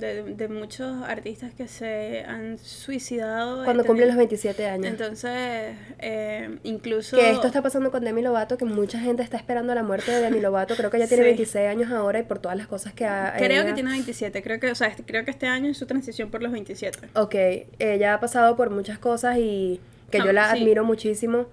De, 0.00 0.22
de 0.34 0.48
muchos 0.48 1.02
artistas 1.04 1.52
que 1.54 1.68
se 1.68 2.24
han 2.26 2.58
suicidado. 2.58 3.64
Cuando 3.64 3.84
cumplen 3.84 4.08
los 4.08 4.14
teni- 4.16 4.28
27 4.28 4.66
años. 4.66 4.86
Entonces, 4.86 5.76
eh, 5.98 6.58
incluso... 6.64 7.16
Que 7.16 7.30
esto 7.30 7.46
está 7.46 7.62
pasando 7.62 7.90
con 7.90 8.04
Demi 8.04 8.22
Lovato, 8.22 8.56
que 8.58 8.64
mucha 8.64 8.98
gente 8.98 9.22
está 9.22 9.36
esperando 9.36 9.74
la 9.74 9.82
muerte 9.82 10.10
de 10.12 10.20
Demi 10.20 10.40
Lovato. 10.40 10.74
Creo 10.76 10.90
que 10.90 10.96
ella 10.98 11.06
tiene 11.08 11.22
Sí. 11.24 11.28
26 11.28 11.68
años 11.68 11.90
ahora 11.92 12.18
y 12.18 12.22
por 12.24 12.38
todas 12.38 12.56
las 12.56 12.66
cosas 12.66 12.92
que 12.92 13.06
ha. 13.06 13.34
Creo 13.36 13.62
ella- 13.62 13.66
que 13.66 13.72
tiene 13.74 13.90
27, 13.90 14.42
creo 14.42 14.60
que, 14.60 14.70
o 14.70 14.74
sea, 14.74 14.88
este- 14.88 15.04
creo 15.04 15.24
que 15.24 15.30
este 15.30 15.46
año 15.46 15.70
es 15.70 15.78
su 15.78 15.86
transición 15.86 16.30
por 16.30 16.42
los 16.42 16.52
27. 16.52 16.98
Ok, 17.14 17.34
ella 17.78 18.14
ha 18.14 18.20
pasado 18.20 18.56
por 18.56 18.70
muchas 18.70 18.98
cosas 18.98 19.38
y 19.38 19.80
que 20.10 20.18
yo 20.18 20.30
Ah, 20.30 20.32
la 20.32 20.52
sí. 20.52 20.58
admiro 20.62 20.84
muchísimo. 20.84 21.46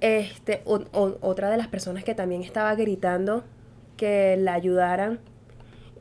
Este, 0.00 0.60
o- 0.66 0.84
o- 0.92 1.18
otra 1.22 1.50
de 1.50 1.56
las 1.56 1.68
personas 1.68 2.04
que 2.04 2.14
también 2.14 2.42
estaba 2.42 2.74
gritando 2.74 3.44
que 3.96 4.36
la 4.38 4.52
ayudaran 4.52 5.20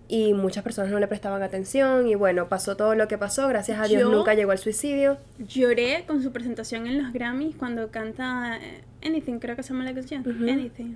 y 0.07 0.33
muchas 0.33 0.63
personas 0.63 0.91
no 0.91 0.99
le 0.99 1.07
prestaban 1.07 1.41
atención 1.41 2.07
y 2.07 2.15
bueno, 2.15 2.47
pasó 2.47 2.77
todo 2.77 2.93
lo 2.95 3.07
que 3.07 3.17
pasó, 3.17 3.47
gracias 3.47 3.79
a 3.79 3.85
Dios 3.87 4.01
Yo- 4.03 4.11
nunca 4.11 4.33
llegó 4.35 4.51
al 4.51 4.59
suicidio. 4.59 5.17
Lloré 5.39 6.03
con 6.05 6.21
su 6.21 6.31
presentación 6.31 6.85
en 6.87 7.01
los 7.01 7.11
Grammys 7.13 7.55
cuando 7.55 7.89
canta 7.89 8.57
eh, 8.61 8.83
Anything, 9.03 9.39
creo 9.39 9.55
que 9.55 9.63
se 9.63 9.73
llama 9.73 9.83
la 9.85 9.93
canción. 9.93 10.21
Ujú. 10.21 10.43
Anything. 10.49 10.95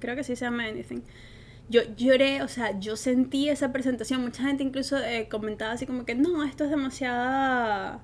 Creo 0.00 0.14
que 0.16 0.24
sí 0.24 0.36
se 0.36 0.44
llama 0.44 0.64
Anything. 0.66 1.00
Yo 1.68 1.80
lloré, 1.96 2.42
o 2.42 2.48
sea, 2.48 2.78
yo 2.78 2.94
sentí 2.96 3.48
esa 3.48 3.72
presentación. 3.72 4.20
Mucha 4.22 4.42
gente 4.44 4.62
incluso 4.62 4.98
eh, 4.98 5.26
comentaba 5.28 5.72
así 5.72 5.84
como 5.86 6.04
que 6.04 6.14
no, 6.14 6.44
esto 6.44 6.62
es 6.64 6.70
demasiado, 6.70 8.00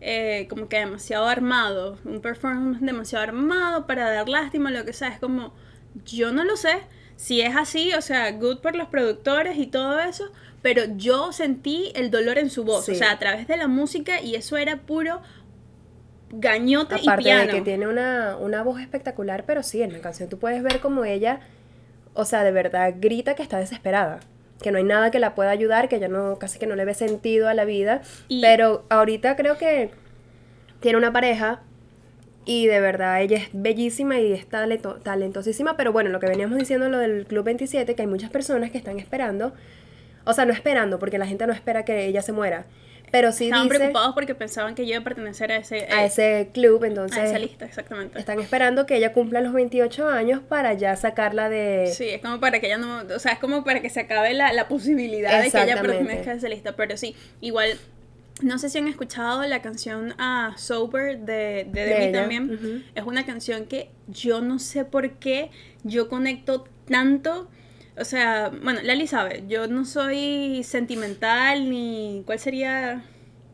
eh, 0.00 0.46
como 0.48 0.68
que 0.68 0.78
demasiado 0.78 1.26
armado. 1.26 1.98
Un 2.04 2.20
performance 2.20 2.80
demasiado 2.80 3.24
armado 3.24 3.86
para 3.86 4.10
dar 4.10 4.28
lástima, 4.28 4.70
lo 4.70 4.84
que 4.84 4.92
sea. 4.92 5.08
Es 5.08 5.18
como, 5.18 5.52
yo 6.06 6.32
no 6.32 6.44
lo 6.44 6.56
sé. 6.56 6.78
Si 7.16 7.40
es 7.40 7.54
así, 7.56 7.92
o 7.94 8.02
sea, 8.02 8.30
good 8.32 8.58
por 8.58 8.74
los 8.76 8.88
productores 8.88 9.56
y 9.58 9.66
todo 9.66 10.00
eso, 10.00 10.30
pero 10.62 10.82
yo 10.96 11.32
sentí 11.32 11.92
el 11.94 12.10
dolor 12.10 12.38
en 12.38 12.50
su 12.50 12.64
voz, 12.64 12.84
Sí. 12.86 12.92
o 12.92 12.94
sea, 12.94 13.12
a 13.12 13.18
través 13.18 13.46
de 13.46 13.56
la 13.56 13.68
música 13.68 14.20
y 14.20 14.34
eso 14.34 14.56
era 14.56 14.76
puro 14.78 15.20
gañote 16.30 16.96
y 17.00 17.02
Aparte 17.02 17.22
piano. 17.24 17.42
de 17.44 17.48
que 17.48 17.60
tiene 17.60 17.86
una, 17.86 18.36
una 18.36 18.62
voz 18.62 18.80
espectacular, 18.80 19.44
pero 19.46 19.62
sí, 19.62 19.82
en 19.82 19.92
la 19.92 20.00
canción 20.00 20.28
tú 20.28 20.38
puedes 20.38 20.62
ver 20.62 20.80
como 20.80 21.04
ella, 21.04 21.40
o 22.14 22.24
sea, 22.24 22.42
de 22.44 22.50
verdad 22.52 22.94
grita 22.98 23.34
que 23.34 23.42
está 23.42 23.58
desesperada. 23.58 24.20
Que 24.62 24.70
no 24.72 24.78
hay 24.78 24.84
nada 24.84 25.10
que 25.10 25.18
la 25.18 25.34
pueda 25.34 25.50
ayudar, 25.50 25.88
que 25.88 25.96
ella 25.96 26.08
no, 26.08 26.38
casi 26.38 26.58
que 26.58 26.66
no 26.66 26.76
le 26.76 26.84
ve 26.84 26.94
sentido 26.94 27.48
a 27.48 27.54
la 27.54 27.64
vida. 27.64 28.02
Y- 28.28 28.40
Pero 28.40 28.84
ahorita 28.88 29.36
creo 29.36 29.58
que 29.58 29.90
tiene 30.80 30.96
una 30.98 31.12
pareja 31.12 31.62
y 32.44 32.66
de 32.66 32.80
verdad 32.80 33.22
ella 33.22 33.38
es 33.38 33.48
bellísima 33.52 34.18
y 34.20 34.32
es 34.32 34.48
talento- 34.48 35.00
talentosísima. 35.02 35.76
Pero 35.76 35.92
bueno, 35.92 36.10
lo 36.10 36.20
que 36.20 36.26
veníamos 36.26 36.58
diciendo 36.58 36.88
lo 36.88 36.98
del 36.98 37.26
Club 37.26 37.44
27, 37.44 37.94
que 37.94 38.02
hay 38.02 38.08
muchas 38.08 38.30
personas 38.30 38.70
que 38.70 38.78
están 38.78 38.98
esperando, 38.98 39.52
o 40.24 40.32
sea, 40.32 40.44
no 40.44 40.52
esperando, 40.52 40.98
porque 40.98 41.18
la 41.18 41.26
gente 41.26 41.46
no 41.46 41.52
espera 41.52 41.84
que 41.84 42.06
ella 42.06 42.22
se 42.22 42.32
muera. 42.32 42.66
Pero 43.10 43.30
sí 43.30 43.44
Estaban 43.44 43.68
dice 43.68 43.78
preocupados 43.78 44.12
porque 44.12 44.34
pensaban 44.34 44.74
que 44.74 44.86
yo 44.86 44.94
iba 44.94 45.00
a 45.00 45.04
pertenecer 45.04 45.52
a 45.52 45.56
ese, 45.58 45.86
a 45.88 46.02
eh, 46.02 46.06
ese 46.06 46.50
club, 46.52 46.82
entonces 46.82 47.16
a 47.16 47.24
esa 47.26 47.38
lista, 47.38 47.64
exactamente. 47.64 48.18
están 48.18 48.40
esperando 48.40 48.86
que 48.86 48.96
ella 48.96 49.12
cumpla 49.12 49.40
los 49.40 49.52
28 49.52 50.08
años 50.08 50.40
para 50.42 50.72
ya 50.74 50.96
sacarla 50.96 51.48
de... 51.48 51.92
Sí, 51.94 52.08
es 52.08 52.20
como 52.20 52.40
para 52.40 52.58
que 52.58 52.66
ella 52.66 52.78
no, 52.78 53.02
o 53.14 53.18
sea, 53.20 53.30
es 53.34 53.38
como 53.38 53.62
para 53.62 53.80
que 53.80 53.88
se 53.88 54.00
acabe 54.00 54.34
la, 54.34 54.52
la 54.52 54.66
posibilidad 54.66 55.40
de 55.40 55.48
que 55.48 55.62
ella 55.62 55.80
pertenezca 55.80 56.32
a 56.32 56.34
esa 56.34 56.48
lista, 56.48 56.72
pero 56.72 56.96
sí, 56.96 57.14
igual, 57.40 57.78
no 58.44 58.58
sé 58.58 58.68
si 58.68 58.78
han 58.78 58.88
escuchado 58.88 59.42
la 59.42 59.62
canción 59.62 60.14
a 60.18 60.54
Sober 60.56 61.18
de, 61.20 61.66
de 61.72 62.10
también, 62.12 62.84
es 62.94 63.04
una 63.04 63.24
canción 63.26 63.66
que 63.66 63.90
yo 64.06 64.40
no 64.40 64.58
sé 64.58 64.84
por 64.84 65.12
qué 65.12 65.50
yo 65.82 66.08
conecto 66.08 66.68
tanto, 66.88 67.48
o 67.96 68.04
sea, 68.04 68.50
bueno, 68.62 68.80
Lali 68.82 69.06
sabe, 69.06 69.44
yo 69.48 69.66
no 69.66 69.84
soy 69.84 70.62
sentimental 70.62 71.70
ni, 71.70 72.22
¿cuál 72.26 72.38
sería? 72.38 73.04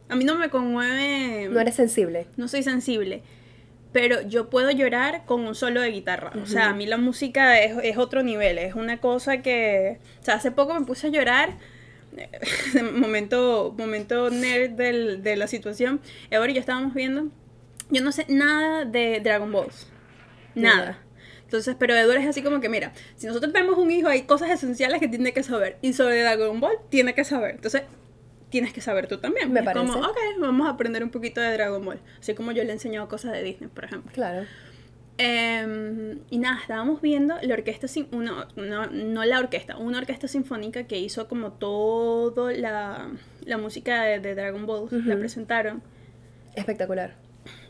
A 0.08 0.16
mí 0.16 0.24
no 0.24 0.34
me 0.34 0.50
conmueve... 0.50 1.48
No 1.48 1.60
eres 1.60 1.76
sensible. 1.76 2.26
no 2.36 2.48
soy 2.48 2.64
sensible, 2.64 3.22
pero 3.92 4.22
yo 4.22 4.50
puedo 4.50 4.70
llorar 4.70 5.24
con 5.24 5.42
un 5.42 5.54
solo 5.54 5.80
de 5.80 5.92
guitarra. 5.92 6.32
O 6.42 6.46
sea, 6.46 6.70
a 6.70 6.74
mí 6.74 6.86
la 6.86 6.96
música 6.96 7.60
es, 7.60 7.76
es 7.84 7.96
otro 7.96 8.22
nivel, 8.22 8.58
es 8.58 8.74
una 8.74 8.98
cosa 8.98 9.42
que... 9.42 9.98
O 10.20 10.24
sea, 10.24 10.34
hace 10.34 10.50
poco 10.50 10.74
me 10.74 10.84
puse 10.84 11.06
a 11.06 11.10
llorar, 11.10 11.58
momento, 12.92 13.74
momento 13.78 14.30
nerd 14.30 14.70
del- 14.70 15.22
de 15.22 15.36
la 15.36 15.46
situación. 15.46 16.00
Ever 16.30 16.50
y 16.50 16.54
yo 16.54 16.60
estábamos 16.60 16.94
viendo, 16.94 17.28
yo 17.90 18.02
no 18.02 18.12
sé 18.12 18.26
nada 18.28 18.84
de 18.84 19.20
Dragon 19.20 19.50
Balls, 19.52 19.86
nada. 20.54 20.98
Entonces, 21.44 21.74
pero 21.78 21.96
Edward 21.96 22.18
es 22.20 22.28
así 22.28 22.42
como 22.42 22.60
que, 22.60 22.68
mira, 22.68 22.92
si 23.16 23.26
nosotros 23.26 23.52
tenemos 23.52 23.76
un 23.76 23.90
hijo, 23.90 24.06
hay 24.08 24.22
cosas 24.22 24.50
esenciales 24.50 25.00
que 25.00 25.08
tiene 25.08 25.32
que 25.32 25.42
saber. 25.42 25.78
Y 25.82 25.92
sobre 25.94 26.20
Dragon 26.22 26.60
Ball, 26.60 26.76
tiene 26.90 27.12
que 27.12 27.24
saber. 27.24 27.56
Entonces, 27.56 27.82
tienes 28.50 28.72
que 28.72 28.80
saber 28.80 29.08
tú 29.08 29.18
también. 29.18 29.52
Me 29.52 29.58
Es 29.60 29.66
como, 29.72 29.92
parece. 29.92 30.10
ok, 30.10 30.16
vamos 30.40 30.68
a 30.68 30.70
aprender 30.70 31.02
un 31.02 31.10
poquito 31.10 31.40
de 31.40 31.52
Dragon 31.52 31.84
Ball. 31.84 31.98
Así 32.20 32.34
como 32.34 32.52
yo 32.52 32.62
le 32.62 32.70
he 32.70 32.72
enseñado 32.72 33.08
cosas 33.08 33.32
de 33.32 33.42
Disney, 33.42 33.68
por 33.68 33.84
ejemplo. 33.84 34.12
Claro. 34.12 34.46
Em, 35.22 36.20
y 36.30 36.38
nada, 36.38 36.58
estábamos 36.62 37.02
viendo 37.02 37.34
la 37.42 37.52
orquesta, 37.52 37.86
sin, 37.88 38.08
una, 38.12 38.48
una- 38.56 38.86
no 38.86 39.22
la 39.26 39.38
orquesta, 39.38 39.76
una 39.76 39.98
orquesta 39.98 40.28
sinfónica 40.28 40.84
que 40.84 40.98
hizo 40.98 41.28
como 41.28 41.52
todo 41.52 42.50
la, 42.50 43.10
la 43.44 43.58
música 43.58 44.02
de, 44.04 44.18
de 44.18 44.34
Dragon 44.34 44.64
Ball, 44.64 44.88
la 44.90 45.18
presentaron. 45.18 45.82
Espectacular. 46.54 47.16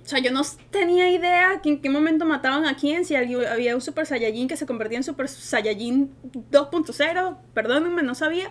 O 0.04 0.06
sea, 0.10 0.20
yo 0.20 0.30
no 0.32 0.42
tenía 0.70 1.10
idea 1.10 1.60
que 1.62 1.68
en 1.70 1.80
qué 1.82 1.90
momento 1.90 2.24
mataban 2.24 2.66
a 2.66 2.76
quién, 2.76 3.04
si 3.04 3.14
había 3.16 3.74
un 3.74 3.80
Super 3.80 4.06
Saiyajin 4.06 4.46
que 4.48 4.56
se 4.56 4.64
convertía 4.66 4.98
en 4.98 5.04
Super 5.04 5.28
Saiyajin 5.28 6.10
2.0, 6.52 7.36
perdónenme, 7.52 8.02
no 8.02 8.14
sabía. 8.14 8.50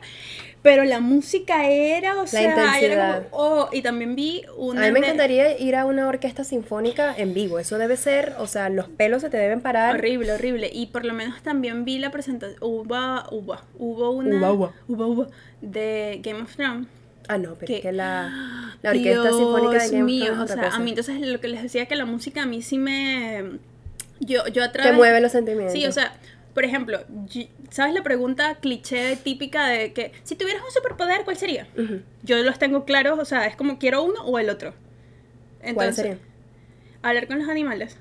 Pero 0.61 0.83
la 0.83 0.99
música 0.99 1.69
era, 1.69 2.21
o 2.21 2.27
sea, 2.27 2.41
era 2.41 2.65
intensidad. 2.65 3.29
como, 3.29 3.43
oh, 3.43 3.69
y 3.71 3.81
también 3.81 4.15
vi 4.15 4.43
una... 4.57 4.81
A 4.83 4.85
mí 4.87 4.91
me 4.91 4.99
encantaría 4.99 5.57
ir 5.57 5.75
a 5.77 5.85
una 5.85 6.07
orquesta 6.07 6.43
sinfónica 6.43 7.15
en 7.17 7.33
vivo. 7.33 7.59
Eso 7.59 7.77
debe 7.77 7.95
ser, 7.95 8.35
o 8.39 8.45
sea, 8.45 8.67
los 8.69 8.89
pelos 8.89 9.21
se 9.21 9.29
te 9.29 9.37
deben 9.37 9.61
parar. 9.61 9.95
Horrible, 9.95 10.33
horrible. 10.33 10.69
Y 10.73 10.87
por 10.87 11.05
lo 11.05 11.13
menos 11.13 11.41
también 11.43 11.85
vi 11.85 11.97
la 11.99 12.11
presentación. 12.11 12.57
Hubo, 12.61 12.93
hubo, 13.31 13.55
hubo 13.77 14.11
una. 14.11 14.37
Uva, 14.37 14.51
uva. 14.51 14.73
hubo, 14.89 15.07
hubo, 15.07 15.27
de 15.61 16.19
Game 16.23 16.41
of 16.41 16.53
Thrones. 16.55 16.87
Ah, 17.29 17.37
no, 17.37 17.53
pero 17.53 17.67
que- 17.67 17.75
es 17.77 17.81
que 17.81 17.91
la, 17.93 18.75
la 18.81 18.89
orquesta 18.89 19.21
Dios 19.21 19.37
sinfónica 19.37 19.83
de 19.83 19.89
Game 19.91 20.01
of 20.01 20.05
mío, 20.05 20.25
Thrones 20.33 20.43
o 20.51 20.53
sea, 20.55 20.63
cosa. 20.65 20.75
a 20.75 20.79
mí 20.79 20.89
entonces 20.89 21.21
lo 21.21 21.39
que 21.39 21.47
les 21.47 21.61
decía 21.63 21.85
que 21.85 21.95
la 21.95 22.05
música 22.05 22.43
a 22.43 22.45
mí 22.45 22.61
sí 22.61 22.77
me. 22.77 23.59
Yo, 24.19 24.45
yo 24.47 24.63
a 24.65 24.67
Te 24.73 24.79
través. 24.79 24.93
mueve 24.95 25.21
los 25.21 25.31
sentimientos. 25.31 25.71
Sí, 25.71 25.85
o 25.85 25.91
sea, 25.93 26.11
por 26.53 26.65
ejemplo, 26.65 26.99
¿sabes 27.69 27.93
la 27.93 28.03
pregunta 28.03 28.55
cliché 28.55 29.15
típica 29.17 29.67
de 29.67 29.93
que 29.93 30.11
si 30.23 30.35
tuvieras 30.35 30.63
un 30.63 30.71
superpoder, 30.71 31.23
¿cuál 31.23 31.37
sería? 31.37 31.67
Yo 32.23 32.37
los 32.43 32.59
tengo 32.59 32.85
claros, 32.85 33.19
o 33.19 33.25
sea, 33.25 33.45
es 33.45 33.55
como 33.55 33.79
quiero 33.79 34.03
uno 34.03 34.21
o 34.23 34.39
el 34.39 34.49
otro. 34.49 34.73
¿Cuál 35.59 35.69
Entonces, 35.69 35.95
sería? 35.95 36.17
hablar 37.01 37.27
con 37.27 37.39
los 37.39 37.49
animales. 37.49 37.97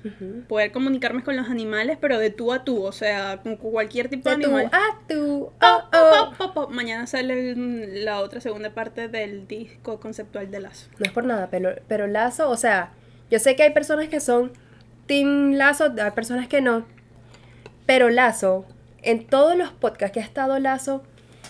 Poder 0.47 0.71
comunicarme 0.71 1.23
con 1.23 1.35
los 1.37 1.49
animales, 1.49 1.97
pero 1.99 2.17
de 2.17 2.29
tú 2.29 2.51
a 2.53 2.63
tú, 2.63 2.83
o 2.83 2.91
sea, 2.91 3.39
con 3.43 3.55
cualquier 3.57 4.09
tipo 4.09 4.29
de, 4.29 4.37
De 4.37 4.43
tú 4.43 4.55
animal. 4.55 4.71
a 4.73 4.99
tú. 5.07 5.51
Oh, 5.61 6.33
oh. 6.39 6.53
po. 6.53 6.67
Mañana 6.69 7.07
sale 7.07 7.55
la 7.55 8.19
otra 8.21 8.41
segunda 8.41 8.71
parte 8.71 9.07
del 9.07 9.47
disco 9.47 9.99
conceptual 9.99 10.51
de 10.51 10.59
Lazo. 10.59 10.89
No 10.97 11.05
es 11.05 11.11
por 11.11 11.23
nada, 11.25 11.49
pero, 11.49 11.75
pero 11.87 12.07
Lazo, 12.07 12.49
o 12.49 12.57
sea, 12.57 12.91
yo 13.29 13.39
sé 13.39 13.55
que 13.55 13.63
hay 13.63 13.71
personas 13.73 14.09
que 14.09 14.19
son 14.19 14.51
Team 15.05 15.53
Lazo, 15.53 15.93
hay 16.01 16.11
personas 16.11 16.47
que 16.47 16.61
no. 16.61 16.85
Pero 17.89 18.11
Lazo, 18.11 18.65
en 19.01 19.25
todos 19.25 19.57
los 19.57 19.71
podcasts 19.71 20.13
que 20.13 20.19
ha 20.19 20.23
estado 20.23 20.59
Lazo, 20.59 21.01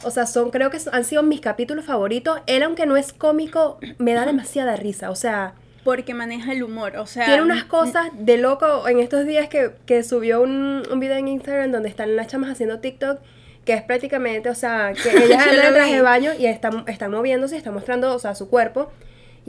o 0.06 0.10
sea, 0.10 0.26
son, 0.26 0.52
creo 0.52 0.70
que 0.70 0.78
han 0.90 1.04
sido 1.04 1.22
mis 1.22 1.42
capítulos 1.42 1.84
favoritos. 1.84 2.40
Él, 2.48 2.64
aunque 2.64 2.86
no 2.86 2.96
es 2.96 3.12
cómico, 3.12 3.78
me 3.98 4.14
da 4.14 4.26
demasiada 4.26 4.78
risa. 4.78 5.12
O 5.12 5.16
sea, 5.16 5.56
Porque 5.84 6.14
maneja 6.14 6.54
el 6.54 6.64
humor, 6.64 6.96
o 6.96 7.08
sea... 7.08 7.26
tiene 7.26 7.42
unas 7.42 7.66
cosas 7.66 8.08
de 8.14 8.38
loco. 8.38 8.88
En 8.88 9.00
estos 9.00 9.26
días 9.26 9.50
que, 9.50 9.72
que 9.86 10.02
subió 10.02 10.40
un, 10.42 10.84
un 10.90 11.00
video 11.02 11.18
en 11.18 11.28
Instagram 11.28 11.74
donde 11.74 11.90
están 11.90 12.16
las 12.16 12.28
chamas 12.28 12.52
haciendo 12.52 12.80
TikTok, 12.80 13.20
que 13.66 13.74
es 13.74 13.82
prácticamente, 13.82 14.50
o 14.50 14.56
sea, 14.56 14.94
que 14.94 15.10
ellas 15.26 15.46
andan 15.46 15.66
en 15.66 15.74
traje 15.74 15.96
de 15.96 16.02
baño 16.02 16.32
y 16.40 16.46
están, 16.46 16.86
están 16.88 17.12
moviéndose 17.12 17.58
están 17.58 17.74
mostrando, 17.74 18.16
o 18.16 18.20
sea, 18.20 18.34
su 18.34 18.50
cuerpo. 18.50 18.94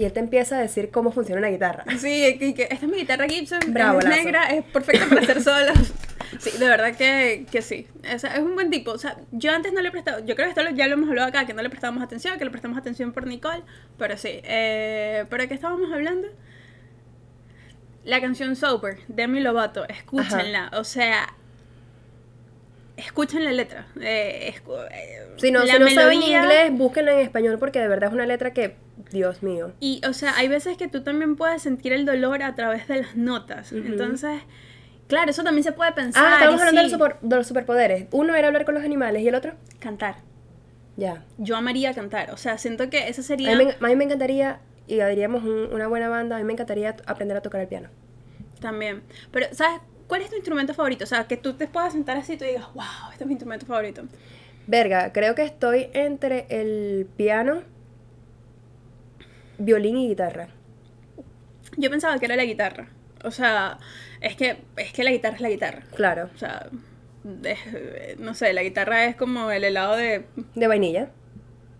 Y 0.00 0.06
él 0.06 0.14
te 0.14 0.20
empieza 0.20 0.56
a 0.56 0.60
decir 0.60 0.90
cómo 0.90 1.12
funciona 1.12 1.42
la 1.42 1.50
guitarra. 1.50 1.84
Sí, 1.98 2.38
que, 2.38 2.54
que 2.54 2.62
esta 2.62 2.86
es 2.86 2.88
mi 2.90 2.96
guitarra 2.96 3.28
Gibson, 3.28 3.60
Bravo, 3.66 3.98
es 3.98 4.06
negra, 4.06 4.44
es 4.44 4.64
perfecta 4.64 5.06
para 5.06 5.20
hacer 5.20 5.42
solos. 5.42 5.92
Sí, 6.38 6.56
de 6.56 6.68
verdad 6.68 6.96
que, 6.96 7.44
que 7.52 7.60
sí. 7.60 7.86
O 8.14 8.18
sea, 8.18 8.32
es 8.32 8.38
un 8.38 8.54
buen 8.54 8.70
tipo. 8.70 8.92
O 8.92 8.98
sea, 8.98 9.18
yo 9.30 9.52
antes 9.52 9.74
no 9.74 9.82
le 9.82 9.90
prestaba, 9.90 10.20
yo 10.20 10.34
creo 10.36 10.46
que 10.46 10.58
esto 10.58 10.74
ya 10.74 10.86
lo 10.86 10.94
hemos 10.94 11.10
hablado 11.10 11.28
acá, 11.28 11.44
que 11.44 11.52
no 11.52 11.60
le 11.60 11.68
prestábamos 11.68 12.02
atención, 12.02 12.38
que 12.38 12.46
le 12.46 12.50
prestamos 12.50 12.78
atención 12.78 13.12
por 13.12 13.26
Nicole, 13.26 13.62
pero 13.98 14.16
sí. 14.16 14.40
Eh, 14.42 15.26
¿Pero 15.28 15.48
qué 15.48 15.52
estábamos 15.52 15.92
hablando? 15.92 16.28
La 18.04 18.22
canción 18.22 18.56
Sober, 18.56 19.00
Demi 19.08 19.40
Lovato, 19.40 19.86
escúchenla. 19.86 20.70
O 20.76 20.84
sea, 20.84 21.34
escuchen 23.00 23.44
la 23.44 23.52
letra. 23.52 23.86
Eh, 24.00 24.52
escu- 24.54 24.86
eh, 24.92 25.34
Si 25.36 25.50
no, 25.50 25.64
la 25.64 25.74
si 25.74 25.78
no 25.80 25.88
saben 25.90 26.18
melodía. 26.20 26.42
inglés, 26.42 26.72
búsquenla 26.72 27.12
en 27.12 27.18
español 27.20 27.58
porque 27.58 27.80
de 27.80 27.88
verdad 27.88 28.08
es 28.10 28.14
una 28.14 28.26
letra 28.26 28.52
que, 28.52 28.76
Dios 29.10 29.42
mío. 29.42 29.72
Y, 29.80 30.00
o 30.08 30.12
sea, 30.12 30.36
hay 30.36 30.48
veces 30.48 30.76
que 30.76 30.86
tú 30.88 31.02
también 31.02 31.36
puedes 31.36 31.62
sentir 31.62 31.92
el 31.92 32.04
dolor 32.06 32.42
a 32.42 32.54
través 32.54 32.86
de 32.88 33.02
las 33.02 33.16
notas. 33.16 33.72
Ujú. 33.72 33.82
Entonces, 33.86 34.40
claro, 35.08 35.30
eso 35.30 35.42
también 35.42 35.64
se 35.64 35.72
puede 35.72 35.92
pensar. 35.92 36.24
Ah, 36.26 36.34
estamos 36.38 36.60
hablando 36.60 36.80
de, 36.82 36.86
sí, 36.88 36.92
los 36.92 37.00
super- 37.00 37.18
de 37.20 37.36
los 37.36 37.46
superpoderes. 37.46 38.06
Uno 38.12 38.34
era 38.34 38.46
hablar 38.48 38.64
con 38.64 38.74
los 38.74 38.84
animales 38.84 39.22
y 39.22 39.28
el 39.28 39.34
otro, 39.34 39.54
Cantar. 39.80 40.16
Ya. 40.96 41.24
yo 41.38 41.56
amaría 41.56 41.94
cantar. 41.94 42.30
O 42.30 42.36
sea, 42.36 42.58
siento 42.58 42.90
que 42.90 43.08
esa 43.08 43.22
A 43.22 43.24
sería... 43.24 43.56
mí, 43.56 43.64
me, 43.64 43.72
a 43.80 43.88
mí 43.88 43.96
me 43.96 44.04
encantaría, 44.04 44.60
y 44.86 44.96
diríamos 45.00 45.42
un- 45.44 45.72
una 45.72 45.86
buena 45.86 46.08
banda, 46.08 46.36
a 46.36 46.38
mí 46.38 46.44
me 46.44 46.52
encantaría 46.52 46.96
aprender 47.06 47.36
a 47.36 47.40
tocar 47.40 47.60
el 47.60 47.68
piano. 47.68 47.88
También. 48.60 49.02
Pero, 49.32 49.46
¿sabes? 49.52 49.80
¿Cuál 50.10 50.22
es 50.22 50.28
tu 50.30 50.34
instrumento 50.36 50.74
favorito? 50.74 51.04
O 51.04 51.06
sea, 51.06 51.24
que 51.28 51.36
tú 51.36 51.54
te 51.54 51.66
puedas 51.68 51.92
sentar 51.94 52.16
así 52.18 52.32
y 52.32 52.36
tú 52.36 52.44
digas, 52.44 52.66
wow, 52.74 52.84
este 53.12 53.24
es 53.24 53.26
mi 53.28 53.34
instrumento 53.34 53.64
favorito. 53.64 54.02
Verga, 54.66 55.12
creo 55.12 55.34
que 55.36 55.42
estoy 55.44 55.88
entre 55.94 56.46
el 56.50 57.06
piano, 57.16 57.62
violín 59.58 59.96
y 59.98 60.08
guitarra. 60.08 60.48
Yo 61.76 61.90
pensaba 61.90 62.18
que 62.18 62.26
era 62.26 62.36
la 62.36 62.44
guitarra. 62.44 62.88
O 63.24 63.30
sea, 63.30 63.78
es 64.20 64.34
que, 64.36 64.58
es 64.76 64.92
que 64.92 65.04
la 65.04 65.10
guitarra 65.10 65.36
es 65.36 65.40
la 65.42 65.48
guitarra. 65.50 65.82
Claro. 65.94 66.28
O 66.34 66.38
sea, 66.38 66.68
es- 67.44 68.18
no 68.18 68.34
sé, 68.34 68.52
la 68.52 68.62
guitarra 68.62 69.04
es 69.04 69.16
como 69.16 69.50
el 69.50 69.62
helado 69.64 69.96
de... 69.96 70.24
De 70.54 70.66
vainilla 70.66 71.10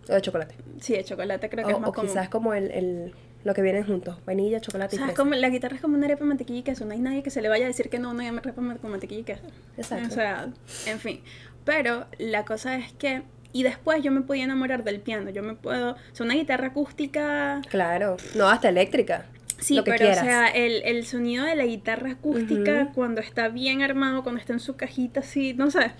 o 0.08 0.14
de 0.14 0.20
chocolate. 0.22 0.54
Sí, 0.80 0.92
de 0.94 1.04
chocolate 1.04 1.48
creo 1.50 1.66
que 1.66 1.72
O, 1.72 1.76
es 1.76 1.80
más 1.80 1.90
o 1.90 1.92
común. 1.92 2.08
quizás 2.10 2.28
como 2.28 2.54
el, 2.54 2.70
el- 2.70 3.14
lo 3.44 3.54
que 3.54 3.62
vienen 3.62 3.84
juntos, 3.84 4.16
vainilla, 4.26 4.60
chocolate 4.60 4.94
O 4.94 4.96
y 4.96 4.98
sea, 4.98 5.06
es 5.06 5.12
fresa. 5.12 5.22
como, 5.22 5.34
la 5.34 5.48
guitarra 5.48 5.76
es 5.76 5.82
como 5.82 5.96
una 5.96 6.06
arepa 6.06 6.24
de 6.24 6.28
mantequilla 6.28 6.58
y 6.58 6.62
queso. 6.62 6.84
No 6.84 6.92
hay 6.92 7.00
nadie 7.00 7.22
que 7.22 7.30
se 7.30 7.40
le 7.40 7.48
vaya 7.48 7.64
a 7.64 7.68
decir 7.68 7.88
que 7.88 7.98
no, 7.98 8.12
no 8.12 8.20
hay 8.20 8.28
arepa 8.28 8.52
con 8.52 8.90
mantequilla 8.90 9.20
y 9.20 9.24
queso. 9.24 9.42
Exacto. 9.76 10.08
O 10.08 10.10
sea, 10.10 10.48
en 10.86 10.98
fin. 10.98 11.20
Pero 11.64 12.06
la 12.18 12.44
cosa 12.44 12.76
es 12.76 12.92
que... 12.92 13.22
Y 13.52 13.64
después 13.64 14.02
yo 14.02 14.12
me 14.12 14.20
podía 14.20 14.44
enamorar 14.44 14.84
del 14.84 15.00
piano. 15.00 15.30
Yo 15.30 15.42
me 15.42 15.54
puedo... 15.54 15.92
O 15.92 16.14
sea, 16.14 16.24
una 16.24 16.34
guitarra 16.34 16.68
acústica... 16.68 17.60
Claro, 17.68 18.16
no, 18.36 18.48
hasta 18.48 18.68
eléctrica. 18.68 19.26
Sí, 19.58 19.74
lo 19.74 19.84
que 19.84 19.90
pero 19.92 20.06
quieras. 20.06 20.22
o 20.22 20.24
sea, 20.24 20.48
el, 20.48 20.82
el 20.84 21.04
sonido 21.06 21.44
de 21.44 21.54
la 21.56 21.66
guitarra 21.66 22.12
acústica 22.12 22.92
cuando 22.94 23.20
está 23.20 23.48
bien 23.48 23.82
armado, 23.82 24.22
cuando 24.22 24.40
está 24.40 24.52
en 24.52 24.60
su 24.60 24.76
cajita 24.76 25.20
así, 25.20 25.52
no 25.52 25.70
sé. 25.70 25.90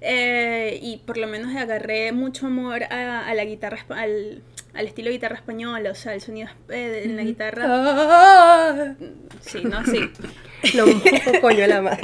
Eh, 0.00 0.78
y 0.82 0.98
por 0.98 1.16
lo 1.16 1.26
menos 1.26 1.54
agarré 1.56 2.12
mucho 2.12 2.46
amor 2.46 2.84
a, 2.84 3.26
a 3.26 3.34
la 3.34 3.44
guitarra, 3.44 3.78
al, 3.88 4.42
al 4.78 4.86
estilo 4.86 5.06
de 5.08 5.14
guitarra 5.14 5.34
española, 5.34 5.90
o 5.90 5.94
sea, 5.96 6.14
el 6.14 6.20
sonido 6.20 6.48
eh, 6.68 7.02
en 7.04 7.16
la 7.16 7.24
guitarra. 7.24 7.64
Ah. 7.68 8.94
Sí, 9.40 9.62
no, 9.64 9.84
sí. 9.84 9.98
No, 10.74 11.40
coño 11.40 11.66
la 11.66 11.82
madre. 11.82 12.02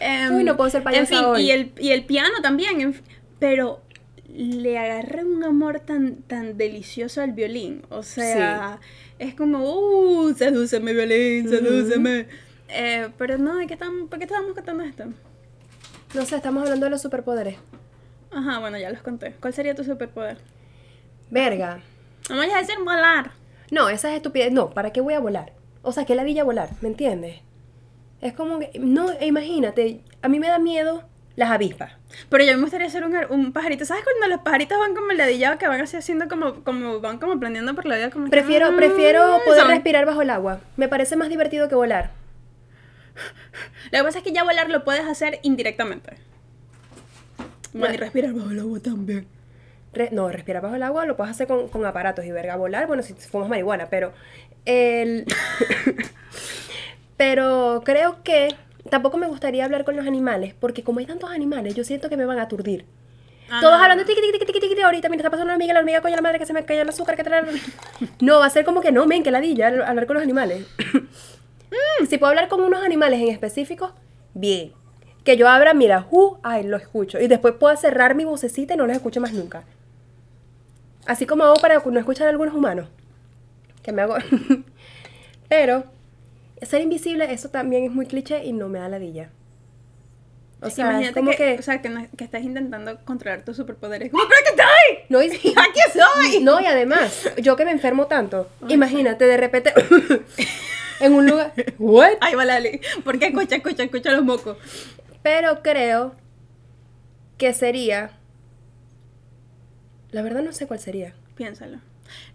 Em, 0.00 0.34
Uy, 0.34 0.44
no 0.44 0.56
puedo 0.56 0.70
ser 0.70 0.78
En 0.80 0.84
payasa 0.84 1.16
fin, 1.16 1.24
hoy. 1.24 1.42
y 1.42 1.50
el, 1.50 1.72
y 1.78 1.90
el 1.90 2.04
piano 2.04 2.40
también, 2.40 2.80
en 2.80 2.94
pero 3.40 3.80
le 4.28 4.78
agarré 4.78 5.24
un 5.24 5.42
amor 5.42 5.80
tan, 5.80 6.22
tan 6.22 6.56
delicioso 6.56 7.20
al 7.20 7.32
violín. 7.32 7.82
O 7.90 8.02
sea, 8.02 8.80
es 9.18 9.34
como, 9.34 9.58
uh, 9.72 10.34
sedúceme 10.34 10.92
violín, 10.92 11.48
sedúceme. 11.48 12.26
Eh, 12.68 13.08
pero 13.18 13.38
no, 13.38 13.56
¿de 13.56 13.66
qué 13.66 13.74
estamos, 13.74 14.08
¿por 14.08 14.18
qué 14.18 14.24
estábamos 14.24 14.54
contando 14.54 14.82
esto? 14.82 15.04
No 16.14 16.24
sé, 16.24 16.36
estamos 16.36 16.62
hablando 16.64 16.86
de 16.86 16.90
los 16.90 17.02
superpoderes. 17.02 17.56
Ajá, 18.30 18.58
bueno, 18.58 18.78
ya 18.78 18.90
los 18.90 19.02
conté. 19.02 19.34
¿Cuál 19.40 19.52
sería 19.52 19.74
tu 19.74 19.84
superpoder? 19.84 20.38
Verga. 21.30 21.80
Vamos 22.28 22.46
a 22.54 22.58
decir 22.58 22.76
volar. 22.84 23.32
No, 23.70 23.88
esa 23.88 24.10
es 24.10 24.16
estupidez. 24.16 24.52
No, 24.52 24.70
¿para 24.70 24.92
qué 24.92 25.00
voy 25.00 25.14
a 25.14 25.20
volar? 25.20 25.52
O 25.82 25.92
sea, 25.92 26.04
que 26.04 26.14
ladilla 26.14 26.44
volar, 26.44 26.70
¿me 26.80 26.88
entiendes? 26.88 27.40
Es 28.20 28.32
como 28.32 28.58
que, 28.58 28.70
no, 28.78 29.10
e 29.12 29.26
imagínate, 29.26 30.00
a 30.22 30.28
mí 30.28 30.38
me 30.38 30.48
da 30.48 30.58
miedo 30.58 31.02
las 31.36 31.50
avispas. 31.50 31.92
Pero 32.30 32.44
yo 32.44 32.54
me 32.56 32.62
gustaría 32.62 32.88
ser 32.88 33.04
un, 33.04 33.14
un 33.28 33.52
pajarito. 33.52 33.84
¿Sabes 33.84 34.04
cuando 34.04 34.28
los 34.28 34.40
pajaritos 34.44 34.78
van 34.78 34.94
como 34.94 35.12
ladillados 35.12 35.58
que 35.58 35.66
van 35.68 35.80
así 35.80 35.96
haciendo 35.96 36.28
como, 36.28 36.62
como 36.64 37.00
van 37.00 37.18
como 37.18 37.38
planeando 37.38 37.74
por 37.74 37.84
la 37.86 37.96
vida? 37.96 38.10
Como 38.10 38.26
que, 38.26 38.30
Prefiero, 38.30 38.70
mm, 38.72 38.76
prefiero 38.76 39.40
poder 39.44 39.60
son- 39.62 39.70
respirar 39.70 40.06
bajo 40.06 40.22
el 40.22 40.30
agua. 40.30 40.60
Me 40.76 40.88
parece 40.88 41.16
más 41.16 41.28
divertido 41.28 41.68
que 41.68 41.74
volar. 41.74 42.12
Lo 43.90 43.98
que 43.98 44.04
pasa 44.04 44.18
es 44.18 44.24
que 44.24 44.32
ya 44.32 44.44
volar 44.44 44.70
lo 44.70 44.84
puedes 44.84 45.04
hacer 45.04 45.40
indirectamente. 45.42 46.16
Bueno, 47.36 47.48
y 47.72 47.78
Bueno. 47.78 47.96
respirar 47.98 48.32
bajo 48.32 48.50
el 48.50 48.60
agua 48.60 48.80
también. 48.80 49.26
Re- 49.94 50.10
no, 50.12 50.28
respirar 50.28 50.62
bajo 50.62 50.74
el 50.74 50.82
agua 50.82 51.06
lo 51.06 51.16
puedes 51.16 51.30
hacer 51.30 51.46
con, 51.46 51.68
con 51.68 51.84
aparatos 51.86 52.24
y 52.24 52.30
verga 52.32 52.56
volar, 52.56 52.86
bueno, 52.86 53.02
si 53.02 53.14
fumas 53.14 53.48
marihuana, 53.48 53.86
pero 53.88 54.12
el... 54.64 55.24
pero 57.16 57.82
creo 57.84 58.22
que 58.22 58.54
tampoco 58.90 59.16
me 59.18 59.26
gustaría 59.26 59.64
hablar 59.64 59.84
con 59.84 59.96
los 59.96 60.06
animales, 60.06 60.54
porque 60.58 60.82
como 60.82 60.98
hay 61.00 61.06
tantos 61.06 61.30
animales, 61.30 61.74
yo 61.74 61.84
siento 61.84 62.08
que 62.08 62.16
me 62.16 62.24
van 62.26 62.38
a 62.38 62.42
aturdir. 62.42 62.84
Ah, 63.50 63.58
Todos 63.60 63.80
hablando 63.80 64.04
tiqui, 64.04 64.20
tiqui, 64.20 64.44
tiqui, 64.44 64.60
tiqui, 64.60 64.80
ahorita, 64.82 65.08
mira, 65.08 65.20
está 65.20 65.30
pasando 65.30 65.46
una 65.46 65.54
amiga, 65.54 65.74
la 65.74 65.80
hormiga, 65.80 66.00
coño, 66.00 66.16
la 66.16 66.22
madre, 66.22 66.38
que 66.38 66.46
se 66.46 66.52
me 66.54 66.64
cayó 66.64 66.82
el 66.82 66.88
azúcar, 66.88 67.14
que 67.14 67.24
trae... 67.24 67.42
No, 68.20 68.38
va 68.40 68.46
a 68.46 68.50
ser 68.50 68.64
como 68.64 68.80
que 68.80 68.90
no, 68.90 69.06
men, 69.06 69.22
que 69.22 69.30
ladilla 69.30 69.68
hablar 69.86 70.06
con 70.06 70.14
los 70.14 70.22
animales. 70.22 70.66
Mm, 71.70 72.06
si 72.08 72.18
puedo 72.18 72.30
hablar 72.30 72.48
con 72.48 72.62
unos 72.62 72.82
animales 72.82 73.20
en 73.20 73.28
específico, 73.28 73.92
bien. 74.32 74.72
Que 75.24 75.36
yo 75.36 75.48
abra, 75.48 75.74
mira, 75.74 76.06
uh, 76.10 76.36
ay, 76.42 76.64
lo 76.64 76.76
escucho. 76.76 77.18
Y 77.20 77.28
después 77.28 77.54
pueda 77.54 77.76
cerrar 77.76 78.14
mi 78.14 78.24
vocecita 78.24 78.74
y 78.74 78.76
no 78.76 78.86
los 78.86 78.96
escucho 78.96 79.20
más 79.20 79.32
nunca. 79.32 79.64
Así 81.06 81.26
como 81.26 81.44
hago 81.44 81.56
para 81.56 81.82
no 81.84 81.98
escuchar 81.98 82.26
a 82.26 82.30
algunos 82.30 82.54
humanos. 82.54 82.88
Que 83.82 83.92
me 83.92 84.02
hago... 84.02 84.16
Pero, 85.48 85.84
ser 86.62 86.80
invisible, 86.80 87.30
eso 87.32 87.50
también 87.50 87.84
es 87.84 87.90
muy 87.92 88.06
cliché 88.06 88.44
y 88.44 88.52
no 88.52 88.68
me 88.68 88.78
da 88.78 88.88
ladilla. 88.88 89.30
O 90.60 90.70
sea, 90.70 90.86
es 90.86 90.90
Imagínate 90.90 91.14
como 91.20 91.30
que, 91.32 91.36
que... 91.36 91.58
o 91.58 91.62
sea, 91.62 91.82
que, 91.82 91.90
no- 91.90 92.08
que 92.16 92.24
estás 92.24 92.42
intentando 92.42 92.98
controlar 93.04 93.44
tus 93.44 93.56
superpoderes. 93.56 94.10
¿Cómo 94.10 94.24
pero 94.26 94.40
que 94.42 94.50
estoy? 94.50 95.04
No, 95.10 95.22
y, 95.52 95.54
¡Aquí 95.58 95.80
estoy! 95.86 96.42
No, 96.42 96.58
y 96.60 96.64
además, 96.66 97.30
yo 97.42 97.54
que 97.56 97.66
me 97.66 97.70
enfermo 97.72 98.06
tanto, 98.06 98.48
imagínate 98.68 99.26
de 99.26 99.36
repente 99.36 99.74
en 101.00 101.12
un 101.12 101.26
lugar. 101.26 101.52
¿What? 101.78 102.12
Ay, 102.22 102.34
vale, 102.34 102.52
Lali. 102.52 102.80
¿Por 103.04 103.18
qué 103.18 103.26
escucha, 103.26 103.56
escucha, 103.56 103.82
escucha 103.82 104.10
los 104.12 104.24
mocos? 104.24 104.56
Pero 105.22 105.62
creo 105.62 106.14
que 107.36 107.52
sería. 107.52 108.12
La 110.14 110.22
verdad 110.22 110.42
no 110.42 110.52
sé 110.52 110.66
cuál 110.68 110.78
sería. 110.78 111.12
Piénsalo. 111.36 111.78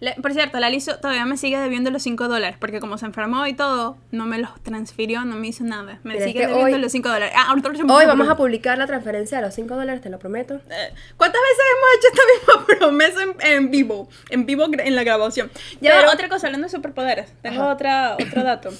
Le- 0.01 0.15
por 0.21 0.33
cierto, 0.33 0.59
Lali 0.59 0.81
so- 0.81 0.97
todavía 0.97 1.25
me 1.25 1.37
sigue 1.37 1.57
debiendo 1.57 1.91
los 1.91 2.01
5 2.03 2.27
dólares, 2.27 2.57
porque 2.59 2.79
como 2.81 2.97
se 2.97 3.05
enfermó 3.05 3.45
y 3.47 3.53
todo, 3.53 3.97
no 4.11 4.25
me 4.25 4.37
los 4.37 4.61
transfirió, 4.63 5.23
no 5.23 5.35
me 5.35 5.47
hizo 5.47 5.63
nada. 5.63 5.99
Me 6.03 6.17
es 6.17 6.23
sigue 6.25 6.41
que 6.41 6.47
debiendo 6.47 6.75
hoy- 6.75 6.81
los 6.81 6.91
5 6.91 7.07
dólares. 7.07 7.33
Ah, 7.37 7.45
ahorita 7.49 7.69
Hoy 7.87 8.05
vamos 8.05 8.27
a 8.27 8.35
publicar 8.35 8.77
la 8.77 8.87
transferencia 8.87 9.37
de 9.37 9.45
los 9.45 9.53
5 9.55 9.75
dólares, 9.77 10.01
te 10.01 10.09
lo 10.09 10.19
prometo. 10.19 10.55
Eh, 10.55 10.93
¿Cuántas 11.15 11.39
veces 11.41 11.65
hemos 11.71 11.89
hecho 11.95 12.07
esta 12.11 12.23
misma 12.33 12.65
promesa 12.79 13.23
en, 13.47 13.53
en 13.53 13.71
vivo? 13.71 14.09
En 14.29 14.45
vivo 14.45 14.65
en 14.71 14.95
la 14.95 15.03
grabación. 15.03 15.49
Ya, 15.79 15.93
Pero- 15.99 16.11
otra 16.11 16.27
cosa, 16.27 16.47
hablando 16.47 16.65
de 16.67 16.71
superpoderes. 16.71 17.31
Tengo 17.41 17.61
Ajá. 17.61 17.71
otra, 17.71 18.17
otro 18.21 18.43
dato. 18.43 18.71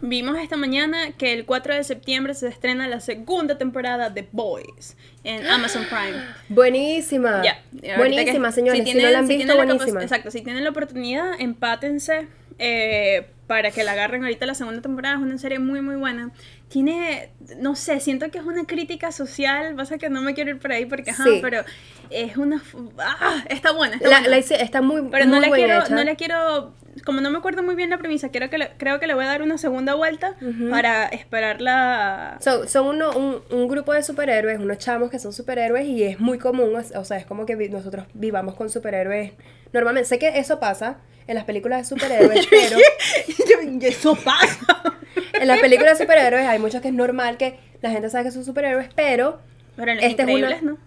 Vimos 0.00 0.36
esta 0.38 0.56
mañana 0.56 1.12
que 1.12 1.32
el 1.32 1.44
4 1.44 1.74
de 1.74 1.84
septiembre 1.84 2.34
se 2.34 2.48
estrena 2.48 2.88
la 2.88 3.00
segunda 3.00 3.58
temporada 3.58 4.10
de 4.10 4.26
Boys 4.32 4.96
en 5.22 5.46
Amazon 5.48 5.84
Prime. 5.84 6.22
Buenísima. 6.48 7.42
Ya. 7.44 7.96
Buenísima, 7.96 8.48
que- 8.48 8.54
señores. 8.54 8.78
Si, 8.80 8.84
tienen- 8.84 9.04
no 9.06 9.10
la 9.12 9.18
han 9.20 9.26
si 9.26 9.36
visto, 9.36 9.54
la 9.54 9.64
buenísima. 9.64 10.02
Exacto, 10.02 10.30
si 10.30 10.42
tienen 10.42 10.64
la 10.64 10.70
oportunidad, 10.70 11.32
empátense 11.38 12.26
eh, 12.58 13.26
para 13.46 13.70
que 13.70 13.84
la 13.84 13.92
agarren 13.92 14.22
ahorita 14.24 14.46
la 14.46 14.54
segunda 14.54 14.80
temporada. 14.82 15.16
Es 15.16 15.22
una 15.22 15.38
serie 15.38 15.58
muy, 15.58 15.80
muy 15.82 15.96
buena. 15.96 16.30
Tiene, 16.72 17.28
no 17.58 17.76
sé, 17.76 18.00
siento 18.00 18.30
que 18.30 18.38
es 18.38 18.44
una 18.44 18.64
crítica 18.64 19.12
social. 19.12 19.74
Pasa 19.76 19.98
que 19.98 20.08
no 20.08 20.22
me 20.22 20.32
quiero 20.32 20.48
ir 20.52 20.58
por 20.58 20.72
ahí 20.72 20.86
porque, 20.86 21.10
ajá, 21.10 21.22
Sí. 21.24 21.38
pero 21.42 21.60
es 22.08 22.38
una. 22.38 22.62
Ah, 22.98 23.44
está 23.50 23.72
buena. 23.72 23.96
Está 23.96 24.08
La, 24.08 24.16
buena. 24.20 24.28
la 24.30 24.38
hice- 24.38 24.62
está 24.62 24.80
muy, 24.80 25.02
pero 25.10 25.26
muy 25.26 25.34
no 25.34 25.40
bien 25.42 25.52
quiero, 25.66 25.82
hecha. 25.82 25.94
no 25.94 26.02
le 26.02 26.16
quiero, 26.16 26.72
como 27.04 27.20
no 27.20 27.30
me 27.30 27.36
acuerdo 27.36 27.62
muy 27.62 27.74
bien 27.74 27.90
la 27.90 27.98
premisa, 27.98 28.30
quiero 28.30 28.48
que 28.48 28.56
le- 28.56 28.70
creo 28.78 28.98
que 29.00 29.06
le 29.06 29.12
voy 29.12 29.24
a 29.24 29.26
dar 29.26 29.42
una 29.42 29.58
segunda 29.58 29.94
vuelta 29.94 30.34
para 30.70 31.04
esperarla. 31.08 32.38
Son, 32.40 32.66
son 32.68 32.86
uno- 32.86 33.10
un, 33.12 33.42
un 33.50 33.68
grupo 33.68 33.92
de 33.92 34.02
superhéroes, 34.02 34.58
unos 34.58 34.78
chamos 34.78 35.10
que 35.10 35.18
son 35.18 35.34
superhéroes 35.34 35.86
y 35.86 36.04
es 36.04 36.20
muy 36.20 36.38
común, 36.38 36.72
o 36.74 36.98
o 37.00 37.04
sea, 37.04 37.18
es 37.18 37.26
como 37.26 37.44
que 37.44 37.54
vi- 37.54 37.68
nosotros 37.68 38.06
vivamos 38.14 38.54
con 38.54 38.70
superhéroes. 38.70 39.32
Normalmente, 39.72 40.08
sé 40.08 40.18
que 40.18 40.38
eso 40.38 40.58
pasa 40.60 40.98
en 41.26 41.34
las 41.36 41.44
películas 41.44 41.78
de 41.80 41.84
superhéroes, 41.96 42.46
pero 42.50 42.76
eso 43.82 44.14
pasa. 44.16 44.58
en 45.34 45.48
las 45.48 45.60
películas 45.60 45.98
de 45.98 46.04
superhéroes 46.04 46.46
hay 46.46 46.58
muchos 46.58 46.80
que 46.82 46.88
es 46.88 46.94
normal 46.94 47.36
que 47.36 47.58
la 47.80 47.90
gente 47.90 48.10
sabe 48.10 48.24
que 48.24 48.30
son 48.32 48.44
superhéroes, 48.44 48.88
pero 48.94 49.40
Pero 49.76 49.90
en 49.92 49.96
los 49.98 50.04
Este 50.06 50.22
es 50.22 50.28
una- 50.28 50.38
increíbles, 50.38 50.62
¿no? 50.62 50.78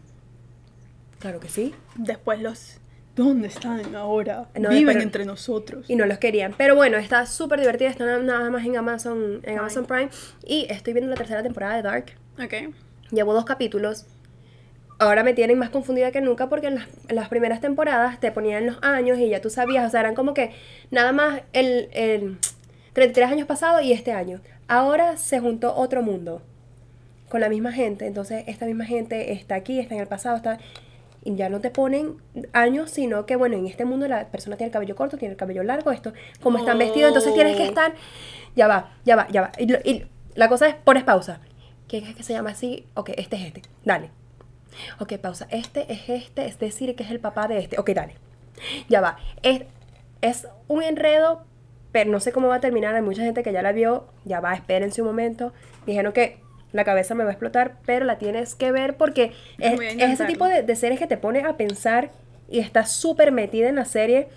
claro 1.20 1.40
que 1.40 1.50
sí, 1.50 1.74
Después 1.96 2.40
los... 2.42 2.78
¿Dónde 3.16 3.48
están 3.48 3.96
ahora? 3.96 4.50
No, 4.60 4.68
Viven 4.70 4.88
pero- 4.96 5.02
entre 5.02 5.24
nosotros. 5.26 5.86
y 5.90 5.96
no 5.96 6.06
los 6.06 6.18
querían. 6.18 6.54
Pero 6.58 6.76
bueno, 6.76 6.98
está 6.98 7.26
súper 7.26 7.62
divertida, 7.62 7.90
está 7.90 8.04
na- 8.06 8.18
nada 8.20 8.50
más 8.50 8.66
en 8.66 8.76
Amazon, 8.76 9.40
en. 9.44 9.58
Amazon 9.58 9.86
Prime 9.86 10.10
y 10.46 10.68
estoy 10.70 10.92
viendo 10.92 11.10
la 11.10 11.16
tercera 11.16 11.42
temporada 11.42 11.78
de 11.78 11.82
Dark. 11.82 12.06
Ok. 12.44 12.74
Llevo 13.12 13.34
dos 13.34 13.46
capítulos. 13.46 14.06
Ahora 14.98 15.24
me 15.24 15.34
tienen 15.34 15.58
más 15.60 15.70
confundida 15.70 16.12
que 16.12 16.22
nunca 16.22 16.48
porque 16.48 16.68
en 16.68 16.76
las, 16.76 16.88
en 17.10 17.16
las 17.16 17.28
primeras 17.28 17.60
temporadas 17.60 18.20
te 18.20 18.32
ponían 18.32 18.66
los 18.66 18.78
años 18.82 19.20
y 19.20 19.30
ya 19.30 19.41
tú 19.41 19.50
sabías, 19.50 19.86
o 19.86 19.89
sea, 19.89 20.00
eran 20.00 20.16
como 20.16 20.34
que 20.34 20.52
nada 20.89 21.12
más 21.12 21.41
el, 21.52 21.89
el 21.91 22.38
33 22.93 23.30
años 23.30 23.48
pasado 23.48 23.82
y 23.82 23.91
este 23.91 24.14
año. 24.14 24.39
Ahora 24.68 25.18
se 25.18 25.39
juntó 25.39 25.76
otro 25.76 26.02
mundo 26.02 26.41
con 27.30 27.41
la 27.41 27.50
misma 27.50 27.74
gente, 27.74 28.08
entonces 28.08 28.46
esta 28.48 28.66
misma 28.66 28.86
gente 28.86 29.34
está 29.34 29.56
aquí, 29.56 29.80
está 29.80 29.96
en 29.96 30.02
el 30.02 30.08
pasado, 30.08 30.38
está... 30.38 30.60
Y 31.28 31.36
ya 31.36 31.50
no 31.50 31.60
te 31.60 31.72
ponen 31.72 32.18
años, 32.54 32.91
sino 32.91 33.26
que, 33.26 33.36
bueno, 33.36 33.58
en 33.58 33.66
este 33.66 33.84
mundo 33.84 34.08
la 34.08 34.28
persona 34.28 34.58
tiene 34.58 34.68
el 34.68 34.74
cabello 34.74 34.96
corto, 34.96 35.18
tiene 35.18 35.32
el 35.32 35.38
cabello 35.38 35.64
largo, 35.64 35.91
esto, 35.91 36.14
como 36.39 36.60
están 36.60 36.78
vestidos, 36.78 37.08
entonces 37.08 37.34
tienes 37.34 37.58
que 37.58 37.66
estar... 37.66 37.96
Ya 38.56 38.68
va, 38.68 38.93
ya 39.06 39.16
va, 39.16 39.28
ya 39.30 39.41
va. 39.41 39.52
Y, 39.58 39.74
y 39.89 40.06
la 40.36 40.48
cosa 40.50 40.68
es, 40.68 40.76
pones 40.76 41.04
pausa. 41.04 41.39
¿Quién 41.88 42.06
es 42.06 42.16
que 42.16 42.24
se 42.24 42.34
llama 42.34 42.52
así? 42.52 42.86
Ok, 42.93 43.10
este 43.18 43.38
es 43.38 43.41
este. 43.43 43.62
Dale. 43.84 44.12
Ok, 45.00 45.18
pausa. 45.18 45.48
Este 45.50 45.92
es 45.92 46.10
este, 46.10 46.46
es 46.46 46.60
decir, 46.60 46.96
que 46.96 47.04
es 47.04 47.12
el 47.12 47.20
papá 47.20 47.48
de 47.48 47.60
este. 47.60 47.80
Ok, 47.80 47.90
dale. 47.92 48.16
Ya 48.90 49.02
va. 49.02 49.18
Es, 49.42 49.64
es 50.22 50.48
un 50.68 50.84
enredo, 50.84 51.44
pero 51.92 52.10
no 52.12 52.20
sé 52.20 52.32
cómo 52.32 52.48
va 52.48 52.56
a 52.56 52.60
terminar. 52.60 52.96
Hay 52.96 53.02
mucha 53.02 53.24
gente 53.24 53.44
que 53.44 53.52
ya 53.52 53.62
la 53.62 53.72
vio. 53.72 54.08
Ya 54.24 54.40
va, 54.40 54.54
espérense 54.54 55.02
un 55.02 55.08
momento. 55.08 55.54
Dijeron 55.86 56.14
que 56.14 56.40
la 56.72 56.84
cabeza 56.84 57.16
me 57.16 57.24
va 57.24 57.30
a 57.30 57.34
explotar, 57.34 57.78
pero 57.86 58.06
la 58.06 58.18
tienes 58.18 58.56
que 58.56 58.72
ver 58.72 58.98
porque 58.98 59.32
es, 59.60 59.80
ese 59.80 60.26
tipo 60.26 60.46
de, 60.46 60.64
de 60.64 60.76
series 60.76 61.00
que 61.00 61.08
te 61.08 61.18
pone 61.18 61.42
a 61.42 61.56
pensar 61.56 62.12
y 62.50 62.60
estás 62.60 62.92
súper 62.92 63.32
metida 63.32 63.70
en 63.70 63.76
la 63.76 63.86
serie. 63.86 64.28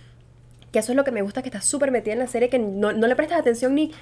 Que 0.70 0.80
eso 0.80 0.92
es 0.92 0.96
lo 0.96 1.04
que 1.04 1.10
me 1.10 1.22
gusta, 1.22 1.42
que 1.42 1.48
estás 1.48 1.64
súper 1.64 1.90
metida 1.90 2.12
en 2.12 2.18
la 2.18 2.26
serie, 2.26 2.48
que 2.48 2.58
no, 2.58 2.92
no 2.92 3.06
le 3.06 3.16
prestas 3.16 3.40
atención 3.40 3.74
ni, 3.74 3.92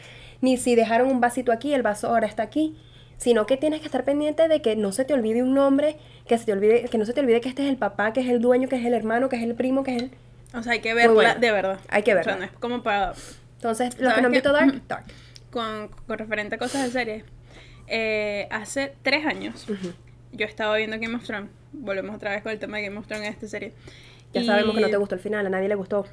ni 0.41 0.57
si 0.57 0.75
dejaron 0.75 1.09
un 1.09 1.21
vasito 1.21 1.53
aquí, 1.53 1.73
el 1.73 1.83
vaso 1.83 2.09
ahora 2.09 2.27
está 2.27 2.43
aquí. 2.43 2.77
Sino 3.19 3.47
que 3.47 3.57
tienes 3.57 3.81
que 3.81 3.87
estar 3.87 4.05
pendiente 4.05 4.47
de 4.49 4.61
que 4.63 4.77
no 4.77 4.93
se 4.93 5.05
te 5.05 5.15
olvide 5.15 5.43
un 5.43 5.55
nombre, 5.55 5.97
que, 6.29 6.37
se 6.37 6.45
te 6.45 6.53
olvide, 6.53 6.85
que 6.85 6.99
no 6.99 7.05
se 7.07 7.13
te 7.15 7.21
olvide 7.21 7.41
que 7.41 7.49
este 7.49 7.63
es 7.65 7.69
el 7.71 7.77
papá, 7.79 8.13
que 8.13 8.21
es 8.21 8.29
el 8.29 8.41
dueño, 8.41 8.69
que 8.69 8.77
es 8.77 8.85
el 8.85 8.93
hermano, 8.95 9.29
que 9.29 9.37
es 9.37 9.43
el 9.43 9.55
primo, 9.55 9.83
que 9.85 9.97
es 9.97 10.03
el... 10.03 10.11
O 10.55 10.63
sea, 10.63 10.73
hay 10.73 10.81
que 10.81 10.93
verla 10.95 11.35
de 11.35 11.51
verdad. 11.53 11.81
Hay 11.89 12.03
que 12.03 12.13
O 12.13 12.17
verla. 12.17 12.33
sea, 12.33 12.39
no 12.41 12.45
es 12.47 12.53
como 12.59 12.83
para... 12.83 13.15
Entonces, 13.57 13.99
los 13.99 14.13
que 14.15 14.21
¿Sabes 14.21 14.23
no 14.23 14.27
han 14.27 14.33
qué? 14.33 14.39
visto 14.39 14.53
Dark, 14.53 14.83
Dark. 14.87 15.05
Con, 15.51 15.89
con 16.07 16.19
referente 16.19 16.57
a 16.57 16.59
cosas 16.59 16.85
de 16.85 16.91
series. 16.91 17.25
eh, 17.87 18.49
hace 18.51 18.95
tres 19.03 19.25
años 19.25 19.67
yo 20.33 20.45
estaba 20.47 20.77
viendo 20.77 20.99
Game 21.01 21.15
of 21.17 21.25
Thrones. 21.25 21.51
Volvemos 21.73 22.15
otra 22.17 22.33
vez 22.33 22.43
con 22.43 22.53
el 22.53 22.59
tema 22.59 22.77
de 22.77 22.85
Game 22.85 22.99
of 22.99 23.07
Thrones 23.07 23.27
en 23.27 23.33
esta 23.33 23.49
serie. 23.49 23.73
Ya 24.35 24.43
Y- 24.43 24.47
sabemos 24.47 24.75
que 24.75 24.83
no 24.83 24.91
te 24.91 24.97
gustó 24.99 25.15
el 25.15 25.21
final, 25.23 25.47
a 25.47 25.49
nadie 25.49 25.69
le 25.69 25.75
gustó. 25.75 26.07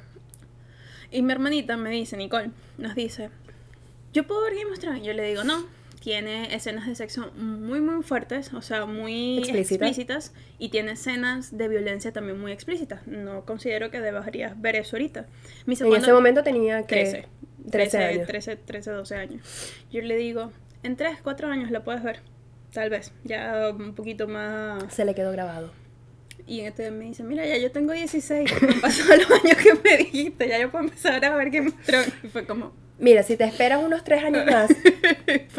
Y 1.10 1.20
mi 1.22 1.32
hermanita 1.32 1.76
me 1.76 1.90
dice, 1.90 2.16
Nicole, 2.16 2.50
nos 2.78 2.94
dice, 2.94 3.28
¿yo 4.14 4.26
puedo 4.26 4.42
ver 4.42 4.54
Game 4.56 4.72
of 4.72 4.78
Thrones? 4.78 5.02
Yo 5.02 5.12
le 5.12 5.22
digo, 5.24 5.44
no. 5.44 5.64
Tiene 6.04 6.54
escenas 6.54 6.86
de 6.86 6.94
sexo 6.94 7.32
muy, 7.34 7.80
muy 7.80 8.02
fuertes, 8.02 8.52
o 8.52 8.60
sea, 8.60 8.84
muy 8.84 9.38
Explícitas. 9.38 9.70
explícitas. 9.88 10.34
Y 10.58 10.68
tiene 10.68 10.92
escenas 10.92 11.56
de 11.56 11.66
violencia 11.66 12.12
también 12.12 12.38
muy 12.38 12.52
explícitas. 12.52 13.06
No 13.06 13.46
considero 13.46 13.90
que 13.90 14.02
deberías 14.02 14.60
ver 14.60 14.76
eso 14.76 14.96
ahorita. 14.96 15.24
Dice, 15.64 15.86
En 15.86 15.94
ese 15.94 16.12
momento 16.12 16.42
tenía 16.42 16.82
que... 16.82 16.96
13. 16.96 17.28
13 17.70 17.98
años. 18.04 18.26
13, 18.26 18.56
13, 18.56 18.90
12 18.90 19.14
años. 19.14 19.72
Yo 19.90 20.02
le 20.02 20.16
digo, 20.16 20.52
en 20.82 20.96
3, 20.96 21.20
4 21.22 21.48
años 21.48 21.70
la 21.70 21.82
puedes 21.84 22.02
ver. 22.02 22.20
Tal 22.74 22.90
vez. 22.90 23.10
Ya 23.24 23.70
un 23.74 23.94
poquito 23.94 24.28
más. 24.28 24.92
Se 24.92 25.06
le 25.06 25.14
quedó 25.14 25.32
grabado. 25.32 25.72
Y 26.46 26.60
en 26.60 26.66
este 26.66 26.90
me 26.90 27.06
dice, 27.06 27.22
mira, 27.22 27.46
ya 27.46 27.56
yo 27.56 27.72
tengo 27.72 27.94
16. 27.94 28.52
Han 28.62 28.80
pasado 28.82 29.16
los 29.16 29.30
años 29.30 29.56
que 29.56 29.74
me 29.82 29.96
dijiste. 29.96 30.48
Ya 30.50 30.60
yo 30.60 30.70
puedo 30.70 30.84
empezar 30.84 31.24
a 31.24 31.34
ver 31.34 31.48
Game 31.48 31.68
of 31.68 31.82
Thrones. 31.86 32.12
Y 32.22 32.28
fue 32.28 32.44
como. 32.44 32.83
Mira, 32.98 33.22
si 33.22 33.36
te 33.36 33.44
esperas 33.44 33.82
unos 33.82 34.04
tres 34.04 34.22
años 34.22 34.46
más, 34.50 34.70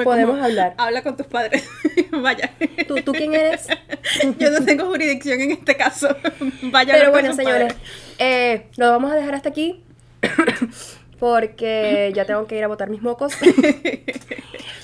Podemos 0.03 0.35
como, 0.35 0.45
hablar. 0.45 0.73
Habla 0.77 1.03
con 1.03 1.17
tus 1.17 1.27
padres. 1.27 1.67
Vaya. 2.11 2.51
¿tú, 2.87 2.95
¿tú 3.01 3.11
quién 3.11 3.33
eres? 3.33 3.67
yo 4.39 4.51
no 4.51 4.63
tengo 4.63 4.85
jurisdicción 4.85 5.41
en 5.41 5.51
este 5.51 5.75
caso. 5.75 6.15
Vaya. 6.63 6.93
Pero 6.93 7.11
con 7.11 7.21
bueno, 7.21 7.33
señores, 7.33 7.73
eh, 8.19 8.67
lo 8.77 8.89
vamos 8.89 9.11
a 9.11 9.15
dejar 9.15 9.35
hasta 9.35 9.49
aquí. 9.49 9.83
Porque 11.19 12.11
ya 12.13 12.25
tengo 12.25 12.45
que 12.45 12.57
ir 12.57 12.63
a 12.63 12.67
botar 12.67 12.89
mis 12.89 13.01
mocos. 13.01 13.33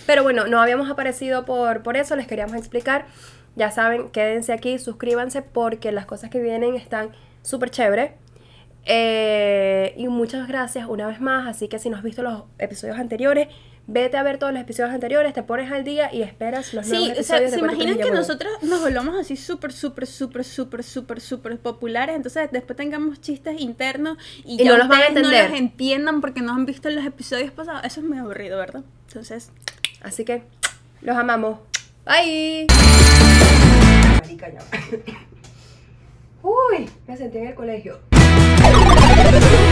Pero 0.05 0.23
bueno, 0.23 0.47
no 0.47 0.61
habíamos 0.61 0.89
aparecido 0.89 1.43
por, 1.45 1.83
por 1.83 1.97
eso, 1.97 2.15
les 2.15 2.25
queríamos 2.25 2.55
explicar. 2.55 3.05
Ya 3.55 3.69
saben, 3.69 4.09
quédense 4.09 4.53
aquí, 4.53 4.79
suscríbanse 4.79 5.41
porque 5.41 5.91
las 5.91 6.05
cosas 6.05 6.29
que 6.29 6.39
vienen 6.39 6.75
están 6.75 7.11
súper 7.41 7.69
chévere. 7.69 8.15
Eh, 8.85 9.93
y 9.97 10.07
muchas 10.07 10.47
gracias 10.47 10.87
una 10.87 11.07
vez 11.07 11.19
más. 11.21 11.47
Así 11.47 11.67
que 11.67 11.79
si 11.79 11.89
no 11.89 11.97
has 11.97 12.03
visto 12.03 12.21
los 12.23 12.43
episodios 12.57 12.97
anteriores, 12.99 13.47
vete 13.87 14.15
a 14.17 14.23
ver 14.23 14.37
todos 14.37 14.53
los 14.53 14.61
episodios 14.61 14.93
anteriores, 14.93 15.33
te 15.33 15.43
pones 15.43 15.71
al 15.71 15.83
día 15.83 16.13
y 16.13 16.21
esperas 16.21 16.73
los 16.73 16.87
nuevos 16.87 17.05
Sí, 17.07 17.11
o 17.11 17.13
episodios. 17.13 17.49
sea, 17.49 17.49
se 17.49 17.59
imaginan 17.59 17.97
que 17.97 18.11
nosotros 18.11 18.51
nos 18.61 18.79
volvamos 18.81 19.15
así 19.19 19.35
súper, 19.35 19.73
súper, 19.73 20.05
súper, 20.07 20.43
súper, 20.45 20.83
súper, 20.83 21.19
súper 21.21 21.57
populares, 21.59 22.15
entonces 22.15 22.49
después 22.51 22.77
tengamos 22.77 23.19
chistes 23.21 23.59
internos 23.59 24.17
y, 24.45 24.61
Y 24.61 24.65
ya 24.65 24.71
no 24.71 24.77
los 24.77 24.87
van 24.87 24.99
a 24.99 25.01
ustedes 25.07 25.17
entender. 25.25 25.43
no 25.45 25.49
los 25.51 25.59
entiendan 25.59 26.21
porque 26.21 26.41
no 26.41 26.53
han 26.53 26.65
visto 26.65 26.89
los 26.89 27.05
episodios 27.05 27.51
pasados. 27.51 27.83
Eso 27.83 27.99
es 28.01 28.05
muy 28.05 28.17
aburrido, 28.17 28.57
¿verdad? 28.57 28.83
Entonces, 29.07 29.51
Así 30.01 30.23
que 30.25 30.43
los 31.01 31.15
amamos. 31.17 31.59
Bye. 32.05 32.67
Uy, 36.43 36.89
me 37.07 37.17
sentí 37.17 37.37
en 37.37 37.47
el 37.47 37.55
colegio. 37.55 37.99
Yeah. 39.11 39.61